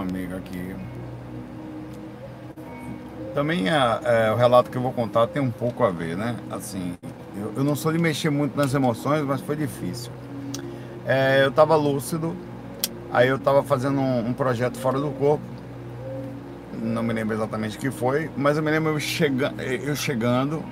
amiga 0.00 0.36
aqui. 0.36 0.74
Também 3.34 3.68
a, 3.68 4.00
é, 4.02 4.32
o 4.32 4.36
relato 4.36 4.70
que 4.70 4.78
eu 4.78 4.82
vou 4.82 4.92
contar 4.92 5.26
tem 5.26 5.42
um 5.42 5.50
pouco 5.50 5.84
a 5.84 5.90
ver, 5.90 6.16
né? 6.16 6.36
Assim, 6.50 6.94
eu, 7.36 7.52
eu 7.56 7.64
não 7.64 7.76
sou 7.76 7.92
de 7.92 7.98
mexer 7.98 8.30
muito 8.30 8.56
nas 8.56 8.72
emoções, 8.72 9.22
mas 9.22 9.40
foi 9.40 9.56
difícil. 9.56 10.10
É, 11.04 11.42
eu 11.44 11.50
estava 11.50 11.76
lúcido, 11.76 12.34
aí 13.12 13.28
eu 13.28 13.36
estava 13.36 13.62
fazendo 13.62 14.00
um, 14.00 14.28
um, 14.28 14.32
projeto 14.32 14.78
fora 14.78 14.98
do 14.98 15.10
corpo, 15.10 15.44
não 16.82 17.02
me 17.02 17.12
lembro 17.12 17.34
exatamente 17.34 17.76
o 17.76 17.80
que 17.80 17.90
foi, 17.90 18.30
mas 18.36 18.56
eu 18.56 18.62
me 18.62 18.70
lembro 18.70 18.92
eu, 18.92 18.98
chega, 18.98 19.52
eu 19.62 19.94
chegando 19.94 20.64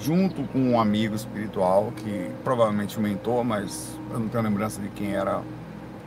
junto 0.00 0.42
com 0.44 0.58
um 0.58 0.80
amigo 0.80 1.14
espiritual, 1.14 1.92
que 1.96 2.30
provavelmente 2.44 2.98
um 2.98 3.02
mentor, 3.02 3.44
mas 3.44 3.96
eu 4.10 4.18
não 4.18 4.28
tenho 4.28 4.42
lembrança 4.42 4.80
de 4.80 4.88
quem 4.88 5.14
era 5.14 5.42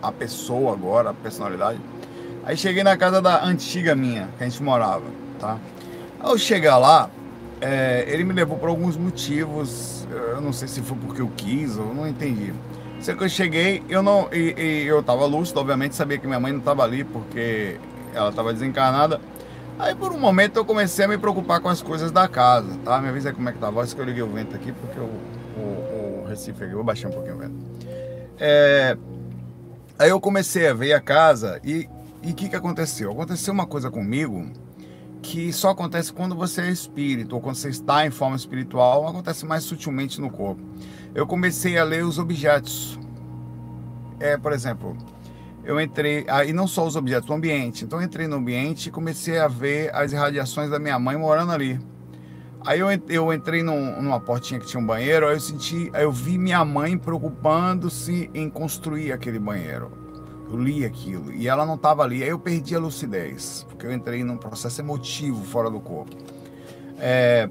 a 0.02 0.12
pessoa 0.12 0.74
agora, 0.74 1.12
a 1.12 1.14
personalidade. 1.14 1.80
Aí 2.44 2.58
cheguei 2.58 2.84
na 2.84 2.98
casa 2.98 3.22
da 3.22 3.44
antiga 3.44 3.96
minha, 3.96 4.28
que 4.38 4.44
a 4.44 4.50
gente 4.50 4.62
morava, 4.64 5.06
tá? 5.40 5.58
Ao 6.20 6.38
chegar 6.38 6.78
lá, 6.78 7.10
é, 7.62 8.06
ele 8.08 8.24
me 8.24 8.34
levou 8.34 8.58
por 8.58 8.70
alguns 8.70 8.98
motivos, 8.98 10.08
eu 10.10 10.42
não 10.42 10.52
sei 10.52 10.68
se 10.68 10.82
foi 10.82 10.98
porque 10.98 11.22
eu 11.22 11.32
quis 11.38 11.78
ou 11.78 11.94
não 11.94 12.08
entendi. 12.08 12.54
Sei 13.00 13.16
que 13.16 13.24
eu 13.24 13.30
cheguei, 13.30 13.84
eu 13.88 14.02
não, 14.02 14.28
e, 14.32 14.56
e 14.58 14.88
eu 14.88 15.02
tava 15.04 15.26
lúcido, 15.26 15.60
obviamente 15.60 15.96
sabia 15.96 16.18
que 16.18 16.26
minha 16.26 16.40
mãe 16.40 16.52
não 16.52 16.60
estava 16.60 16.84
ali 16.84 17.04
porque 17.04 17.80
ela 18.14 18.30
estava 18.30 18.52
desencarnada. 18.52 19.22
Aí 19.78 19.96
por 19.96 20.12
um 20.12 20.20
momento 20.20 20.58
eu 20.58 20.66
comecei 20.66 21.06
a 21.06 21.08
me 21.08 21.18
preocupar 21.18 21.60
com 21.60 21.70
as 21.70 21.82
coisas 21.82 22.12
da 22.12 22.28
casa, 22.28 22.78
tá? 22.84 23.00
Me 23.00 23.10
avisa 23.10 23.32
como 23.34 23.50
é 23.50 23.52
que 23.52 23.60
tá 23.60 23.68
a 23.68 23.72
voz, 23.72 23.94
que 23.94 24.00
eu 24.00 24.06
liguei 24.06 24.22
o 24.22 24.28
vento 24.28 24.56
aqui 24.56 24.72
porque 24.72 25.00
o, 25.00 25.10
o, 25.60 26.24
o 26.24 26.26
Recife 26.28 26.64
aqui, 26.64 26.74
vou 26.74 26.84
baixar 26.84 27.10
um 27.10 27.12
pouquinho 27.12 27.36
o 27.36 27.40
vento. 27.40 27.56
É, 28.40 28.98
aí 29.98 30.10
eu 30.10 30.20
comecei 30.20 30.68
a 30.68 30.74
ver 30.74 30.94
a 30.94 31.00
casa 31.00 31.60
e 31.64 31.88
o 32.30 32.36
que, 32.36 32.50
que 32.50 32.56
aconteceu? 32.56 33.12
Aconteceu 33.12 33.54
uma 33.54 33.66
coisa 33.66 33.90
comigo 33.90 34.48
que 35.22 35.52
só 35.54 35.70
acontece 35.70 36.12
quando 36.12 36.36
você 36.36 36.62
é 36.62 36.70
espírito 36.70 37.36
ou 37.36 37.42
quando 37.42 37.56
você 37.56 37.70
está 37.70 38.06
em 38.06 38.12
forma 38.12 38.36
espiritual, 38.36 39.08
acontece 39.08 39.46
mais 39.46 39.64
sutilmente 39.64 40.20
no 40.20 40.30
corpo. 40.30 40.62
Eu 41.14 41.28
comecei 41.28 41.78
a 41.78 41.84
ler 41.84 42.04
os 42.06 42.18
objetos. 42.18 43.00
É, 44.20 44.38
por 44.38 44.52
exemplo, 44.52 44.98
eu 45.64 45.80
entrei, 45.80 46.26
aí 46.28 46.54
não 46.54 46.68
só 46.68 46.86
os 46.86 46.96
objetos, 46.96 47.30
o 47.30 47.34
ambiente. 47.34 47.86
Então 47.86 48.00
eu 48.00 48.06
entrei 48.06 48.28
no 48.28 48.38
ambiente 48.38 48.88
e 48.88 48.92
comecei 48.92 49.38
a 49.38 49.48
ver 49.48 49.94
as 49.94 50.12
irradiações 50.12 50.70
da 50.70 50.80
minha 50.80 50.98
mãe 50.98 51.18
morando 51.18 51.52
ali. 51.52 51.80
Aí 52.66 52.80
eu, 52.80 52.88
eu 53.10 53.34
entrei 53.34 53.64
num, 53.64 54.02
numa 54.02 54.20
portinha 54.20 54.60
que 54.60 54.68
tinha 54.68 54.82
um 54.82 54.86
banheiro, 54.86 55.28
aí 55.28 55.36
eu 55.36 55.40
senti, 55.40 55.90
aí 55.94 56.04
eu 56.04 56.12
vi 56.12 56.38
minha 56.38 56.64
mãe 56.64 56.96
preocupando-se 56.98 58.30
em 58.34 58.50
construir 58.50 59.12
aquele 59.12 59.40
banheiro. 59.40 60.01
Eu 60.52 60.60
li 60.60 60.86
aquilo 60.86 61.32
e 61.32 61.48
ela 61.48 61.66
não 61.66 61.76
estava 61.76 62.04
ali. 62.04 62.24
Aí 62.24 62.30
eu 62.30 62.40
perdi 62.40 62.76
a 62.76 62.80
lucidez, 62.80 63.66
porque 63.70 63.86
eu 63.86 63.94
entrei 63.94 64.24
num 64.24 64.38
processo 64.38 64.82
emotivo 64.82 65.44
fora 65.46 65.70
do 65.70 65.80
corpo. 65.80 66.16
É, 67.00 67.50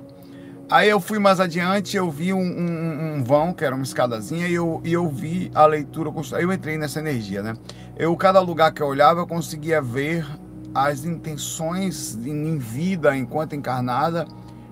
Aí 0.70 0.88
eu 0.88 1.00
fui 1.00 1.18
mais 1.18 1.40
adiante, 1.40 1.96
eu 1.96 2.08
vi 2.08 2.32
um, 2.32 2.38
um, 2.38 3.14
um, 3.16 3.24
vão, 3.24 3.52
que 3.52 3.64
era 3.64 3.74
uma 3.74 3.82
escadazinha, 3.82 4.46
e 4.46 4.54
eu, 4.54 4.80
e 4.84 4.92
eu 4.92 5.08
vi 5.08 5.50
a 5.52 5.66
leitura. 5.66 6.12
Eu 6.38 6.52
entrei 6.52 6.78
nessa 6.78 7.00
energia, 7.00 7.42
né? 7.42 7.54
Eu, 7.96 8.16
cada 8.16 8.38
lugar 8.38 8.72
que 8.72 8.80
eu 8.80 8.86
olhava, 8.86 9.18
eu 9.18 9.26
conseguia 9.26 9.82
ver 9.82 10.24
as 10.72 11.04
intenções 11.04 12.14
em 12.24 12.56
vida, 12.56 13.16
enquanto 13.16 13.56
encarnada, 13.56 14.28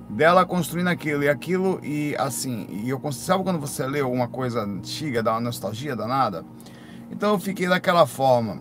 dela 0.09 0.47
construindo 0.47 0.87
aquilo. 0.87 1.25
E 1.25 1.29
aquilo, 1.29 1.81
e 1.83 2.15
assim, 2.17 2.69
e 2.71 2.89
eu 2.89 3.01
sabe 3.11 3.43
quando 3.43 3.59
você 3.59 3.85
lê 3.85 3.99
alguma 3.99 4.29
coisa 4.29 4.63
antiga, 4.63 5.21
dá 5.21 5.33
uma 5.33 5.41
nostalgia 5.41 5.97
danada? 5.97 6.45
Então 7.11 7.33
eu 7.33 7.39
fiquei 7.39 7.69
daquela 7.69 8.07
forma. 8.07 8.61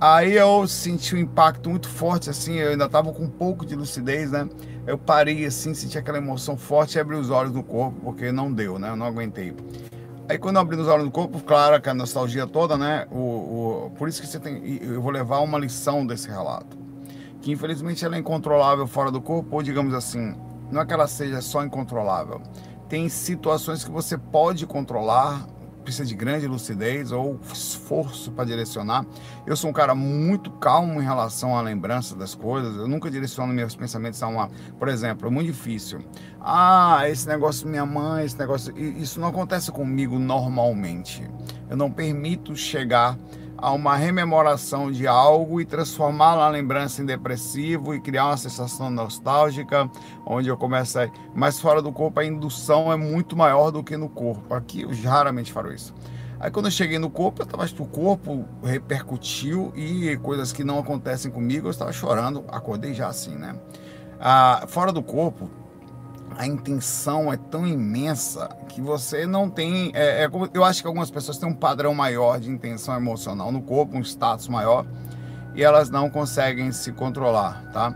Aí 0.00 0.32
eu 0.32 0.66
senti 0.66 1.14
um 1.14 1.18
impacto 1.18 1.70
muito 1.70 1.88
forte, 1.88 2.28
assim, 2.28 2.54
eu 2.54 2.70
ainda 2.70 2.86
estava 2.86 3.12
com 3.12 3.22
um 3.22 3.30
pouco 3.30 3.64
de 3.64 3.76
lucidez, 3.76 4.32
né? 4.32 4.48
Eu 4.84 4.98
parei 4.98 5.46
assim, 5.46 5.74
senti 5.74 5.96
aquela 5.96 6.18
emoção 6.18 6.56
forte 6.56 6.96
e 6.96 7.00
abri 7.00 7.14
os 7.14 7.30
olhos 7.30 7.52
no 7.52 7.62
corpo, 7.62 8.00
porque 8.02 8.32
não 8.32 8.52
deu, 8.52 8.80
né? 8.80 8.88
Eu 8.88 8.96
não 8.96 9.06
aguentei. 9.06 9.54
Aí 10.28 10.38
quando 10.38 10.56
eu 10.56 10.62
abri 10.62 10.76
os 10.76 10.88
olhos 10.88 11.04
no 11.04 11.10
corpo, 11.10 11.40
claro 11.40 11.80
que 11.80 11.88
a 11.88 11.94
nostalgia 11.94 12.46
toda, 12.48 12.76
né? 12.76 13.06
O, 13.12 13.16
o, 13.16 13.92
por 13.96 14.08
isso 14.08 14.20
que 14.20 14.26
você 14.26 14.40
tem. 14.40 14.82
Eu 14.82 15.00
vou 15.00 15.12
levar 15.12 15.38
uma 15.38 15.58
lição 15.58 16.04
desse 16.04 16.28
relato. 16.28 16.76
Que 17.40 17.52
infelizmente 17.52 18.04
ela 18.04 18.16
é 18.16 18.18
incontrolável 18.18 18.86
fora 18.88 19.10
do 19.10 19.20
corpo, 19.20 19.54
ou 19.54 19.62
digamos 19.62 19.94
assim, 19.94 20.34
não 20.70 20.80
é 20.80 20.86
que 20.86 20.92
ela 20.92 21.06
seja 21.06 21.40
só 21.40 21.64
incontrolável. 21.64 22.40
Tem 22.88 23.08
situações 23.08 23.84
que 23.84 23.90
você 23.90 24.18
pode 24.18 24.66
controlar 24.66 25.46
precisa 25.82 26.06
de 26.06 26.14
grande 26.14 26.46
lucidez 26.46 27.12
ou 27.12 27.38
esforço 27.52 28.32
para 28.32 28.44
direcionar. 28.44 29.04
Eu 29.46 29.56
sou 29.56 29.70
um 29.70 29.72
cara 29.72 29.94
muito 29.94 30.50
calmo 30.52 31.00
em 31.00 31.04
relação 31.04 31.56
à 31.56 31.60
lembrança 31.60 32.14
das 32.14 32.34
coisas. 32.34 32.76
Eu 32.76 32.88
nunca 32.88 33.10
direciono 33.10 33.52
meus 33.52 33.74
pensamentos 33.74 34.22
a 34.22 34.28
uma, 34.28 34.48
por 34.78 34.88
exemplo, 34.88 35.26
é 35.26 35.30
muito 35.30 35.48
difícil. 35.48 36.00
Ah, 36.40 37.02
esse 37.08 37.26
negócio 37.28 37.68
minha 37.68 37.86
mãe, 37.86 38.24
esse 38.24 38.38
negócio, 38.38 38.76
isso 38.76 39.20
não 39.20 39.28
acontece 39.28 39.70
comigo 39.70 40.18
normalmente. 40.18 41.28
Eu 41.68 41.76
não 41.76 41.90
permito 41.90 42.56
chegar 42.56 43.16
a 43.62 43.70
uma 43.70 43.96
rememoração 43.96 44.90
de 44.90 45.06
algo 45.06 45.60
e 45.60 45.64
transformar 45.64 46.32
a 46.32 46.48
lembrança 46.48 47.00
em 47.00 47.06
depressivo 47.06 47.94
e 47.94 48.00
criar 48.00 48.26
uma 48.26 48.36
sensação 48.36 48.90
nostálgica, 48.90 49.88
onde 50.26 50.48
eu 50.48 50.56
começo 50.56 50.98
a. 50.98 51.08
Mas 51.32 51.60
fora 51.60 51.80
do 51.80 51.92
corpo, 51.92 52.18
a 52.18 52.24
indução 52.24 52.92
é 52.92 52.96
muito 52.96 53.36
maior 53.36 53.70
do 53.70 53.84
que 53.84 53.96
no 53.96 54.08
corpo. 54.08 54.52
Aqui 54.52 54.82
eu 54.82 54.90
raramente 55.04 55.52
falo 55.52 55.72
isso. 55.72 55.94
Aí 56.40 56.50
quando 56.50 56.66
eu 56.66 56.72
cheguei 56.72 56.98
no 56.98 57.08
corpo, 57.08 57.42
eu 57.42 57.46
tava, 57.46 57.64
o 57.64 57.86
corpo 57.86 58.44
repercutiu 58.64 59.72
e 59.76 60.16
coisas 60.16 60.52
que 60.52 60.64
não 60.64 60.80
acontecem 60.80 61.30
comigo, 61.30 61.68
eu 61.68 61.70
estava 61.70 61.92
chorando, 61.92 62.44
acordei 62.48 62.92
já 62.92 63.06
assim, 63.06 63.36
né? 63.36 63.54
Ah, 64.18 64.64
fora 64.66 64.90
do 64.90 65.04
corpo, 65.04 65.48
a 66.36 66.46
intenção 66.46 67.32
é 67.32 67.36
tão 67.36 67.66
imensa 67.66 68.48
que 68.68 68.80
você 68.80 69.26
não 69.26 69.48
tem. 69.48 69.90
É, 69.94 70.24
é, 70.24 70.30
eu 70.54 70.64
acho 70.64 70.80
que 70.80 70.86
algumas 70.86 71.10
pessoas 71.10 71.38
têm 71.38 71.48
um 71.48 71.54
padrão 71.54 71.94
maior 71.94 72.38
de 72.40 72.50
intenção 72.50 72.96
emocional 72.96 73.52
no 73.52 73.62
corpo, 73.62 73.96
um 73.96 74.00
status 74.00 74.48
maior, 74.48 74.86
e 75.54 75.62
elas 75.62 75.90
não 75.90 76.08
conseguem 76.08 76.72
se 76.72 76.92
controlar, 76.92 77.70
tá? 77.72 77.94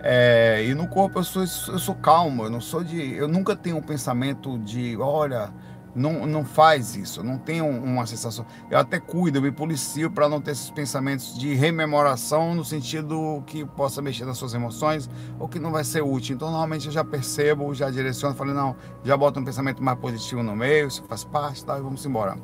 É, 0.00 0.64
e 0.64 0.74
no 0.74 0.86
corpo 0.86 1.18
eu 1.18 1.24
sou, 1.24 1.42
eu 1.42 1.78
sou 1.78 1.94
calmo, 1.94 2.44
eu 2.44 2.50
não 2.50 2.60
sou 2.60 2.84
de. 2.84 3.14
Eu 3.14 3.26
nunca 3.28 3.56
tenho 3.56 3.76
um 3.76 3.82
pensamento 3.82 4.58
de, 4.58 4.96
olha, 4.96 5.50
não, 5.96 6.26
não 6.26 6.44
faz 6.44 6.94
isso, 6.94 7.24
não 7.24 7.38
tem 7.38 7.62
uma 7.62 8.06
sensação. 8.06 8.44
Eu 8.70 8.78
até 8.78 9.00
cuido, 9.00 9.38
eu 9.38 9.42
me 9.42 9.50
policio 9.50 10.10
para 10.10 10.28
não 10.28 10.42
ter 10.42 10.50
esses 10.50 10.70
pensamentos 10.70 11.38
de 11.38 11.54
rememoração 11.54 12.54
no 12.54 12.64
sentido 12.64 13.42
que 13.46 13.64
possa 13.64 14.02
mexer 14.02 14.26
nas 14.26 14.36
suas 14.36 14.52
emoções 14.52 15.08
ou 15.40 15.48
que 15.48 15.58
não 15.58 15.72
vai 15.72 15.84
ser 15.84 16.02
útil. 16.02 16.36
Então, 16.36 16.50
normalmente 16.50 16.86
eu 16.86 16.92
já 16.92 17.02
percebo, 17.02 17.74
já 17.74 17.90
direciono, 17.90 18.34
falei, 18.34 18.52
não, 18.52 18.76
já 19.02 19.16
boto 19.16 19.40
um 19.40 19.44
pensamento 19.44 19.82
mais 19.82 19.98
positivo 19.98 20.42
no 20.42 20.54
meio, 20.54 20.88
isso 20.88 21.02
faz 21.08 21.24
parte, 21.24 21.64
tá, 21.64 21.78
e 21.78 21.80
vamos 21.80 22.04
embora. 22.04 22.36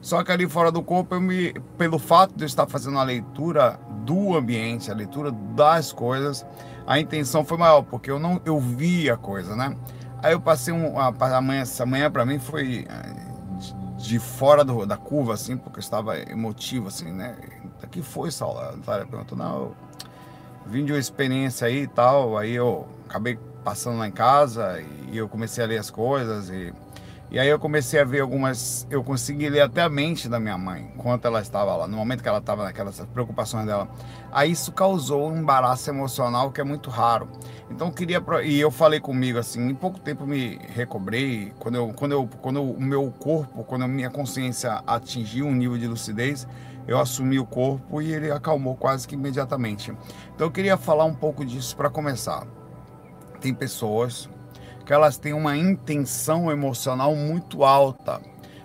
Só 0.00 0.22
que 0.22 0.30
ali 0.30 0.48
fora 0.48 0.70
do 0.70 0.82
corpo, 0.82 1.16
eu 1.16 1.20
me, 1.20 1.52
pelo 1.76 1.98
fato 1.98 2.36
de 2.36 2.44
eu 2.44 2.46
estar 2.46 2.66
fazendo 2.68 2.98
a 2.98 3.02
leitura 3.02 3.80
do 4.04 4.36
ambiente, 4.36 4.90
a 4.90 4.94
leitura 4.94 5.30
das 5.30 5.92
coisas, 5.92 6.46
a 6.86 7.00
intenção 7.00 7.44
foi 7.44 7.58
maior, 7.58 7.82
porque 7.82 8.10
eu 8.10 8.18
não 8.18 8.40
eu 8.44 8.60
vi 8.60 9.10
a 9.10 9.16
coisa, 9.16 9.56
né? 9.56 9.76
Aí 10.22 10.32
eu 10.32 10.40
passei 10.40 10.72
um, 10.72 10.98
a, 10.98 11.08
a 11.08 11.40
manhã, 11.40 11.62
essa 11.62 11.84
manhã 11.84 12.08
para 12.08 12.24
mim 12.24 12.38
foi 12.38 12.86
eh, 12.88 13.58
de, 13.58 14.08
de 14.08 14.18
fora 14.20 14.64
do, 14.64 14.86
da 14.86 14.96
curva, 14.96 15.34
assim, 15.34 15.56
porque 15.56 15.78
eu 15.78 15.82
estava 15.82 16.16
emotivo, 16.16 16.86
assim, 16.86 17.12
né? 17.12 17.34
O 17.82 17.88
que 17.88 18.02
foi, 18.02 18.30
Saulo? 18.30 18.60
A 18.60 18.72
Natália 18.72 19.04
perguntou, 19.04 19.36
não, 19.36 19.54
eu 19.56 19.76
vim 20.64 20.84
de 20.84 20.92
uma 20.92 20.98
experiência 20.98 21.66
aí 21.66 21.82
e 21.82 21.86
tal, 21.88 22.38
aí 22.38 22.52
eu 22.52 22.86
acabei 23.08 23.36
passando 23.64 23.98
lá 23.98 24.06
em 24.06 24.12
casa 24.12 24.80
e 25.10 25.18
eu 25.18 25.28
comecei 25.28 25.64
a 25.64 25.66
ler 25.66 25.78
as 25.78 25.90
coisas 25.90 26.48
e 26.50 26.72
e 27.32 27.38
aí 27.38 27.48
eu 27.48 27.58
comecei 27.58 27.98
a 27.98 28.04
ver 28.04 28.20
algumas. 28.20 28.86
Eu 28.90 29.02
consegui 29.02 29.48
ler 29.48 29.62
até 29.62 29.80
a 29.80 29.88
mente 29.88 30.28
da 30.28 30.38
minha 30.38 30.58
mãe, 30.58 30.92
enquanto 30.94 31.24
ela 31.24 31.40
estava 31.40 31.74
lá, 31.74 31.88
no 31.88 31.96
momento 31.96 32.22
que 32.22 32.28
ela 32.28 32.40
estava 32.40 32.62
naquelas 32.62 33.00
preocupações 33.06 33.64
dela. 33.64 33.88
Aí 34.30 34.50
isso 34.50 34.70
causou 34.70 35.30
um 35.30 35.38
embaraço 35.38 35.88
emocional 35.88 36.52
que 36.52 36.60
é 36.60 36.64
muito 36.64 36.90
raro. 36.90 37.30
Então 37.70 37.86
eu 37.86 37.92
queria. 37.94 38.22
E 38.44 38.60
eu 38.60 38.70
falei 38.70 39.00
comigo 39.00 39.38
assim, 39.38 39.66
em 39.66 39.74
pouco 39.74 39.98
tempo 39.98 40.26
me 40.26 40.58
recobrei. 40.74 41.54
Quando, 41.58 41.76
eu, 41.76 41.94
quando, 41.94 42.12
eu, 42.12 42.28
quando 42.42 42.62
o 42.62 42.78
meu 42.78 43.10
corpo, 43.10 43.64
quando 43.64 43.84
a 43.84 43.88
minha 43.88 44.10
consciência 44.10 44.82
atingiu 44.86 45.46
um 45.46 45.54
nível 45.54 45.78
de 45.78 45.86
lucidez, 45.86 46.46
eu 46.86 46.98
assumi 46.98 47.38
o 47.38 47.46
corpo 47.46 48.02
e 48.02 48.12
ele 48.12 48.30
acalmou 48.30 48.76
quase 48.76 49.08
que 49.08 49.14
imediatamente. 49.14 49.90
Então 50.34 50.48
eu 50.48 50.50
queria 50.50 50.76
falar 50.76 51.06
um 51.06 51.14
pouco 51.14 51.46
disso 51.46 51.74
para 51.78 51.88
começar. 51.88 52.46
Tem 53.40 53.54
pessoas 53.54 54.28
que 54.84 54.92
elas 54.92 55.16
têm 55.18 55.32
uma 55.32 55.56
intenção 55.56 56.50
emocional 56.50 57.14
muito 57.14 57.64
alta. 57.64 58.20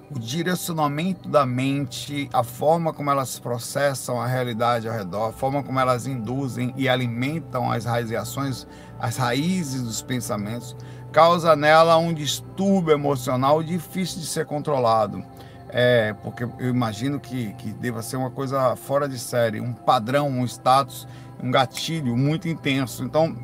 O 0.10 0.18
direcionamento 0.18 1.28
da 1.28 1.46
mente, 1.46 2.30
a 2.32 2.42
forma 2.42 2.94
como 2.94 3.12
elas 3.12 3.40
processam 3.40 4.22
a 4.22 4.26
realidade 4.26 4.88
ao 4.88 4.94
redor, 4.94 5.30
a 5.30 5.34
forma 5.34 5.62
como 5.62 5.80
elas 5.80 6.08
induzem 6.08 6.74
e 6.78 6.88
alimentam 6.88 7.70
as 7.70 7.84
raizações, 7.84 8.66
as 9.00 9.18
raízes 9.18 9.82
dos 9.82 10.02
pensamentos, 10.02 10.78
causa 11.12 11.56
nela 11.56 11.98
um 11.98 12.14
distúrbio 12.14 12.94
emocional 12.94 13.62
difícil 13.62 14.22
de 14.22 14.28
ser 14.28 14.46
controlado. 14.46 15.24
é, 15.70 16.14
porque 16.24 16.44
eu 16.44 16.70
imagino 16.70 17.20
que, 17.20 17.54
que 17.54 17.72
deva 17.74 18.02
ser 18.02 18.18
uma 18.18 18.32
coisa 18.32 18.76
fora 18.76 19.08
de 19.08 19.20
série, 19.20 19.60
um 19.60 19.74
padrão, 19.74 20.30
um 20.30 20.46
status, 20.46 21.08
um 21.42 21.52
gatilho 21.52 22.16
muito 22.16 22.48
intenso. 22.48 23.04
Então, 23.04 23.36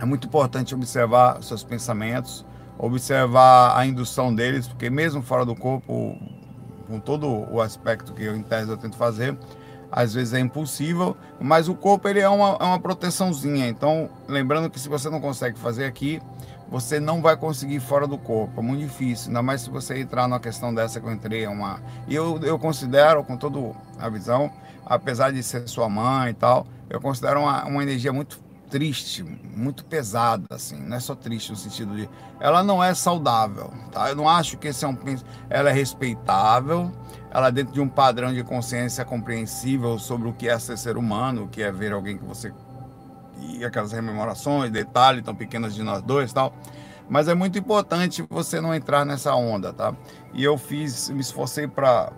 é 0.00 0.04
muito 0.04 0.26
importante 0.26 0.74
observar 0.74 1.42
seus 1.42 1.62
pensamentos, 1.62 2.44
observar 2.78 3.76
a 3.76 3.86
indução 3.86 4.34
deles, 4.34 4.66
porque 4.66 4.90
mesmo 4.90 5.22
fora 5.22 5.44
do 5.44 5.54
corpo, 5.54 6.18
com 6.88 6.98
todo 6.98 7.28
o 7.28 7.60
aspecto 7.60 8.12
que 8.12 8.24
eu, 8.24 8.34
em 8.34 8.42
tese 8.42 8.70
eu 8.70 8.76
tento 8.76 8.96
fazer, 8.96 9.36
às 9.90 10.14
vezes 10.14 10.32
é 10.32 10.40
impossível, 10.40 11.16
mas 11.38 11.68
o 11.68 11.74
corpo 11.74 12.08
ele 12.08 12.20
é 12.20 12.28
uma, 12.28 12.56
é 12.58 12.64
uma 12.64 12.80
proteçãozinha. 12.80 13.68
Então, 13.68 14.08
lembrando 14.26 14.70
que 14.70 14.80
se 14.80 14.88
você 14.88 15.10
não 15.10 15.20
consegue 15.20 15.58
fazer 15.58 15.84
aqui, 15.84 16.20
você 16.68 16.98
não 16.98 17.20
vai 17.20 17.36
conseguir 17.36 17.78
fora 17.78 18.06
do 18.06 18.16
corpo. 18.16 18.58
É 18.58 18.62
muito 18.62 18.80
difícil, 18.80 19.28
ainda 19.28 19.42
mais 19.42 19.60
se 19.60 19.68
você 19.68 20.00
entrar 20.00 20.26
numa 20.26 20.40
questão 20.40 20.74
dessa 20.74 20.98
que 20.98 21.06
eu 21.06 21.12
entrei. 21.12 21.44
É 21.44 21.48
uma... 21.48 21.80
Eu, 22.08 22.40
eu 22.42 22.58
considero, 22.58 23.22
com 23.22 23.36
toda 23.36 23.76
a 23.98 24.08
visão, 24.08 24.50
apesar 24.86 25.30
de 25.30 25.42
ser 25.42 25.68
sua 25.68 25.90
mãe 25.90 26.30
e 26.30 26.34
tal, 26.34 26.66
eu 26.88 26.98
considero 26.98 27.40
uma, 27.40 27.64
uma 27.66 27.82
energia 27.82 28.12
muito 28.12 28.40
triste, 28.72 29.22
muito 29.22 29.84
pesada, 29.84 30.46
assim. 30.48 30.80
Não 30.80 30.96
é 30.96 31.00
só 31.00 31.14
triste 31.14 31.50
no 31.50 31.56
sentido 31.56 31.94
de. 31.94 32.08
Ela 32.40 32.62
não 32.62 32.82
é 32.82 32.94
saudável, 32.94 33.70
tá? 33.92 34.08
Eu 34.08 34.16
não 34.16 34.26
acho 34.26 34.56
que 34.56 34.68
esse 34.68 34.82
é 34.82 34.88
um. 34.88 34.96
Ela 35.50 35.68
é 35.68 35.72
respeitável, 35.74 36.90
ela 37.30 37.48
é 37.48 37.52
dentro 37.52 37.74
de 37.74 37.82
um 37.82 37.88
padrão 37.88 38.32
de 38.32 38.42
consciência 38.42 39.04
compreensível 39.04 39.98
sobre 39.98 40.26
o 40.26 40.32
que 40.32 40.48
é 40.48 40.58
ser 40.58 40.78
ser 40.78 40.96
humano, 40.96 41.44
o 41.44 41.48
que 41.48 41.62
é 41.62 41.70
ver 41.70 41.92
alguém 41.92 42.16
que 42.16 42.24
você 42.24 42.50
e 43.38 43.62
aquelas 43.62 43.92
rememorações, 43.92 44.70
detalhes 44.70 45.22
tão 45.22 45.34
pequenos 45.34 45.74
de 45.74 45.82
nós 45.82 46.00
dois 46.00 46.32
tal. 46.32 46.54
Mas 47.10 47.28
é 47.28 47.34
muito 47.34 47.58
importante 47.58 48.24
você 48.30 48.58
não 48.58 48.74
entrar 48.74 49.04
nessa 49.04 49.34
onda, 49.34 49.70
tá? 49.70 49.94
E 50.32 50.42
eu 50.42 50.56
fiz, 50.56 51.10
me 51.10 51.20
esforcei 51.20 51.68
para 51.68 52.10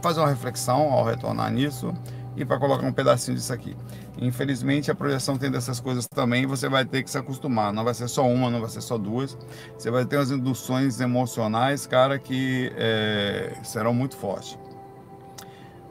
fazer 0.00 0.20
uma 0.20 0.30
reflexão 0.30 0.90
ao 0.90 1.04
retornar 1.04 1.52
nisso 1.52 1.92
e 2.36 2.44
para 2.44 2.58
colocar 2.58 2.86
um 2.86 2.92
pedacinho 2.92 3.36
disso 3.36 3.52
aqui. 3.52 3.76
Infelizmente, 4.18 4.90
a 4.90 4.94
projeção 4.94 5.36
tem 5.36 5.50
dessas 5.50 5.80
coisas 5.80 6.06
também, 6.06 6.46
você 6.46 6.68
vai 6.68 6.84
ter 6.84 7.02
que 7.02 7.10
se 7.10 7.18
acostumar. 7.18 7.72
Não 7.72 7.84
vai 7.84 7.94
ser 7.94 8.08
só 8.08 8.26
uma, 8.26 8.48
não 8.50 8.60
vai 8.60 8.70
ser 8.70 8.80
só 8.80 8.96
duas. 8.96 9.36
Você 9.76 9.90
vai 9.90 10.04
ter 10.04 10.16
umas 10.16 10.30
induções 10.30 11.00
emocionais, 11.00 11.86
cara, 11.86 12.18
que 12.18 12.72
é, 12.76 13.56
serão 13.64 13.92
muito 13.92 14.16
fortes. 14.16 14.58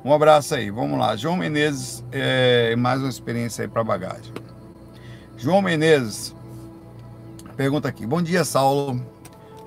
Um 0.06 0.14
abraço 0.14 0.56
aí, 0.56 0.70
vamos 0.70 1.00
lá. 1.00 1.16
João 1.16 1.38
Menezes, 1.38 2.04
é, 2.12 2.76
mais 2.76 3.00
uma 3.00 3.10
experiência 3.10 3.64
aí 3.64 3.68
para 3.68 3.84
bagagem. 3.84 4.34
João 5.38 5.62
Menezes 5.62 6.36
pergunta 7.58 7.88
aqui: 7.88 8.06
Bom 8.06 8.22
dia, 8.22 8.44
Saulo. 8.44 9.02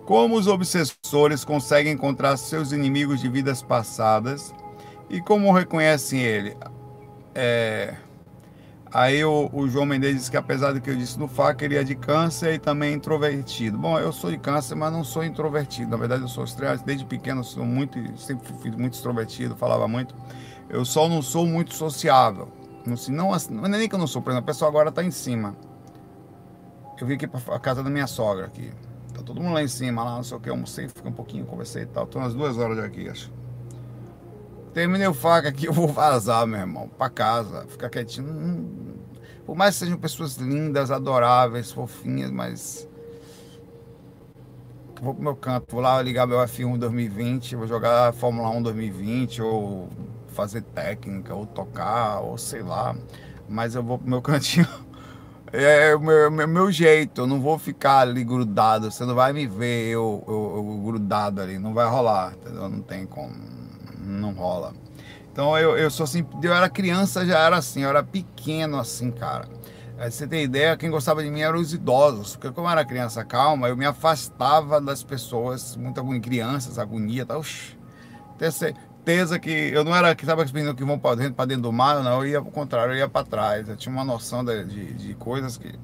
Como 0.04 0.36
os 0.36 0.46
obsessores 0.46 1.44
conseguem 1.44 1.92
encontrar 1.92 2.36
seus 2.36 2.70
inimigos 2.70 3.20
de 3.20 3.28
vidas 3.28 3.60
passadas 3.60 4.54
e 5.10 5.20
como 5.20 5.52
reconhecem 5.52 6.20
ele? 6.20 6.56
É, 7.34 7.94
Aí 8.92 9.24
o, 9.24 9.50
o, 9.52 9.68
João 9.68 9.84
Mendes 9.84 10.14
disse 10.14 10.30
que 10.30 10.36
apesar 10.36 10.72
do 10.72 10.80
que 10.80 10.88
eu 10.88 10.96
disse 10.96 11.18
no 11.18 11.26
FAC, 11.26 11.62
ele 11.62 11.76
é 11.76 11.82
de 11.82 11.94
câncer 11.94 12.54
e 12.54 12.58
também 12.58 12.94
introvertido. 12.94 13.76
Bom, 13.76 13.98
eu 13.98 14.12
sou 14.12 14.30
de 14.30 14.38
câncer, 14.38 14.74
mas 14.74 14.92
não 14.92 15.02
sou 15.02 15.24
introvertido. 15.24 15.90
Na 15.90 15.96
verdade, 15.96 16.22
eu 16.22 16.28
sou 16.28 16.44
extremamente, 16.44 16.84
desde 16.84 17.04
pequeno 17.04 17.42
sou 17.42 17.64
muito, 17.64 17.98
sempre 18.18 18.46
fui 18.60 18.70
muito 18.70 18.94
extrovertido, 18.94 19.56
falava 19.56 19.88
muito. 19.88 20.14
Eu 20.68 20.84
só 20.84 21.08
não 21.08 21.20
sou 21.20 21.46
muito 21.46 21.74
sociável. 21.74 22.48
Não, 22.86 22.94
não, 23.08 23.38
não 23.50 23.64
é 23.64 23.68
nem 23.68 23.88
que 23.88 23.94
eu 23.94 23.98
não 23.98 24.06
sou, 24.06 24.22
por 24.22 24.30
exemplo, 24.30 24.44
a 24.44 24.46
pessoa 24.46 24.68
agora 24.68 24.90
está 24.90 25.02
em 25.02 25.10
cima. 25.10 25.56
Eu 26.98 27.06
vim 27.06 27.14
aqui 27.14 27.26
para 27.26 27.54
a 27.54 27.58
casa 27.58 27.82
da 27.82 27.90
minha 27.90 28.06
sogra 28.06 28.46
aqui. 28.46 28.72
Tá 29.12 29.22
todo 29.22 29.40
mundo 29.40 29.54
lá 29.54 29.62
em 29.62 29.68
cima, 29.68 30.04
lá, 30.04 30.16
não 30.16 30.22
sei 30.22 30.36
o 30.36 30.40
que, 30.40 30.48
almocei, 30.48 30.88
fiquei 30.88 31.10
um 31.10 31.14
pouquinho, 31.14 31.44
conversei 31.44 31.82
e 31.82 31.86
tal. 31.86 32.04
Estou 32.04 32.22
umas 32.22 32.34
duas 32.34 32.56
horas 32.56 32.78
aqui, 32.78 33.08
acho. 33.08 33.32
Terminei 34.76 35.06
o 35.06 35.14
faca 35.14 35.48
aqui, 35.48 35.64
eu 35.64 35.72
vou 35.72 35.88
vazar, 35.88 36.46
meu 36.46 36.60
irmão, 36.60 36.86
para 36.86 37.08
casa, 37.08 37.64
ficar 37.66 37.88
quietinho. 37.88 38.68
Por 39.46 39.56
mais 39.56 39.74
que 39.74 39.78
sejam 39.78 39.96
pessoas 39.96 40.36
lindas, 40.36 40.90
adoráveis, 40.90 41.72
fofinhas, 41.72 42.30
mas. 42.30 42.86
Vou 45.00 45.14
pro 45.14 45.22
meu 45.22 45.34
canto, 45.34 45.72
vou 45.72 45.80
lá 45.80 46.02
ligar 46.02 46.26
meu 46.26 46.36
F1 46.40 46.76
2020, 46.76 47.56
vou 47.56 47.66
jogar 47.66 48.12
Fórmula 48.12 48.50
1 48.50 48.64
2020, 48.64 49.40
ou 49.40 49.88
fazer 50.28 50.60
técnica, 50.60 51.34
ou 51.34 51.46
tocar, 51.46 52.20
ou 52.20 52.36
sei 52.36 52.60
lá. 52.60 52.94
Mas 53.48 53.74
eu 53.74 53.82
vou 53.82 53.98
pro 53.98 54.10
meu 54.10 54.20
cantinho. 54.20 54.68
É 55.54 55.96
o 55.96 56.00
meu, 56.00 56.30
meu, 56.30 56.46
meu, 56.46 56.70
jeito, 56.70 57.22
eu 57.22 57.26
não 57.26 57.40
vou 57.40 57.58
ficar 57.58 58.00
ali 58.00 58.22
grudado, 58.22 58.90
você 58.90 59.06
não 59.06 59.14
vai 59.14 59.32
me 59.32 59.46
ver 59.46 59.86
eu, 59.88 60.22
eu, 60.28 60.52
eu 60.56 60.82
grudado 60.84 61.40
ali, 61.40 61.58
não 61.58 61.72
vai 61.72 61.88
rolar, 61.88 62.34
entendeu? 62.34 62.68
Não 62.68 62.82
tem 62.82 63.06
como 63.06 63.55
não 64.06 64.32
rola. 64.32 64.72
Então 65.30 65.56
eu, 65.58 65.76
eu 65.76 65.90
sou 65.90 66.04
assim, 66.04 66.24
eu 66.42 66.54
era 66.54 66.68
criança, 66.68 67.26
já 67.26 67.38
era 67.38 67.56
assim, 67.56 67.82
eu 67.82 67.88
era 67.90 68.02
pequeno 68.02 68.78
assim, 68.78 69.10
cara. 69.10 69.48
Aí 69.98 70.10
você 70.10 70.26
tem 70.26 70.42
ideia, 70.42 70.76
quem 70.76 70.90
gostava 70.90 71.22
de 71.22 71.30
mim 71.30 71.40
eram 71.40 71.58
os 71.58 71.72
idosos, 71.72 72.36
porque 72.36 72.50
como 72.52 72.66
eu 72.66 72.70
era 72.70 72.84
criança 72.84 73.24
calma, 73.24 73.68
eu 73.68 73.76
me 73.76 73.86
afastava 73.86 74.78
das 74.80 75.02
pessoas, 75.02 75.74
muita 75.76 76.02
crianças, 76.20 76.78
agonia, 76.78 77.24
tal. 77.24 77.42
Ter 78.38 78.52
certeza 78.52 79.38
que 79.38 79.50
eu 79.50 79.84
não 79.84 79.96
era 79.96 80.14
que 80.14 80.30
as 80.30 80.52
meninas 80.52 80.74
que 80.74 80.84
vão 80.84 80.98
para 80.98 81.16
dentro, 81.16 81.34
para 81.34 81.46
dentro 81.46 81.62
do 81.62 81.72
mar, 81.72 82.02
não, 82.02 82.22
eu 82.22 82.26
ia 82.26 82.38
ao 82.38 82.44
contrário, 82.44 82.92
eu 82.92 82.98
ia 82.98 83.08
para 83.08 83.26
trás. 83.26 83.68
Eu 83.68 83.76
tinha 83.76 83.94
uma 83.94 84.04
noção 84.04 84.44
de, 84.44 84.64
de, 84.64 84.92
de 84.92 85.14
coisas 85.14 85.56
que 85.56 85.78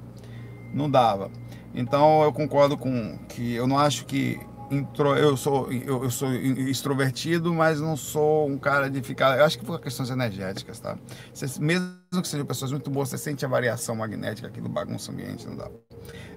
não 0.75 0.91
dava. 0.91 1.31
Então 1.75 2.23
eu 2.23 2.33
concordo 2.33 2.77
com 2.77 3.19
que 3.29 3.55
eu 3.55 3.67
não 3.67 3.79
acho 3.79 4.05
que 4.05 4.39
intro, 4.73 5.15
eu 5.17 5.37
sou 5.37 5.71
eu, 5.71 6.05
eu, 6.05 6.11
sou 6.11 6.33
extrovertido, 6.33 7.53
mas 7.53 7.81
não 7.81 7.97
sou 7.97 8.49
um 8.49 8.59
cara 8.59 8.89
de 8.89 9.03
ficar. 9.03 9.39
Eu 9.39 9.45
acho 9.45 9.59
que 9.59 9.65
por 9.65 9.81
questões 9.81 10.11
energéticas, 10.11 10.81
tá? 10.81 10.97
Você, 11.33 11.61
mesmo 11.61 11.93
que 12.11 12.27
sejam 12.27 12.47
pessoas 12.47 12.73
muito 12.73 12.91
boas, 12.91 13.11
você 13.11 13.19
sente 13.19 13.45
a 13.45 13.49
variação 13.49 13.95
magnética 13.95 14.49
aqui 14.49 14.61
do 14.61 14.69
bagunça 14.69 15.13
ambiente, 15.13 15.47
não 15.47 15.57
dá. 15.57 15.69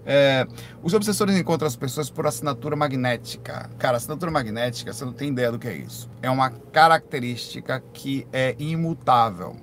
É, 0.05 0.45
os 0.83 0.93
obsessores 0.93 1.35
encontram 1.35 1.67
as 1.67 1.75
pessoas 1.75 2.09
por 2.09 2.27
assinatura 2.27 2.75
magnética. 2.75 3.69
Cara, 3.77 3.97
assinatura 3.97 4.31
magnética, 4.31 4.93
você 4.93 5.05
não 5.05 5.13
tem 5.13 5.29
ideia 5.29 5.51
do 5.51 5.57
que 5.57 5.67
é 5.67 5.75
isso. 5.75 6.09
É 6.21 6.29
uma 6.29 6.49
característica 6.49 7.81
que 7.93 8.27
é 8.31 8.55
imutável. 8.59 9.55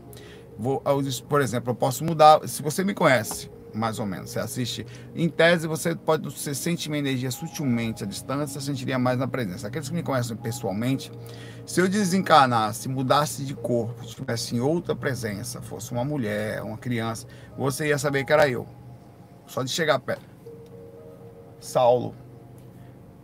Vou, 0.58 0.82
por 1.28 1.40
exemplo, 1.40 1.70
eu 1.70 1.74
posso 1.74 2.04
mudar. 2.04 2.46
Se 2.48 2.62
você 2.62 2.84
me 2.84 2.94
conhece, 2.94 3.50
mais 3.74 3.98
ou 3.98 4.06
menos. 4.06 4.30
Você 4.30 4.38
assiste, 4.38 4.86
em 5.14 5.28
tese, 5.28 5.66
você 5.66 5.94
pode, 5.94 6.24
você 6.24 6.54
sente 6.54 6.88
uma 6.88 6.98
energia 6.98 7.30
sutilmente 7.30 8.04
à 8.04 8.06
distância, 8.06 8.60
sentiria 8.60 8.98
mais 8.98 9.18
na 9.18 9.26
presença. 9.26 9.68
Aqueles 9.68 9.88
que 9.88 9.94
me 9.94 10.02
conhecem 10.02 10.36
pessoalmente, 10.36 11.10
se 11.66 11.80
eu 11.80 11.88
desencarnasse, 11.88 12.88
mudasse 12.88 13.44
de 13.44 13.54
corpo, 13.54 14.04
tivesse 14.04 14.56
em 14.56 14.60
outra 14.60 14.94
presença, 14.94 15.60
fosse 15.60 15.92
uma 15.92 16.04
mulher, 16.04 16.62
uma 16.62 16.78
criança, 16.78 17.26
você 17.56 17.88
ia 17.88 17.98
saber 17.98 18.24
que 18.24 18.32
era 18.32 18.48
eu. 18.48 18.66
Só 19.46 19.62
de 19.62 19.70
chegar 19.70 19.98
perto. 19.98 20.24
Saulo, 21.60 22.14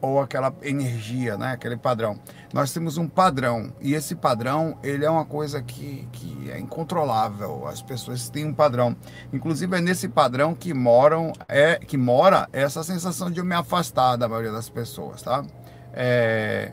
ou 0.01 0.21
aquela 0.21 0.55
energia, 0.63 1.37
né? 1.37 1.53
aquele 1.53 1.77
padrão. 1.77 2.19
Nós 2.53 2.73
temos 2.73 2.97
um 2.97 3.09
padrão 3.09 3.73
e 3.81 3.95
esse 3.95 4.15
padrão 4.15 4.79
ele 4.83 5.05
é 5.05 5.11
uma 5.11 5.25
coisa 5.25 5.63
que, 5.63 6.09
que 6.13 6.51
é 6.51 6.59
incontrolável. 6.59 7.67
As 7.67 7.83
pessoas 7.83 8.29
têm 8.29 8.47
um 8.47 8.55
padrão. 8.55 8.97
Inclusive 9.33 9.77
é 9.77 9.81
nesse 9.81 10.09
padrão 10.09 10.55
que 10.55 10.73
moram 10.73 11.33
é 11.49 11.77
que 11.77 11.97
mora 11.97 12.49
essa 12.53 12.83
sensação 12.83 13.31
de 13.31 13.41
eu 13.41 13.45
me 13.45 13.55
afastar 13.55 14.17
da 14.17 14.29
maioria 14.29 14.53
das 14.53 14.69
pessoas, 14.69 15.23
tá? 15.23 15.45
É, 15.93 16.73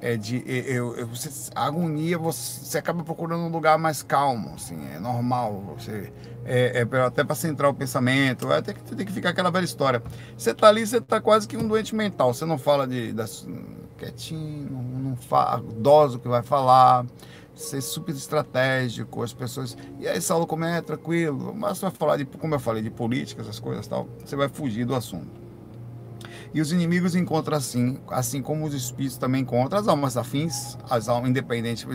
é 0.00 0.16
de 0.16 0.42
eu, 0.46 0.96
eu, 0.96 1.06
você, 1.06 1.50
a 1.54 1.66
agonia 1.66 2.18
você, 2.18 2.64
você 2.64 2.78
acaba 2.78 3.02
procurando 3.02 3.42
um 3.44 3.48
lugar 3.48 3.78
mais 3.78 4.02
calmo, 4.02 4.54
assim, 4.54 4.76
é 4.94 4.98
normal. 4.98 5.74
Você 5.78 6.12
é, 6.44 6.80
é 6.80 7.00
até 7.00 7.24
para 7.24 7.34
centrar 7.34 7.70
o 7.70 7.74
pensamento, 7.74 8.50
até 8.52 8.72
que 8.72 8.82
tem 8.94 9.06
que 9.06 9.12
ficar 9.12 9.30
aquela 9.30 9.50
velha 9.50 9.64
história. 9.64 10.02
Você 10.36 10.54
tá 10.54 10.68
ali, 10.68 10.86
você 10.86 11.00
tá 11.00 11.20
quase 11.20 11.48
que 11.48 11.56
um 11.56 11.66
doente 11.66 11.94
mental. 11.94 12.32
Você 12.32 12.44
não 12.44 12.58
fala 12.58 12.86
de 12.86 13.12
das, 13.12 13.46
quietinho, 13.96 14.70
não 14.70 15.16
fala, 15.16 15.62
o 15.62 16.18
que 16.18 16.28
vai 16.28 16.42
falar, 16.42 17.06
ser 17.54 17.80
super 17.80 18.14
estratégico, 18.14 19.22
as 19.22 19.32
pessoas. 19.32 19.76
E 19.98 20.06
aí, 20.06 20.20
Saulo, 20.20 20.46
como 20.46 20.64
é 20.64 20.80
tranquilo, 20.80 21.54
mas 21.54 21.78
você 21.78 21.86
vai 21.86 21.94
falar 21.94 22.16
de, 22.18 22.24
como 22.24 22.54
eu 22.54 22.60
falei, 22.60 22.82
de 22.82 22.90
política, 22.90 23.42
essas 23.42 23.58
coisas 23.58 23.86
tal, 23.86 24.08
você 24.24 24.36
vai 24.36 24.48
fugir 24.48 24.84
do 24.84 24.94
assunto. 24.94 25.45
E 26.56 26.60
os 26.62 26.72
inimigos 26.72 27.14
encontram 27.14 27.54
assim, 27.54 27.98
assim 28.08 28.40
como 28.40 28.64
os 28.64 28.72
espíritos 28.72 29.18
também 29.18 29.42
encontram, 29.42 29.78
as 29.78 29.86
almas 29.86 30.16
afins, 30.16 30.78
as 30.88 31.06
almas 31.06 31.28
independentes 31.28 31.86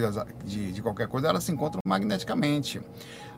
de, 0.46 0.72
de 0.72 0.82
qualquer 0.84 1.08
coisa, 1.08 1.30
elas 1.30 1.44
se 1.44 1.52
encontram 1.52 1.80
magneticamente. 1.84 2.80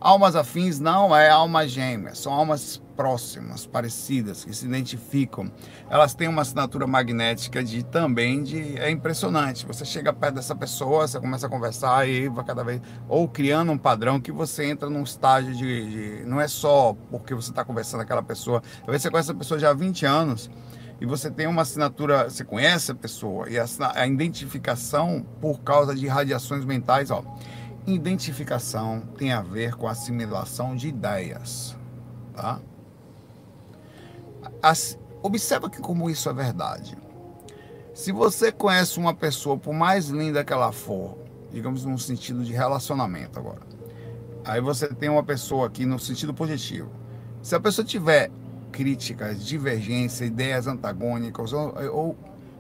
Almas 0.02 0.36
afins 0.36 0.82
não 0.82 1.16
é 1.16 1.30
alma 1.30 1.66
gêmea, 1.66 2.14
são 2.14 2.34
almas 2.34 2.82
próximas, 2.98 3.66
parecidas, 3.66 4.44
que 4.44 4.54
se 4.54 4.66
identificam. 4.66 5.50
Elas 5.90 6.14
têm 6.14 6.28
uma 6.28 6.42
assinatura 6.42 6.86
magnética 6.86 7.64
de 7.64 7.84
também 7.84 8.44
de 8.44 8.78
é 8.78 8.92
impressionante. 8.92 9.66
Você 9.66 9.86
chega 9.86 10.12
perto 10.12 10.36
dessa 10.36 10.54
pessoa, 10.54 11.08
você 11.08 11.22
começa 11.22 11.48
a 11.48 11.50
conversar 11.50 12.06
e 12.06 12.28
vai 12.28 12.44
cada 12.44 12.66
vez 12.66 12.82
ou 13.08 13.30
criando 13.30 13.72
um 13.72 13.78
padrão 13.78 14.20
que 14.20 14.30
você 14.30 14.66
entra 14.66 14.90
num 14.90 15.04
estágio 15.04 15.56
de, 15.56 16.20
de 16.20 16.26
não 16.26 16.42
é 16.42 16.50
só 16.50 16.94
porque 17.10 17.34
você 17.34 17.52
está 17.52 17.64
conversando 17.64 18.00
com 18.00 18.04
aquela 18.04 18.24
pessoa. 18.24 18.62
Talvez 18.80 19.02
você 19.02 19.10
conhece 19.10 19.30
essa 19.30 19.40
pessoa 19.40 19.58
já 19.58 19.70
há 19.70 19.74
20 19.74 20.06
anos 20.06 20.50
e 21.04 21.06
você 21.06 21.30
tem 21.30 21.48
uma 21.48 21.64
assinatura, 21.64 22.30
você 22.30 22.46
conhece 22.46 22.94
a 22.94 22.96
pessoa 22.96 23.50
e 23.50 23.60
a, 23.60 23.66
a 23.94 24.08
identificação 24.08 25.26
por 25.42 25.60
causa 25.60 25.94
de 25.94 26.08
radiações 26.08 26.64
mentais, 26.64 27.12
ó. 27.12 27.22
Identificação 27.86 29.02
tem 29.18 29.34
a 29.34 29.42
ver 29.42 29.76
com 29.76 29.86
assimilação 29.86 30.78
de 30.78 30.88
ideias, 30.88 31.76
tá? 32.34 32.62
As, 34.62 34.98
observa 35.22 35.70
que 35.70 35.82
como 35.82 36.10
isso 36.10 36.30
é 36.30 36.34
verdade. 36.34 36.98
Se 37.94 38.14
você 38.14 38.50
conhece 38.50 38.98
uma 38.98 39.14
pessoa, 39.14 39.58
por 39.58 39.74
mais 39.74 40.08
linda 40.08 40.42
que 40.42 40.54
ela 40.54 40.72
for, 40.72 41.18
digamos 41.52 41.84
num 41.84 41.98
sentido 41.98 42.46
de 42.46 42.54
relacionamento 42.54 43.38
agora, 43.38 43.64
aí 44.46 44.62
você 44.62 44.88
tem 44.88 45.10
uma 45.10 45.24
pessoa 45.24 45.68
aqui 45.68 45.86
no 45.86 46.00
sentido 46.00 46.34
positivo. 46.34 46.90
Se 47.42 47.54
a 47.54 47.60
pessoa 47.60 47.84
tiver 47.84 48.32
críticas, 48.74 49.46
divergências, 49.46 50.28
ideias 50.28 50.66
antagônicas, 50.68 51.54
ou, 51.54 51.74
ou 51.94 52.18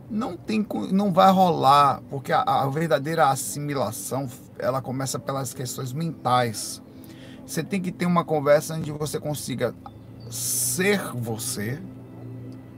não 0.09 0.37
tem, 0.37 0.65
não 0.91 1.11
vai 1.11 1.31
rolar, 1.31 2.01
porque 2.09 2.31
a, 2.31 2.41
a, 2.41 2.69
verdadeira 2.69 3.29
assimilação 3.29 4.29
ela 4.59 4.81
começa 4.81 5.17
pelas 5.17 5.53
questões 5.53 5.91
mentais. 5.91 6.81
Você 7.45 7.63
tem 7.63 7.81
que 7.81 7.91
ter 7.91 8.05
uma 8.05 8.23
conversa 8.23 8.75
onde 8.75 8.91
você 8.91 9.19
consiga 9.19 9.73
ser 10.29 11.01
você, 11.15 11.81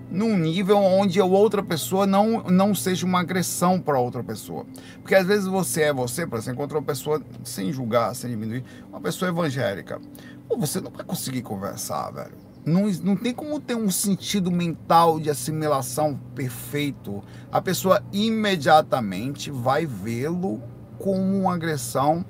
num 0.10 0.38
nível 0.38 0.78
onde 0.78 1.20
a 1.20 1.26
outra 1.26 1.62
pessoa 1.62 2.08
não, 2.08 2.44
não 2.44 2.74
seja 2.74 3.06
uma 3.06 3.20
agressão 3.20 3.82
para 3.82 4.00
outra 4.00 4.24
pessoa. 4.24 4.66
Porque 5.02 5.14
às 5.14 5.28
vezes 5.28 5.46
você 5.46 5.84
é 5.84 5.94
você, 5.94 6.26
por 6.26 6.40
exemplo, 6.40 6.60
encontra 6.60 6.78
uma 6.78 6.86
pessoa, 6.86 7.22
sem 7.44 7.72
julgar, 7.74 8.16
sem 8.16 8.30
diminuir, 8.30 8.64
uma 8.90 9.02
pessoa 9.02 9.30
evangélica. 9.30 10.00
Pô, 10.48 10.58
você 10.58 10.80
não 10.80 10.92
vai 10.92 11.04
conseguir 11.04 11.42
conversar, 11.42 12.12
velho 12.12 12.45
não, 12.66 12.88
não 13.04 13.16
tem 13.16 13.34
como 13.34 13.60
ter 13.60 13.76
um 13.76 13.92
sentido 13.92 14.50
mental 14.52 15.20
de 15.20 15.30
assimilação 15.30 16.20
perfeito. 16.34 17.24
A 17.52 17.62
pessoa 17.62 18.04
imediatamente 18.12 19.52
vai 19.52 19.86
vê-lo 19.86 20.62
como 20.98 21.42
uma 21.42 21.54
agressão 21.54 22.26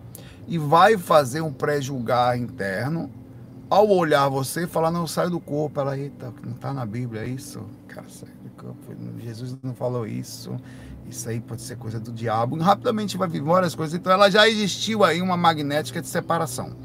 e 0.48 0.58
vai 0.58 0.98
fazer 0.98 1.42
um 1.42 1.54
pré-julgar 1.54 2.38
interno. 2.38 3.10
Ao 3.70 3.90
olhar 3.90 4.28
você, 4.30 4.68
falar, 4.68 4.92
não, 4.92 5.08
sai 5.08 5.30
do 5.30 5.40
corpo. 5.40 5.80
Ela, 5.80 5.98
eita, 5.98 6.32
não 6.44 6.52
está 6.54 6.74
na 6.74 6.86
Bíblia 6.86 7.22
é 7.22 7.28
isso? 7.28 7.64
Cara, 7.88 8.08
sai 8.10 8.30
do 8.44 8.50
corpo. 8.62 8.94
Jesus 9.20 9.58
não 9.64 9.74
falou 9.74 10.06
isso. 10.06 10.56
Isso 11.10 11.30
aí 11.30 11.40
pode 11.40 11.62
ser 11.62 11.78
coisa 11.78 12.00
do 12.00 12.12
diabo. 12.12 12.58
E 12.58 12.62
rapidamente 12.62 13.18
vai 13.18 13.28
vir 13.28 13.42
várias 13.42 13.74
coisas. 13.74 13.98
Então 13.98 14.12
ela 14.12 14.30
já 14.30 14.48
existiu 14.48 15.04
aí 15.04 15.22
uma 15.22 15.38
magnética 15.38 16.02
de 16.02 16.08
separação. 16.08 16.85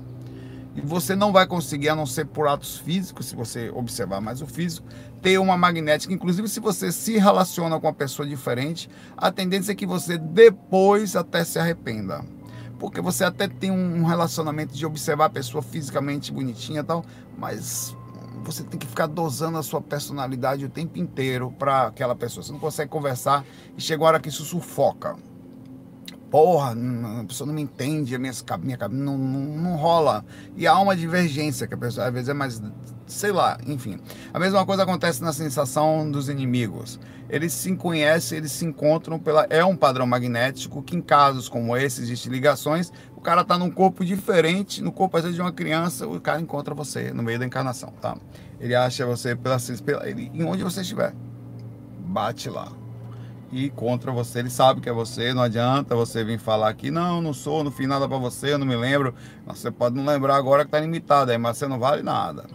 E 0.74 0.80
você 0.80 1.16
não 1.16 1.32
vai 1.32 1.46
conseguir, 1.46 1.88
a 1.88 1.96
não 1.96 2.06
ser 2.06 2.26
por 2.26 2.46
atos 2.46 2.78
físicos, 2.78 3.26
se 3.26 3.34
você 3.34 3.70
observar 3.70 4.20
mais 4.20 4.40
o 4.40 4.46
físico, 4.46 4.86
ter 5.20 5.38
uma 5.38 5.56
magnética. 5.56 6.12
Inclusive, 6.12 6.48
se 6.48 6.60
você 6.60 6.92
se 6.92 7.18
relaciona 7.18 7.78
com 7.80 7.86
uma 7.86 7.92
pessoa 7.92 8.26
diferente, 8.26 8.88
a 9.16 9.32
tendência 9.32 9.72
é 9.72 9.74
que 9.74 9.86
você 9.86 10.16
depois 10.16 11.16
até 11.16 11.44
se 11.44 11.58
arrependa. 11.58 12.24
Porque 12.78 13.00
você 13.00 13.24
até 13.24 13.48
tem 13.48 13.70
um 13.70 14.04
relacionamento 14.04 14.72
de 14.72 14.86
observar 14.86 15.26
a 15.26 15.30
pessoa 15.30 15.60
fisicamente 15.60 16.32
bonitinha 16.32 16.80
e 16.80 16.84
tal, 16.84 17.04
mas 17.36 17.94
você 18.42 18.62
tem 18.62 18.78
que 18.78 18.86
ficar 18.86 19.06
dosando 19.06 19.58
a 19.58 19.62
sua 19.62 19.82
personalidade 19.82 20.64
o 20.64 20.68
tempo 20.68 20.98
inteiro 20.98 21.54
para 21.58 21.88
aquela 21.88 22.14
pessoa. 22.14 22.42
Você 22.42 22.52
não 22.52 22.58
consegue 22.58 22.90
conversar 22.90 23.44
e 23.76 23.80
chega 23.82 24.02
a 24.02 24.06
hora 24.06 24.20
que 24.20 24.28
isso 24.28 24.44
sufoca 24.44 25.16
porra, 26.30 26.76
a 27.20 27.24
pessoa 27.24 27.46
não 27.46 27.54
me 27.54 27.62
entende, 27.62 28.14
a 28.14 28.18
minha, 28.18 28.32
minha 28.62 28.78
não, 28.88 29.18
não, 29.18 29.40
não 29.40 29.76
rola. 29.76 30.24
E 30.56 30.66
há 30.66 30.78
uma 30.78 30.96
divergência, 30.96 31.66
que 31.66 31.74
a 31.74 31.76
pessoa 31.76 32.06
às 32.06 32.12
vezes 32.12 32.28
é 32.28 32.32
mais, 32.32 32.62
sei 33.06 33.32
lá, 33.32 33.58
enfim. 33.66 33.98
A 34.32 34.38
mesma 34.38 34.64
coisa 34.64 34.84
acontece 34.84 35.22
na 35.22 35.32
sensação 35.32 36.08
dos 36.10 36.28
inimigos. 36.28 37.00
Eles 37.28 37.52
se 37.52 37.74
conhecem, 37.76 38.38
eles 38.38 38.52
se 38.52 38.64
encontram 38.64 39.18
pela. 39.18 39.46
É 39.50 39.64
um 39.64 39.76
padrão 39.76 40.06
magnético 40.06 40.82
que, 40.82 40.96
em 40.96 41.00
casos 41.00 41.48
como 41.48 41.76
esse, 41.76 42.00
existem 42.00 42.32
ligações. 42.32 42.92
O 43.16 43.20
cara 43.20 43.44
tá 43.44 43.58
num 43.58 43.70
corpo 43.70 44.04
diferente, 44.04 44.82
no 44.82 44.92
corpo 44.92 45.16
às 45.16 45.24
vezes 45.24 45.36
de 45.36 45.42
uma 45.42 45.52
criança, 45.52 46.06
o 46.06 46.20
cara 46.20 46.40
encontra 46.40 46.74
você 46.74 47.12
no 47.12 47.22
meio 47.22 47.38
da 47.38 47.46
encarnação, 47.46 47.92
tá? 48.00 48.16
Ele 48.58 48.74
acha 48.74 49.04
você 49.04 49.36
pela, 49.36 49.58
pela 49.84 50.08
ele, 50.08 50.30
em 50.32 50.44
onde 50.44 50.62
você 50.62 50.80
estiver. 50.80 51.14
Bate 51.98 52.48
lá 52.48 52.79
e 53.52 53.70
contra 53.70 54.12
você. 54.12 54.40
Ele 54.40 54.50
sabe 54.50 54.80
que 54.80 54.88
é 54.88 54.92
você, 54.92 55.34
não 55.34 55.42
adianta 55.42 55.94
você 55.94 56.22
vir 56.24 56.38
falar 56.38 56.68
aqui, 56.68 56.90
não, 56.90 57.20
não 57.20 57.32
sou, 57.32 57.64
não 57.64 57.70
fiz 57.70 57.88
nada 57.88 58.08
para 58.08 58.18
você, 58.18 58.52
eu 58.52 58.58
não 58.58 58.66
me 58.66 58.76
lembro. 58.76 59.14
Você 59.46 59.70
pode 59.70 59.96
não 59.96 60.04
lembrar 60.04 60.36
agora 60.36 60.64
que 60.64 60.70
tá 60.70 60.80
limitado 60.80 61.30
aí, 61.30 61.38
mas 61.38 61.56
você 61.56 61.66
não 61.66 61.78
vale 61.78 62.02
nada. 62.02 62.46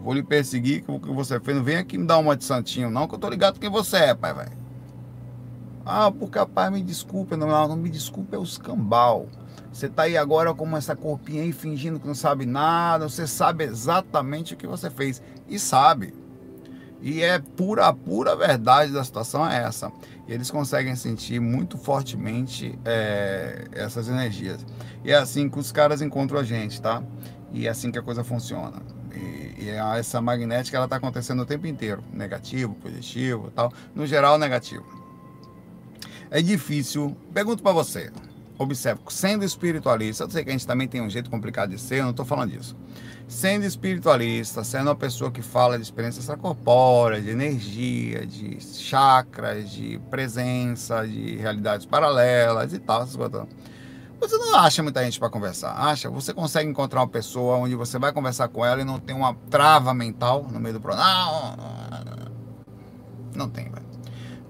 Vou 0.00 0.12
lhe 0.12 0.22
perseguir 0.22 0.84
com 0.84 0.96
o 0.96 1.00
que 1.00 1.10
você 1.10 1.40
fez. 1.40 1.56
Não 1.56 1.64
vem 1.64 1.76
aqui 1.76 1.96
me 1.96 2.06
dar 2.06 2.18
uma 2.18 2.36
de 2.36 2.44
santinho, 2.44 2.90
não, 2.90 3.06
que 3.06 3.14
eu 3.14 3.18
tô 3.18 3.28
ligado 3.28 3.58
quem 3.58 3.70
você 3.70 3.96
é, 3.96 4.14
pai, 4.14 4.34
velho. 4.34 4.64
Ah, 5.86 6.10
porque 6.10 6.38
pai, 6.46 6.70
me 6.70 6.82
desculpa, 6.82 7.36
não, 7.36 7.46
não 7.68 7.76
me 7.76 7.90
desculpa, 7.90 8.36
é 8.36 8.38
o 8.38 8.42
escambau. 8.42 9.28
Você 9.70 9.88
tá 9.88 10.04
aí 10.04 10.16
agora 10.16 10.54
como 10.54 10.76
essa 10.76 10.94
corpinha 10.94 11.42
aí 11.42 11.52
fingindo 11.52 11.98
que 11.98 12.06
não 12.06 12.14
sabe 12.14 12.46
nada, 12.46 13.08
você 13.08 13.26
sabe 13.26 13.64
exatamente 13.64 14.54
o 14.54 14.56
que 14.56 14.66
você 14.66 14.88
fez. 14.88 15.20
E 15.48 15.58
sabe. 15.58 16.14
E 17.04 17.22
é 17.22 17.38
pura, 17.38 17.92
pura 17.92 18.34
verdade 18.34 18.90
da 18.90 19.04
situação 19.04 19.46
é 19.46 19.62
essa. 19.62 19.92
E 20.26 20.32
eles 20.32 20.50
conseguem 20.50 20.96
sentir 20.96 21.38
muito 21.38 21.76
fortemente 21.76 22.78
é, 22.82 23.66
essas 23.72 24.08
energias. 24.08 24.64
E 25.04 25.12
é 25.12 25.14
assim 25.14 25.50
que 25.50 25.58
os 25.58 25.70
caras 25.70 26.00
encontram 26.00 26.40
a 26.40 26.42
gente, 26.42 26.80
tá? 26.80 27.02
E 27.52 27.66
é 27.66 27.70
assim 27.70 27.92
que 27.92 27.98
a 27.98 28.02
coisa 28.02 28.24
funciona. 28.24 28.80
E, 29.14 29.64
e 29.64 29.70
essa 29.98 30.18
magnética 30.22 30.78
ela 30.78 30.86
está 30.86 30.96
acontecendo 30.96 31.42
o 31.42 31.46
tempo 31.46 31.66
inteiro, 31.66 32.02
negativo, 32.10 32.74
positivo, 32.76 33.52
tal. 33.54 33.70
No 33.94 34.06
geral, 34.06 34.38
negativo. 34.38 34.86
É 36.30 36.40
difícil. 36.40 37.14
Pergunto 37.34 37.62
para 37.62 37.72
você. 37.72 38.10
Observe, 38.58 39.00
sendo 39.08 39.44
espiritualista, 39.44 40.24
eu 40.24 40.30
sei 40.30 40.44
que 40.44 40.50
a 40.50 40.52
gente 40.52 40.66
também 40.66 40.86
tem 40.86 41.00
um 41.00 41.10
jeito 41.10 41.28
complicado 41.28 41.70
de 41.70 41.80
ser, 41.80 41.98
eu 41.98 42.04
não 42.04 42.10
estou 42.10 42.24
falando 42.24 42.50
disso 42.50 42.76
sendo 43.26 43.64
espiritualista, 43.64 44.62
sendo 44.62 44.88
uma 44.88 44.94
pessoa 44.94 45.30
que 45.30 45.42
fala 45.42 45.76
de 45.76 45.82
experiência 45.82 46.20
extracorpórea, 46.20 47.20
de 47.20 47.30
energia, 47.30 48.26
de 48.26 48.60
chakras, 48.60 49.70
de 49.70 49.98
presença, 50.10 51.06
de 51.06 51.36
realidades 51.36 51.86
paralelas 51.86 52.72
e 52.72 52.78
tal, 52.78 53.06
você 53.06 54.38
não 54.38 54.56
acha 54.56 54.82
muita 54.82 55.04
gente 55.04 55.18
para 55.18 55.28
conversar, 55.28 55.72
acha? 55.72 56.08
Você 56.08 56.32
consegue 56.32 56.70
encontrar 56.70 57.00
uma 57.00 57.08
pessoa 57.08 57.56
onde 57.56 57.74
você 57.74 57.98
vai 57.98 58.12
conversar 58.12 58.48
com 58.48 58.64
ela 58.64 58.80
e 58.80 58.84
não 58.84 58.98
tem 58.98 59.14
uma 59.14 59.34
trava 59.50 59.92
mental 59.92 60.46
no 60.50 60.58
meio 60.60 60.74
do 60.74 60.80
programa? 60.80 61.56
Não, 63.34 63.46
não 63.46 63.48
tem, 63.50 63.68
velho 63.70 63.93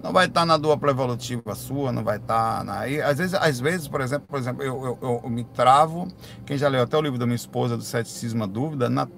não 0.05 0.13
vai 0.13 0.27
estar 0.27 0.45
na 0.45 0.59
dupla 0.59 0.91
evolutiva 0.91 1.55
sua, 1.55 1.91
não 1.91 2.05
vai 2.05 2.19
estar 2.19 2.63
na. 2.63 2.81
Aí, 2.81 3.01
às 3.01 3.17
vezes, 3.17 3.33
às 3.33 3.59
vezes, 3.59 3.89
por 3.89 4.03
exemplo, 4.03 4.29
por 4.29 4.39
exemplo, 4.39 4.63
eu, 4.63 4.99
eu, 5.01 5.21
eu 5.25 5.31
me 5.31 5.45
travo. 5.45 6.07
Quem 6.45 6.59
já 6.59 6.69
leu 6.69 6.83
até 6.83 6.95
o 6.95 7.01
livro 7.01 7.19
da 7.19 7.25
minha 7.25 7.35
esposa, 7.35 7.75
do 7.75 7.83
Ceticismo 7.83 8.45
a 8.45 8.47
Dúvida, 8.47 8.91
na, 8.91 9.09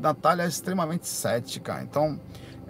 Natália 0.00 0.42
é 0.42 0.48
extremamente 0.48 1.06
cética. 1.06 1.80
Então, 1.80 2.18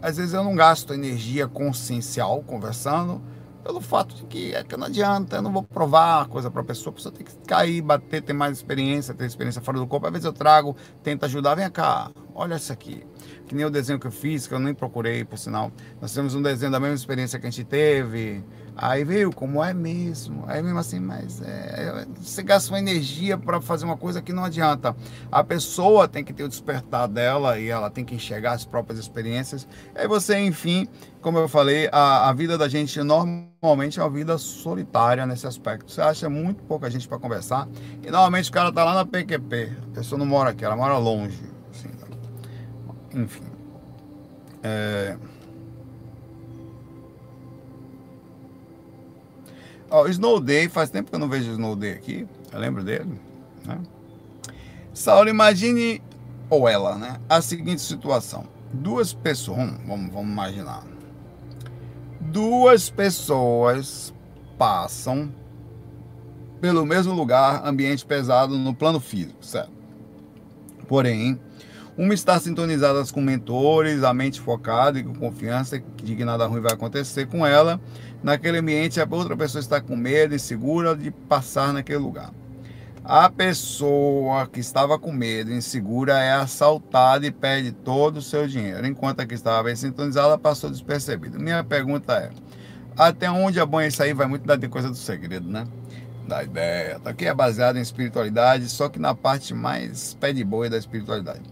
às 0.03 0.19
vezes 0.19 0.35
eu 0.35 0.45
não 0.45 0.55
gasto 0.55 0.93
energia 0.93 1.49
consciencial 1.49 2.43
conversando, 2.43 3.23
pelo 3.65 3.81
fato 3.81 4.17
de 4.17 4.25
que 4.25 4.55
é 4.55 4.63
que 4.63 4.77
não 4.77 4.89
adianta, 4.89 5.37
eu 5.37 5.43
não 5.43 5.51
vou 5.51 5.63
provar 5.63 6.29
coisa 6.29 6.51
para 6.51 6.61
a 6.61 6.65
pessoa, 6.65 6.93
a 6.93 6.95
pessoa 6.95 7.15
tem 7.15 7.25
que 7.25 7.35
cair, 7.47 7.81
bater, 7.81 8.21
ter 8.21 8.35
mais 8.35 8.59
experiência, 8.59 9.15
ter 9.15 9.25
experiência 9.25 9.63
fora 9.63 9.79
do 9.79 9.87
corpo. 9.87 10.07
Às 10.09 10.13
vezes 10.13 10.27
eu 10.27 10.33
trago, 10.35 10.77
tento 11.03 11.25
ajudar, 11.25 11.55
vem 11.55 11.71
cá, 11.71 12.11
olha 12.35 12.57
isso 12.57 12.71
aqui 12.71 13.03
que 13.53 13.57
nem 13.57 13.67
o 13.67 13.71
desenho 13.71 13.99
que 13.99 14.07
eu 14.07 14.11
fiz, 14.11 14.47
que 14.47 14.55
eu 14.55 14.59
nem 14.59 14.73
procurei, 14.73 15.27
por 15.27 15.37
sinal. 15.37 15.71
Nós 16.01 16.15
temos 16.15 16.35
um 16.35 16.41
desenho 16.41 16.73
da 16.73 16.81
mesma 16.81 16.95
experiência 16.95 17.39
que 17.39 17.47
a 17.47 17.51
gente 17.51 17.65
teve. 17.65 18.43
Aí 18.75 19.05
veio 19.05 19.31
como 19.31 19.63
é 19.63 19.75
mesmo. 19.75 20.45
Aí 20.47 20.63
mesmo 20.63 20.79
assim, 20.79 20.99
mas 20.99 21.43
é, 21.43 22.07
você 22.19 22.43
gasta 22.43 22.73
uma 22.73 22.79
energia 22.79 23.37
para 23.37 23.61
fazer 23.61 23.85
uma 23.85 23.97
coisa 23.99 24.23
que 24.23 24.33
não 24.33 24.43
adianta. 24.43 24.97
A 25.31 25.45
pessoa 25.45 26.09
tem 26.09 26.25
que 26.25 26.33
ter 26.33 26.45
o 26.45 26.49
despertar 26.49 27.07
dela 27.07 27.59
e 27.59 27.69
ela 27.69 27.91
tem 27.91 28.07
que 28.07 28.15
enxergar 28.15 28.53
as 28.53 28.65
próprias 28.65 28.99
experiências. 28.99 29.69
Aí 29.95 30.09
você, 30.09 30.39
enfim, 30.39 30.89
como 31.21 31.37
eu 31.37 31.47
falei, 31.47 31.91
a, 31.93 32.31
a 32.31 32.33
vida 32.33 32.57
da 32.57 32.71
gente 32.71 33.03
normalmente 33.03 34.01
é 34.01 34.03
uma 34.03 34.09
vida 34.09 34.39
solitária 34.39 35.27
nesse 35.27 35.47
aspecto. 35.47 35.93
Você 35.93 36.01
acha 36.01 36.31
muito 36.31 36.63
pouca 36.63 36.89
gente 36.89 37.07
para 37.07 37.19
conversar. 37.19 37.69
E 38.03 38.11
normalmente 38.11 38.49
o 38.49 38.53
cara 38.53 38.73
tá 38.73 38.83
lá 38.83 38.95
na 38.95 39.05
PQP. 39.05 39.77
A 39.91 39.95
pessoa 39.97 40.19
não 40.19 40.25
mora 40.25 40.49
aqui, 40.49 40.65
ela 40.65 40.75
mora 40.75 40.97
longe 40.97 41.52
enfim. 43.15 43.45
É... 44.63 45.17
Snow 50.09 50.41
Day, 50.41 50.69
faz 50.69 50.89
tempo 50.91 51.11
que 51.11 51.15
eu 51.15 51.19
não 51.19 51.29
vejo 51.29 51.51
Snow 51.53 51.77
Day 51.77 51.93
aqui. 51.93 52.27
Eu 52.53 52.59
lembro 52.59 52.83
dele. 52.83 53.21
Né? 53.65 53.79
Saulo, 54.95 55.29
imagine, 55.29 56.03
ou 56.49 56.69
ela, 56.69 56.97
né? 56.97 57.19
A 57.29 57.41
seguinte 57.43 57.83
situação. 57.83 58.45
Duas 58.73 59.13
pessoas, 59.13 59.59
vamos, 59.87 60.13
vamos 60.13 60.31
imaginar. 60.31 60.83
Duas 62.21 62.89
pessoas 62.89 64.15
passam 64.57 65.31
pelo 66.61 66.87
mesmo 66.87 67.13
lugar, 67.13 67.67
ambiente 67.67 68.07
pesado 68.07 68.57
no 68.57 68.73
plano 68.73 69.01
físico, 69.01 69.45
certo? 69.45 69.73
Porém, 70.87 71.39
Uma 71.97 72.15
está 72.15 72.41
sintonizada 72.41 73.05
com 73.13 73.21
mentores, 73.21 74.03
a 74.03 74.15
mente 74.15 74.41
focada 74.41 74.99
e 74.99 75.03
com 75.03 75.15
confiança 75.15 75.79
de 75.97 76.17
que 76.17 76.25
nada 76.25 76.47
ruim 76.47 76.61
vai 76.61 76.73
acontecer 76.73 77.27
com 77.27 77.47
ela. 77.47 77.79
Naquele 78.23 78.59
ambiente, 78.59 78.99
a 78.99 79.07
outra 79.11 79.37
pessoa 79.37 79.61
está 79.61 79.79
com 79.79 79.95
medo 79.95 80.35
e 80.35 80.39
segura 80.39 80.97
de 80.97 81.11
passar 81.11 81.71
naquele 81.71 81.99
lugar. 81.99 82.31
A 83.05 83.29
pessoa 83.29 84.47
que 84.47 84.61
estava 84.61 84.99
com 84.99 85.13
medo 85.13 85.51
e 85.51 85.57
insegura 85.57 86.19
é 86.19 86.33
assaltada 86.33 87.27
e 87.27 87.33
perde 87.33 87.73
todo 87.73 88.19
o 88.19 88.23
seu 88.23 88.47
dinheiro, 88.47 88.87
enquanto 88.87 89.21
a 89.21 89.27
que 89.27 89.35
estava 89.35 89.65
bem 89.65 89.75
sintonizada 89.77 90.39
passou 90.39 90.71
despercebida. 90.71 91.37
Minha 91.39 91.65
pergunta 91.65 92.15
é: 92.15 92.31
até 92.97 93.31
onde 93.31 93.59
é 93.59 93.67
bom 93.67 93.83
isso 93.83 94.03
aí? 94.03 94.15
Vai 94.15 94.29
muito 94.29 94.47
da 94.47 94.57
coisa 94.69 94.89
do 94.89 94.95
segredo, 94.95 95.49
né? 95.49 95.67
Da 96.29 96.45
ideia. 96.45 97.01
Aqui 97.05 97.27
é 97.27 97.35
baseado 97.35 97.77
em 97.77 97.83
espiritualidade, 97.83 98.69
só 98.69 98.89
que 98.89 99.01
na 99.01 99.15
parte 99.15 99.53
mais 99.53 100.15
pé 100.15 100.33
de 100.33 100.45
boi 100.45 100.71
da 100.71 100.79
espiritualidade. 100.79 101.43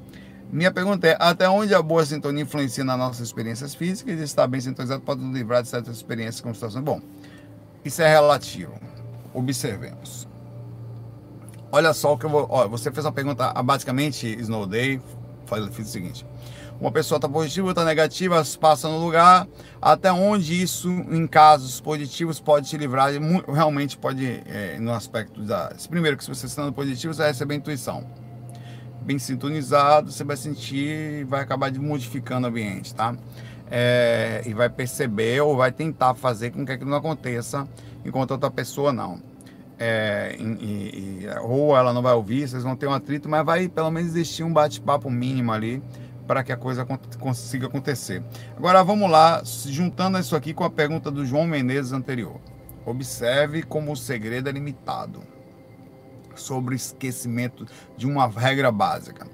Minha 0.52 0.72
pergunta 0.72 1.06
é: 1.06 1.16
até 1.18 1.48
onde 1.48 1.74
a 1.74 1.80
boa 1.80 2.04
sintonia 2.04 2.42
influencia 2.42 2.82
nas 2.82 2.98
nossas 2.98 3.26
experiências 3.26 3.74
físicas 3.74 4.18
e 4.18 4.22
estar 4.22 4.46
bem 4.46 4.60
sintonizado 4.60 5.02
pode 5.02 5.20
nos 5.20 5.32
livrar 5.32 5.62
de 5.62 5.68
certas 5.68 5.96
experiências 5.96 6.40
como 6.40 6.54
situações? 6.54 6.84
Bom, 6.84 7.00
isso 7.84 8.02
é 8.02 8.08
relativo. 8.08 8.74
Observemos. 9.32 10.28
Olha 11.70 11.92
só 11.92 12.14
o 12.14 12.18
que 12.18 12.26
eu 12.26 12.30
vou. 12.30 12.46
Olha, 12.50 12.68
você 12.68 12.90
fez 12.90 13.06
uma 13.06 13.12
pergunta, 13.12 13.52
ah, 13.54 13.62
basicamente, 13.62 14.26
Snow 14.40 14.66
Day, 14.66 15.00
fiz 15.72 15.88
o 15.88 15.90
seguinte. 15.90 16.26
Uma 16.80 16.90
pessoa 16.90 17.18
está 17.18 17.28
positiva, 17.28 17.68
outra 17.68 17.84
negativa, 17.84 18.42
passa 18.58 18.88
no 18.88 18.98
lugar. 18.98 19.46
Até 19.80 20.10
onde 20.10 20.60
isso, 20.60 20.88
em 20.88 21.26
casos 21.26 21.80
positivos, 21.80 22.40
pode 22.40 22.68
te 22.68 22.76
livrar? 22.76 23.12
Realmente 23.46 23.98
pode, 23.98 24.42
é, 24.46 24.78
no 24.80 24.92
aspecto 24.92 25.42
da. 25.42 25.72
Primeiro, 25.88 26.16
que 26.16 26.24
se 26.24 26.30
você 26.30 26.46
está 26.46 26.64
no 26.64 26.72
positivo, 26.72 27.12
você 27.12 27.20
vai 27.22 27.30
receber 27.32 27.54
intuição. 27.54 28.04
Bem 29.02 29.18
sintonizado, 29.18 30.12
você 30.12 30.22
vai 30.22 30.36
sentir, 30.36 31.24
vai 31.24 31.40
acabar 31.40 31.72
modificando 31.74 32.46
o 32.46 32.50
ambiente, 32.50 32.94
tá? 32.94 33.16
É, 33.70 34.42
e 34.46 34.52
vai 34.52 34.68
perceber 34.68 35.40
ou 35.40 35.56
vai 35.56 35.72
tentar 35.72 36.14
fazer 36.14 36.50
com 36.50 36.64
que 36.66 36.72
aquilo 36.72 36.90
não 36.90 36.98
aconteça, 36.98 37.68
enquanto 38.04 38.32
outra 38.32 38.50
pessoa 38.50 38.92
não 38.92 39.30
é, 39.80 40.36
e, 40.38 41.24
e, 41.24 41.28
ou 41.40 41.74
ela 41.74 41.90
não 41.94 42.02
vai 42.02 42.12
ouvir, 42.12 42.46
vocês 42.46 42.62
vão 42.62 42.76
ter 42.76 42.86
um 42.86 42.92
atrito, 42.92 43.30
mas 43.30 43.44
vai 43.44 43.66
pelo 43.66 43.90
menos 43.90 44.10
existir 44.10 44.44
um 44.44 44.52
bate-papo 44.52 45.10
mínimo 45.10 45.50
ali 45.50 45.82
para 46.26 46.44
que 46.44 46.52
a 46.52 46.56
coisa 46.56 46.86
consiga 47.18 47.66
acontecer. 47.66 48.22
Agora 48.54 48.84
vamos 48.84 49.10
lá, 49.10 49.42
juntando 49.44 50.18
isso 50.18 50.36
aqui 50.36 50.52
com 50.52 50.64
a 50.64 50.70
pergunta 50.70 51.10
do 51.10 51.24
João 51.24 51.46
Menezes 51.46 51.92
anterior. 51.92 52.38
Observe 52.84 53.62
como 53.62 53.92
o 53.92 53.96
segredo 53.96 54.50
é 54.50 54.52
limitado 54.52 55.22
sobre 56.40 56.74
esquecimento 56.74 57.66
de 57.96 58.06
uma 58.06 58.26
regra 58.26 58.72
básica. 58.72 59.26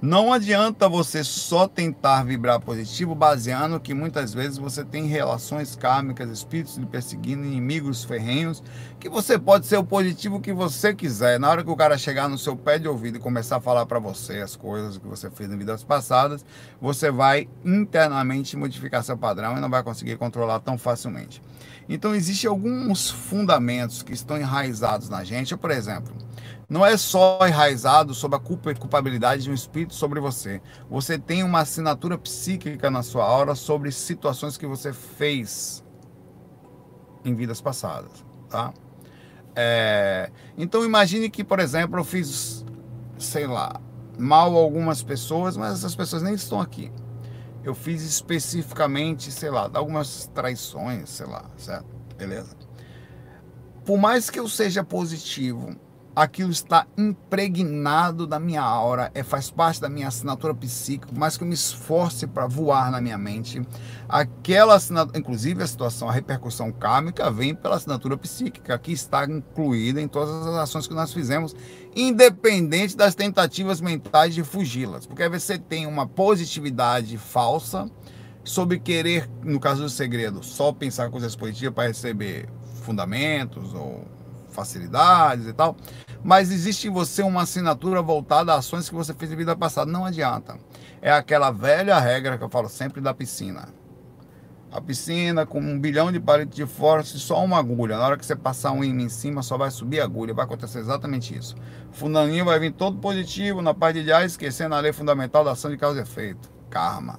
Não 0.00 0.32
adianta 0.32 0.88
você 0.88 1.24
só 1.24 1.66
tentar 1.66 2.22
vibrar 2.22 2.60
positivo 2.60 3.16
baseando 3.16 3.80
que 3.80 3.92
muitas 3.92 4.32
vezes 4.32 4.56
você 4.56 4.84
tem 4.84 5.06
relações 5.06 5.74
kármicas, 5.74 6.30
espíritos 6.30 6.76
lhe 6.76 6.86
perseguindo, 6.86 7.44
inimigos 7.44 8.04
ferrenhos, 8.04 8.62
que 9.00 9.08
você 9.08 9.36
pode 9.36 9.66
ser 9.66 9.76
o 9.76 9.82
positivo 9.82 10.40
que 10.40 10.52
você 10.52 10.94
quiser. 10.94 11.40
Na 11.40 11.50
hora 11.50 11.64
que 11.64 11.70
o 11.70 11.74
cara 11.74 11.98
chegar 11.98 12.28
no 12.28 12.38
seu 12.38 12.56
pé 12.56 12.78
de 12.78 12.86
ouvido 12.86 13.16
e 13.16 13.20
começar 13.20 13.56
a 13.56 13.60
falar 13.60 13.86
para 13.86 13.98
você 13.98 14.38
as 14.38 14.54
coisas 14.54 14.98
que 14.98 15.06
você 15.08 15.28
fez 15.30 15.50
em 15.50 15.58
vidas 15.58 15.82
passadas, 15.82 16.46
você 16.80 17.10
vai 17.10 17.48
internamente 17.64 18.56
modificar 18.56 19.02
seu 19.02 19.18
padrão 19.18 19.56
e 19.56 19.60
não 19.60 19.68
vai 19.68 19.82
conseguir 19.82 20.16
controlar 20.16 20.60
tão 20.60 20.78
facilmente. 20.78 21.42
Então 21.88 22.14
existem 22.14 22.48
alguns 22.48 23.10
fundamentos 23.10 24.04
que 24.04 24.12
estão 24.12 24.38
enraizados 24.38 25.08
na 25.08 25.24
gente, 25.24 25.56
por 25.56 25.72
exemplo, 25.72 26.14
não 26.68 26.84
é 26.84 26.96
só 26.96 27.38
enraizado 27.46 28.12
sobre 28.14 28.36
a 28.36 28.40
culpa 28.40 28.70
e 28.70 28.74
culpabilidade 28.74 29.44
de 29.44 29.50
um 29.50 29.54
espírito 29.54 29.94
sobre 29.94 30.20
você. 30.20 30.60
Você 30.90 31.18
tem 31.18 31.42
uma 31.42 31.60
assinatura 31.60 32.18
psíquica 32.18 32.90
na 32.90 33.02
sua 33.02 33.24
aura 33.24 33.54
sobre 33.54 33.90
situações 33.90 34.56
que 34.56 34.66
você 34.66 34.92
fez 34.92 35.84
em 37.24 37.34
vidas 37.34 37.60
passadas, 37.60 38.24
tá? 38.48 38.72
É, 39.56 40.30
então 40.56 40.84
imagine 40.84 41.28
que, 41.30 41.42
por 41.42 41.58
exemplo, 41.58 41.98
eu 41.98 42.04
fiz, 42.04 42.64
sei 43.18 43.46
lá, 43.46 43.80
mal 44.18 44.56
algumas 44.56 45.02
pessoas, 45.02 45.56
mas 45.56 45.78
essas 45.78 45.96
pessoas 45.96 46.22
nem 46.22 46.34
estão 46.34 46.60
aqui. 46.60 46.92
Eu 47.64 47.74
fiz 47.74 48.02
especificamente, 48.02 49.32
sei 49.32 49.50
lá, 49.50 49.70
algumas 49.74 50.26
traições, 50.34 51.10
sei 51.10 51.26
lá, 51.26 51.44
certo? 51.56 51.86
Beleza. 52.16 52.56
Por 53.84 53.98
mais 53.98 54.28
que 54.28 54.38
eu 54.38 54.48
seja 54.48 54.84
positivo 54.84 55.74
aquilo 56.18 56.50
está 56.50 56.84
impregnado 56.96 58.26
da 58.26 58.40
minha 58.40 58.60
aura, 58.60 59.08
é, 59.14 59.22
faz 59.22 59.52
parte 59.52 59.80
da 59.80 59.88
minha 59.88 60.08
assinatura 60.08 60.52
psíquica, 60.52 61.12
mais 61.16 61.36
que 61.36 61.44
eu 61.44 61.48
me 61.48 61.54
esforce 61.54 62.26
para 62.26 62.44
voar 62.48 62.90
na 62.90 63.00
minha 63.00 63.16
mente, 63.16 63.62
aquela 64.08 64.74
assinatura, 64.74 65.16
inclusive 65.16 65.62
a 65.62 65.66
situação, 65.66 66.08
a 66.08 66.12
repercussão 66.12 66.72
kármica 66.72 67.30
vem 67.30 67.54
pela 67.54 67.76
assinatura 67.76 68.16
psíquica, 68.16 68.76
que 68.80 68.90
está 68.90 69.26
incluída 69.26 70.00
em 70.00 70.08
todas 70.08 70.44
as 70.44 70.56
ações 70.56 70.88
que 70.88 70.94
nós 70.94 71.12
fizemos, 71.12 71.54
independente 71.94 72.96
das 72.96 73.14
tentativas 73.14 73.80
mentais 73.80 74.34
de 74.34 74.42
fugi-las, 74.42 75.06
porque 75.06 75.28
você 75.28 75.56
tem 75.56 75.86
uma 75.86 76.04
positividade 76.04 77.16
falsa 77.16 77.88
sobre 78.42 78.80
querer, 78.80 79.30
no 79.44 79.60
caso 79.60 79.82
do 79.82 79.88
segredo, 79.88 80.42
só 80.42 80.72
pensar 80.72 81.10
coisas 81.10 81.36
positivas 81.36 81.74
para 81.74 81.86
receber 81.86 82.48
fundamentos 82.82 83.72
ou 83.72 84.18
facilidades 84.58 85.46
e 85.46 85.52
tal, 85.52 85.76
mas 86.22 86.50
existe 86.50 86.88
em 86.88 86.90
você 86.90 87.22
uma 87.22 87.42
assinatura 87.42 88.02
voltada 88.02 88.52
a 88.52 88.56
ações 88.58 88.88
que 88.88 88.94
você 88.94 89.14
fez 89.14 89.32
em 89.32 89.36
vida 89.36 89.56
passada. 89.56 89.90
Não 89.90 90.04
adianta. 90.04 90.58
É 91.00 91.10
aquela 91.10 91.50
velha 91.50 91.98
regra 91.98 92.36
que 92.36 92.44
eu 92.44 92.48
falo 92.48 92.68
sempre 92.68 93.00
da 93.00 93.14
piscina. 93.14 93.68
A 94.70 94.82
piscina 94.82 95.46
com 95.46 95.60
um 95.60 95.80
bilhão 95.80 96.12
de 96.12 96.20
palitos 96.20 96.54
de 96.54 96.66
força 96.66 97.16
só 97.16 97.42
uma 97.42 97.58
agulha. 97.58 97.96
Na 97.96 98.04
hora 98.04 98.16
que 98.18 98.26
você 98.26 98.36
passar 98.36 98.72
um 98.72 98.84
imã 98.84 99.02
em 99.02 99.08
cima, 99.08 99.42
só 99.42 99.56
vai 99.56 99.70
subir 99.70 100.00
a 100.00 100.04
agulha. 100.04 100.34
Vai 100.34 100.44
acontecer 100.44 100.80
exatamente 100.80 101.36
isso. 101.36 101.54
Fundaninho 101.90 102.44
vai 102.44 102.58
vir 102.58 102.72
todo 102.72 102.98
positivo 102.98 103.62
na 103.62 103.72
parte 103.72 104.02
de 104.02 104.12
ar, 104.12 104.26
esquecendo 104.26 104.74
a 104.74 104.80
lei 104.80 104.92
fundamental 104.92 105.42
da 105.42 105.52
ação 105.52 105.70
de 105.70 105.78
causa 105.78 106.00
e 106.00 106.02
efeito. 106.02 106.50
Karma. 106.68 107.18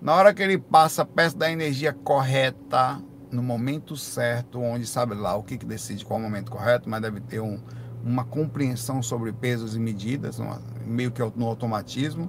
Na 0.00 0.14
hora 0.14 0.32
que 0.32 0.42
ele 0.42 0.56
passa 0.56 1.04
perto 1.04 1.36
da 1.36 1.50
energia 1.50 1.92
correta, 1.92 3.02
no 3.30 3.42
momento 3.42 3.94
certo, 3.94 4.60
onde 4.60 4.86
sabe 4.86 5.14
lá 5.14 5.36
o 5.36 5.42
que, 5.42 5.58
que 5.58 5.66
decide 5.66 6.06
qual 6.06 6.18
o 6.18 6.22
momento 6.22 6.50
correto, 6.50 6.88
mas 6.88 7.02
deve 7.02 7.20
ter 7.20 7.40
um, 7.40 7.60
uma 8.04 8.24
compreensão 8.24 9.02
sobre 9.02 9.32
pesos 9.32 9.76
e 9.76 9.78
medidas, 9.78 10.38
uma, 10.38 10.60
meio 10.86 11.10
que 11.10 11.22
no 11.36 11.46
automatismo. 11.46 12.28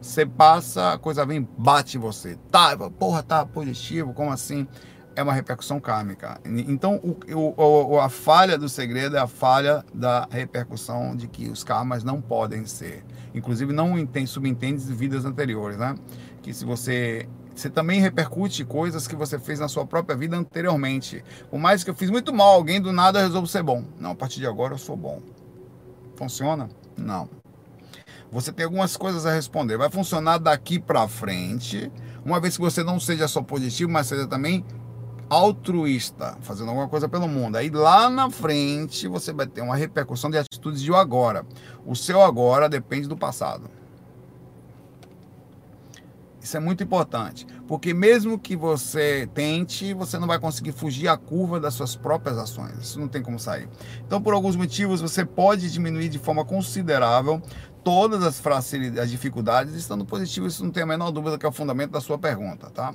Você 0.00 0.26
passa, 0.26 0.92
a 0.92 0.98
coisa 0.98 1.24
vem, 1.24 1.46
bate 1.56 1.96
você. 1.96 2.36
Tá, 2.50 2.76
porra, 2.90 3.22
tá 3.22 3.46
positivo, 3.46 4.12
como 4.12 4.32
assim? 4.32 4.66
É 5.14 5.22
uma 5.22 5.32
repercussão 5.32 5.78
kármica. 5.78 6.40
Então, 6.44 6.96
o, 6.96 7.54
o, 7.56 8.00
a 8.00 8.08
falha 8.08 8.58
do 8.58 8.68
segredo 8.68 9.16
é 9.16 9.20
a 9.20 9.26
falha 9.26 9.84
da 9.94 10.26
repercussão 10.30 11.14
de 11.14 11.28
que 11.28 11.48
os 11.48 11.62
karmas 11.62 12.02
não 12.02 12.20
podem 12.20 12.66
ser. 12.66 13.04
Inclusive, 13.34 13.72
não 13.72 13.94
subentende 14.26 14.84
de 14.84 14.92
vidas 14.92 15.24
anteriores, 15.24 15.76
né? 15.76 15.94
Que 16.42 16.52
se 16.52 16.64
você 16.64 17.28
você 17.54 17.68
também 17.68 18.00
repercute 18.00 18.64
coisas 18.64 19.06
que 19.06 19.16
você 19.16 19.38
fez 19.38 19.60
na 19.60 19.68
sua 19.68 19.86
própria 19.86 20.16
vida 20.16 20.36
anteriormente. 20.36 21.24
Por 21.50 21.58
mais 21.58 21.84
que 21.84 21.90
eu 21.90 21.94
fiz 21.94 22.10
muito 22.10 22.32
mal 22.32 22.54
alguém, 22.54 22.80
do 22.80 22.92
nada 22.92 23.20
eu 23.20 23.26
resolvo 23.26 23.46
ser 23.46 23.62
bom. 23.62 23.84
Não, 23.98 24.12
a 24.12 24.14
partir 24.14 24.40
de 24.40 24.46
agora 24.46 24.74
eu 24.74 24.78
sou 24.78 24.96
bom. 24.96 25.20
Funciona? 26.16 26.68
Não. 26.96 27.28
Você 28.30 28.50
tem 28.52 28.64
algumas 28.64 28.96
coisas 28.96 29.26
a 29.26 29.32
responder. 29.32 29.76
Vai 29.76 29.90
funcionar 29.90 30.38
daqui 30.38 30.78
para 30.78 31.06
frente, 31.06 31.92
uma 32.24 32.40
vez 32.40 32.56
que 32.56 32.62
você 32.62 32.82
não 32.82 32.98
seja 32.98 33.28
só 33.28 33.42
positivo, 33.42 33.90
mas 33.90 34.06
seja 34.06 34.26
também 34.26 34.64
altruísta, 35.28 36.36
fazendo 36.40 36.68
alguma 36.68 36.88
coisa 36.88 37.08
pelo 37.08 37.26
mundo. 37.26 37.56
Aí 37.56 37.70
lá 37.70 38.08
na 38.08 38.30
frente 38.30 39.08
você 39.08 39.32
vai 39.32 39.46
ter 39.46 39.62
uma 39.62 39.76
repercussão 39.76 40.30
de 40.30 40.38
atitudes 40.38 40.82
de 40.82 40.92
agora. 40.94 41.44
O 41.86 41.94
seu 41.94 42.22
agora 42.22 42.68
depende 42.68 43.08
do 43.08 43.16
passado. 43.16 43.70
Isso 46.42 46.56
é 46.56 46.60
muito 46.60 46.82
importante, 46.82 47.46
porque 47.68 47.94
mesmo 47.94 48.36
que 48.36 48.56
você 48.56 49.28
tente, 49.32 49.94
você 49.94 50.18
não 50.18 50.26
vai 50.26 50.40
conseguir 50.40 50.72
fugir 50.72 51.06
a 51.06 51.16
curva 51.16 51.60
das 51.60 51.74
suas 51.74 51.94
próprias 51.94 52.36
ações. 52.36 52.76
Isso 52.78 52.98
não 52.98 53.06
tem 53.06 53.22
como 53.22 53.38
sair. 53.38 53.68
Então, 54.04 54.20
por 54.20 54.34
alguns 54.34 54.56
motivos, 54.56 55.00
você 55.00 55.24
pode 55.24 55.70
diminuir 55.70 56.08
de 56.08 56.18
forma 56.18 56.44
considerável 56.44 57.40
todas 57.84 58.22
as, 58.22 58.42
as 59.00 59.10
dificuldades, 59.10 59.74
estando 59.74 60.04
positivo, 60.04 60.46
isso 60.46 60.64
não 60.64 60.70
tem 60.70 60.82
a 60.82 60.86
menor 60.86 61.10
dúvida 61.10 61.38
que 61.38 61.46
é 61.46 61.48
o 61.48 61.52
fundamento 61.52 61.92
da 61.92 62.00
sua 62.00 62.18
pergunta, 62.18 62.70
tá? 62.70 62.94